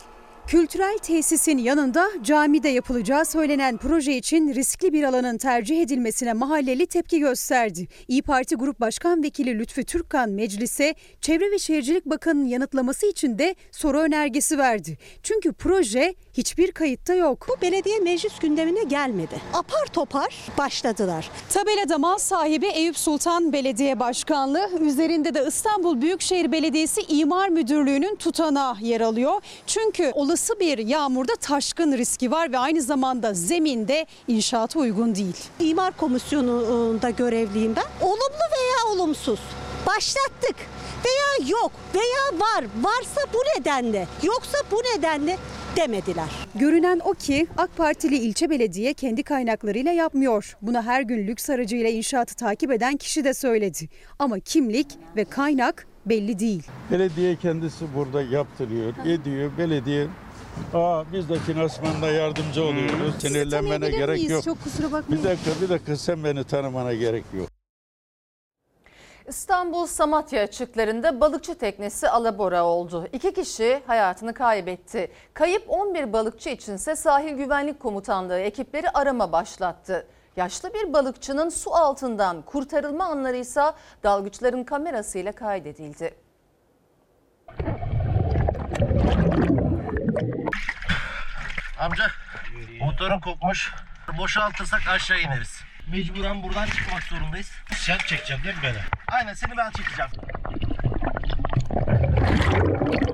Kültürel 0.47 0.99
tesisin 0.99 1.59
yanında 1.59 2.09
camide 2.23 2.69
yapılacağı 2.69 3.25
söylenen 3.25 3.77
proje 3.77 4.17
için 4.17 4.55
riskli 4.55 4.93
bir 4.93 5.03
alanın 5.03 5.39
tercih 5.39 5.83
edilmesine 5.83 6.33
mahalleli 6.33 6.87
tepki 6.87 7.19
gösterdi. 7.21 7.89
İyi 8.09 8.23
Parti 8.23 8.55
Grup 8.55 8.81
Başkan 8.81 9.23
Vekili 9.23 9.59
Lütfü 9.59 9.85
Türkkan 9.85 10.31
meclise 10.31 10.95
Çevre 11.21 11.51
ve 11.51 11.59
Şehircilik 11.59 12.07
Bakanı'nın 12.07 12.47
yanıtlaması 12.47 13.07
için 13.07 13.39
de 13.39 13.55
soru 13.73 13.99
önergesi 13.99 14.59
verdi. 14.59 14.99
Çünkü 15.23 15.53
proje 15.53 16.15
hiçbir 16.33 16.73
kayıtta 16.73 17.15
yok. 17.15 17.47
Bu 17.49 17.63
belediye 17.63 17.99
meclis 17.99 18.39
gündemine 18.39 18.83
gelmedi. 18.83 19.41
Apar 19.55 19.87
topar 19.93 20.47
başladılar. 20.59 21.31
Tabelada 21.51 21.99
mal 21.99 22.19
sahibi 22.19 22.67
Eyüp 22.67 22.99
Sultan 22.99 23.53
Belediye 23.53 24.01
Başkanlığı 24.01 24.71
üzerinde 24.81 25.35
de 25.35 25.45
İstanbul 25.49 26.01
Büyükşehir 26.01 26.53
Belediyesi 26.53 27.01
İmar 27.09 27.49
Müdürlüğü'nün 27.49 28.17
tutanağı 28.17 28.77
yer 28.81 29.01
alıyor. 29.01 29.41
Çünkü 29.67 30.11
olası 30.15 30.36
bir 30.61 30.79
yağmurda 30.79 31.37
taşkın 31.37 31.93
riski 31.93 32.31
var 32.31 32.53
ve 32.53 32.59
aynı 32.59 32.83
zamanda 32.83 33.35
zeminde 33.35 34.07
inşaata 34.29 34.79
uygun 34.79 35.15
değil. 35.15 35.37
İmar 35.61 35.97
komisyonunda 35.97 37.11
görevliyim 37.11 37.77
ben. 37.77 38.07
Olumlu 38.07 38.47
veya 38.57 38.95
olumsuz 38.95 39.41
başlattık 39.87 40.57
veya 41.05 41.49
yok 41.49 41.73
veya 41.95 42.41
var 42.41 42.65
varsa 42.83 43.21
bu 43.35 43.39
nedenle 43.59 44.07
yoksa 44.23 44.59
bu 44.71 44.77
nedenle 44.77 45.39
demediler. 45.77 46.31
Görünen 46.55 47.01
o 47.05 47.15
ki 47.15 47.47
AK 47.59 47.77
Partili 47.77 48.17
ilçe 48.17 48.51
belediye 48.51 48.95
kendi 48.95 49.23
kaynaklarıyla 49.23 49.93
yapmıyor. 49.93 50.57
Buna 50.63 50.83
her 50.83 51.03
gün 51.03 51.27
lüks 51.27 51.51
aracıyla 51.51 51.91
inşaatı 51.91 52.35
takip 52.35 52.73
eden 52.73 52.97
kişi 52.97 53.25
de 53.25 53.35
söyledi. 53.35 53.89
Ama 54.19 54.41
kimlik 54.41 54.87
ve 55.17 55.25
kaynak 55.25 55.87
belli 56.07 56.39
değil. 56.39 56.63
Belediye 56.91 57.37
kendisi 57.37 57.85
burada 57.97 58.23
yaptırıyor, 58.23 58.93
ediyor. 59.07 59.51
Belediye 59.59 60.07
Aa, 60.75 61.05
biz 61.13 61.29
de 61.29 61.39
finansmanda 61.39 62.09
yardımcı 62.09 62.65
oluyoruz. 62.65 63.15
Sinirlenmene 63.21 63.75
tanıyabilir 63.75 63.99
gerek 63.99 64.17
miyiz? 64.17 64.31
yok. 64.31 64.45
Çok 64.45 64.63
kusura 64.65 64.93
bakmayın. 64.93 65.25
Bir 65.25 65.29
dakika, 65.31 65.51
bir 65.63 65.69
dakika 65.69 65.97
sen 65.97 66.25
beni 66.25 66.45
tanımana 66.45 66.95
gerek 66.95 67.25
yok. 67.39 67.49
İstanbul 69.29 69.87
Samatya 69.87 70.43
açıklarında 70.43 71.21
balıkçı 71.21 71.55
teknesi 71.55 72.09
alabora 72.09 72.65
oldu. 72.65 73.09
İki 73.13 73.35
kişi 73.35 73.83
hayatını 73.87 74.35
kaybetti. 74.35 75.11
Kayıp 75.35 75.65
11 75.69 76.13
balıkçı 76.13 76.49
içinse 76.51 76.97
sahil 76.97 77.35
güvenlik 77.35 77.81
komutanlığı 77.81 78.39
ekipleri 78.39 78.91
arama 78.91 79.33
başlattı. 79.33 80.07
Yaşlı 80.37 80.75
bir 80.75 80.93
balıkçının 80.93 81.49
su 81.49 81.75
altından 81.75 82.43
kurtarılma 82.43 83.05
anları 83.05 83.37
ise 83.37 83.63
dalgıçların 84.05 84.65
kamerasıyla 84.65 85.33
kaydedildi. 85.33 86.15
Amca 91.79 92.11
motorun 92.81 93.21
kopmuş. 93.21 93.73
Boşaltırsak 94.19 94.89
aşağı 94.89 95.21
ineriz. 95.21 95.63
Mecburen 95.87 96.43
buradan 96.43 96.67
çıkmak 96.67 97.03
zorundayız. 97.03 97.53
Sen 97.75 97.99
çekeceksin 97.99 98.45
değil 98.45 98.57
mi 98.57 98.63
beni? 98.63 98.79
Aynen 99.09 99.35
seni 99.35 99.57
ben 99.57 99.71
çekeceğim. 99.71 100.11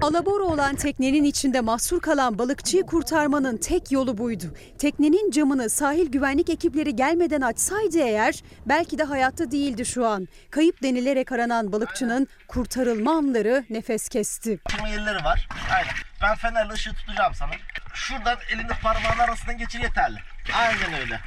Alabora 0.03 0.45
olan 0.45 0.77
teknenin 0.77 1.25
içinde 1.25 1.61
mahsur 1.61 2.01
kalan 2.01 2.39
balıkçıyı 2.39 2.83
kurtarmanın 2.83 3.57
tek 3.57 3.93
yolu 3.93 4.19
buydu. 4.19 4.55
Teknenin 4.79 5.31
camını 5.31 5.71
sahil 5.71 6.07
güvenlik 6.11 6.51
ekipleri 6.51 6.97
gelmeden 6.97 7.41
açsaydı 7.41 7.99
eğer 7.99 8.43
belki 8.67 8.99
de 8.99 9.05
hayatta 9.05 9.51
değildi 9.51 9.87
şu 9.87 10.07
an. 10.07 10.29
Kayıp 10.51 10.83
denilerek 10.83 11.33
aranan 11.33 11.73
balıkçının 11.73 12.29
kurtarılma 12.49 13.13
anları 13.13 13.65
nefes 13.71 14.09
kesti. 14.09 14.59
Çıkma 14.71 14.89
yerleri 14.89 15.25
var. 15.25 15.49
Aynen. 15.75 15.95
Ben 16.23 16.35
fenerle 16.35 16.73
ışığı 16.73 16.95
tutacağım 16.95 17.35
sana. 17.35 17.53
Şuradan 17.95 18.37
elini 18.55 18.69
parmağın 18.83 19.19
arasından 19.19 19.59
geçir 19.59 19.81
yeterli. 19.81 20.19
Aynen 20.55 21.01
öyle. 21.01 21.21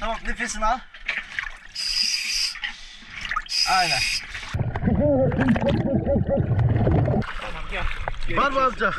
Tamam 0.00 0.16
nefesini 0.26 0.64
al. 0.64 0.78
Aynen. 3.70 3.98
Var 8.36 8.50
mı 8.50 8.60
amca? 8.60 8.90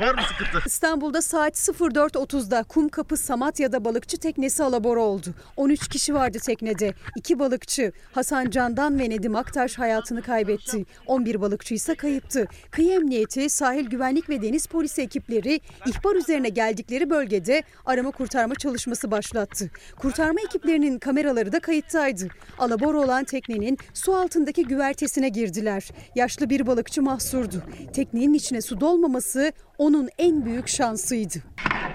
Var 0.00 0.14
mı 0.14 0.20
sıkıntı? 0.28 0.62
İstanbul'da 0.66 1.22
saat 1.22 1.54
04.30'da 1.58 2.62
Kumkapı 2.62 3.16
Samatya'da 3.16 3.84
balıkçı 3.84 4.18
teknesi 4.18 4.64
alabora 4.64 5.00
oldu. 5.00 5.34
13 5.56 5.88
kişi 5.88 6.14
vardı 6.14 6.38
teknede. 6.38 6.94
2 7.16 7.38
balıkçı 7.38 7.92
Hasan 8.12 8.50
Candan 8.50 8.98
ve 8.98 9.10
Nedim 9.10 9.36
Aktaş 9.36 9.78
hayatını 9.78 10.22
kaybetti. 10.22 10.84
11 11.06 11.40
balıkçı 11.40 11.74
ise 11.74 11.94
kayıptı. 11.94 12.46
Kıyı 12.70 12.92
Emniyeti, 12.92 13.50
Sahil 13.50 13.86
Güvenlik 13.86 14.28
ve 14.28 14.42
Deniz 14.42 14.66
Polisi 14.66 15.02
ekipleri 15.02 15.60
ihbar 15.86 16.14
üzerine 16.14 16.48
geldikleri 16.48 17.10
bölgede 17.10 17.62
arama 17.86 18.10
kurtarma 18.10 18.54
çalışması 18.54 19.10
başlattı. 19.10 19.70
Kurtarma 19.96 20.40
ekiplerinin 20.40 20.98
kameraları 20.98 21.52
da 21.52 21.60
kayıttaydı. 21.60 22.28
Alabora 22.58 22.98
olan 22.98 23.24
teknenin 23.24 23.78
su 23.94 24.16
altındaki 24.16 24.64
güvertesine 24.64 25.28
girdiler. 25.28 25.88
Yaşlı 26.14 26.50
bir 26.50 26.66
balıkçı 26.66 27.02
mahsurdu. 27.02 27.62
Teknenin 27.92 28.34
içine 28.34 28.60
su 28.60 28.80
dolmaması 28.80 29.52
onun 29.78 30.08
en 30.18 30.44
büyük 30.44 30.68
şansıydı. 30.68 31.38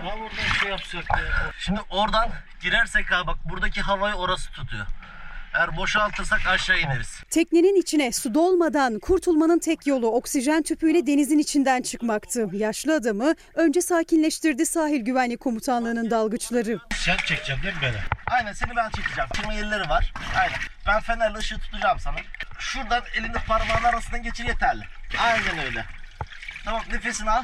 Ya 0.06 0.16
buradan 0.20 0.54
şey 0.60 0.70
yapsak 0.70 1.04
ya. 1.10 1.52
Şimdi 1.60 1.80
oradan 1.90 2.30
girersek 2.62 3.12
abi 3.12 3.28
bak 3.28 3.38
buradaki 3.50 3.82
havayı 3.82 4.16
orası 4.16 4.52
tutuyor. 4.52 4.86
Eğer 5.54 5.78
boşaltırsak 5.78 6.48
aşağı 6.48 6.80
ineriz. 6.80 7.24
Teknenin 7.30 7.82
içine 7.82 8.12
su 8.12 8.34
dolmadan 8.34 9.00
kurtulmanın 9.00 9.60
tek 9.60 9.88
yolu 9.88 10.08
oksijen 10.08 10.64
tüpüyle 10.64 11.08
denizin 11.08 11.40
içinden 11.40 11.82
çıkmaktı. 11.82 12.50
Yaşlı 12.54 12.96
adamı 12.96 13.36
önce 13.54 13.82
sakinleştirdi 13.82 14.66
sahil 14.66 15.02
güvenlik 15.02 15.40
komutanlığının 15.40 16.10
dalgıçları. 16.12 16.80
Sen 16.96 17.18
çekeceksin 17.18 17.64
değil 17.64 17.76
mi 17.76 17.82
beni? 17.82 17.98
Aynen 18.32 18.54
seni 18.54 18.76
ben 18.76 18.90
çekeceğim. 18.90 19.30
Çıkma 19.36 19.54
yerleri 19.54 19.90
var. 19.90 20.14
Aynen. 20.40 20.58
Ben 20.88 21.00
fenerle 21.00 21.38
ışığı 21.38 21.60
tutacağım 21.60 22.00
sana. 22.00 22.16
Şuradan 22.60 23.04
elini 23.18 23.34
parmağın 23.48 23.84
arasından 23.84 24.24
geçir 24.24 24.46
yeterli. 24.46 24.84
Aynen 25.20 25.66
öyle. 25.66 25.86
Tamam 26.66 26.82
nefesini 26.92 27.32
al. 27.32 27.44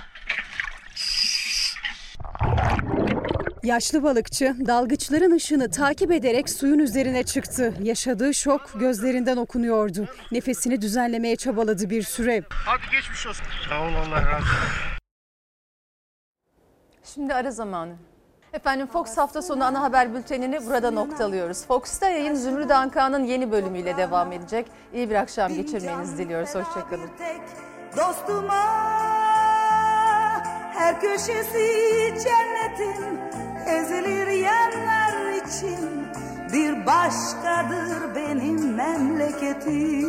Yaşlı 3.64 4.04
balıkçı 4.04 4.56
dalgıçların 4.68 5.32
ışını 5.32 5.72
takip 5.72 6.12
ederek 6.12 6.50
suyun 6.50 6.80
üzerine 6.80 7.24
çıktı. 7.24 7.74
Yaşadığı 7.84 8.34
şok 8.34 8.80
gözlerinden 8.80 9.38
okunuyordu. 9.38 10.08
Nefesini 10.32 10.82
düzenlemeye 10.82 11.36
çabaladı 11.36 11.90
bir 11.90 12.04
süre. 12.04 12.44
Hadi 12.50 12.82
geçmiş 12.92 13.28
olsun. 13.28 13.46
Sağ 13.70 13.82
ol 13.82 13.94
Allah 13.94 14.22
razı 14.22 14.38
olsun. 14.38 15.00
Şimdi 17.04 17.34
ara 17.34 17.52
zamanı. 17.52 17.96
Efendim 18.54 18.88
Fox 18.88 19.18
hafta 19.18 19.42
sonu 19.42 19.64
ana 19.64 19.82
haber 19.82 20.14
bültenini 20.16 20.66
burada 20.66 20.92
noktalıyoruz. 20.92 21.66
Fox'ta 21.66 22.10
yayın 22.10 22.36
Zümrüt 22.36 22.72
Ankan'ın 22.72 23.24
yeni 23.24 23.52
bölümüyle 23.52 23.98
devam 23.98 24.32
edecek. 24.32 24.66
İyi 24.94 25.10
bir 25.10 25.16
akşam 25.16 25.56
geçirmenizi 25.56 26.18
diliyoruz. 26.18 26.56
Hoşçakalın. 26.56 27.10
Dostuma 27.98 28.66
her 30.80 31.02
köşesi 31.02 31.68
cennetin 32.24 33.20
ezilir 33.66 34.28
yanlar 34.28 35.32
için. 35.32 36.08
Bir 36.54 36.86
başkadır 36.86 38.16
benim 38.16 38.76
memleketim. 38.76 40.00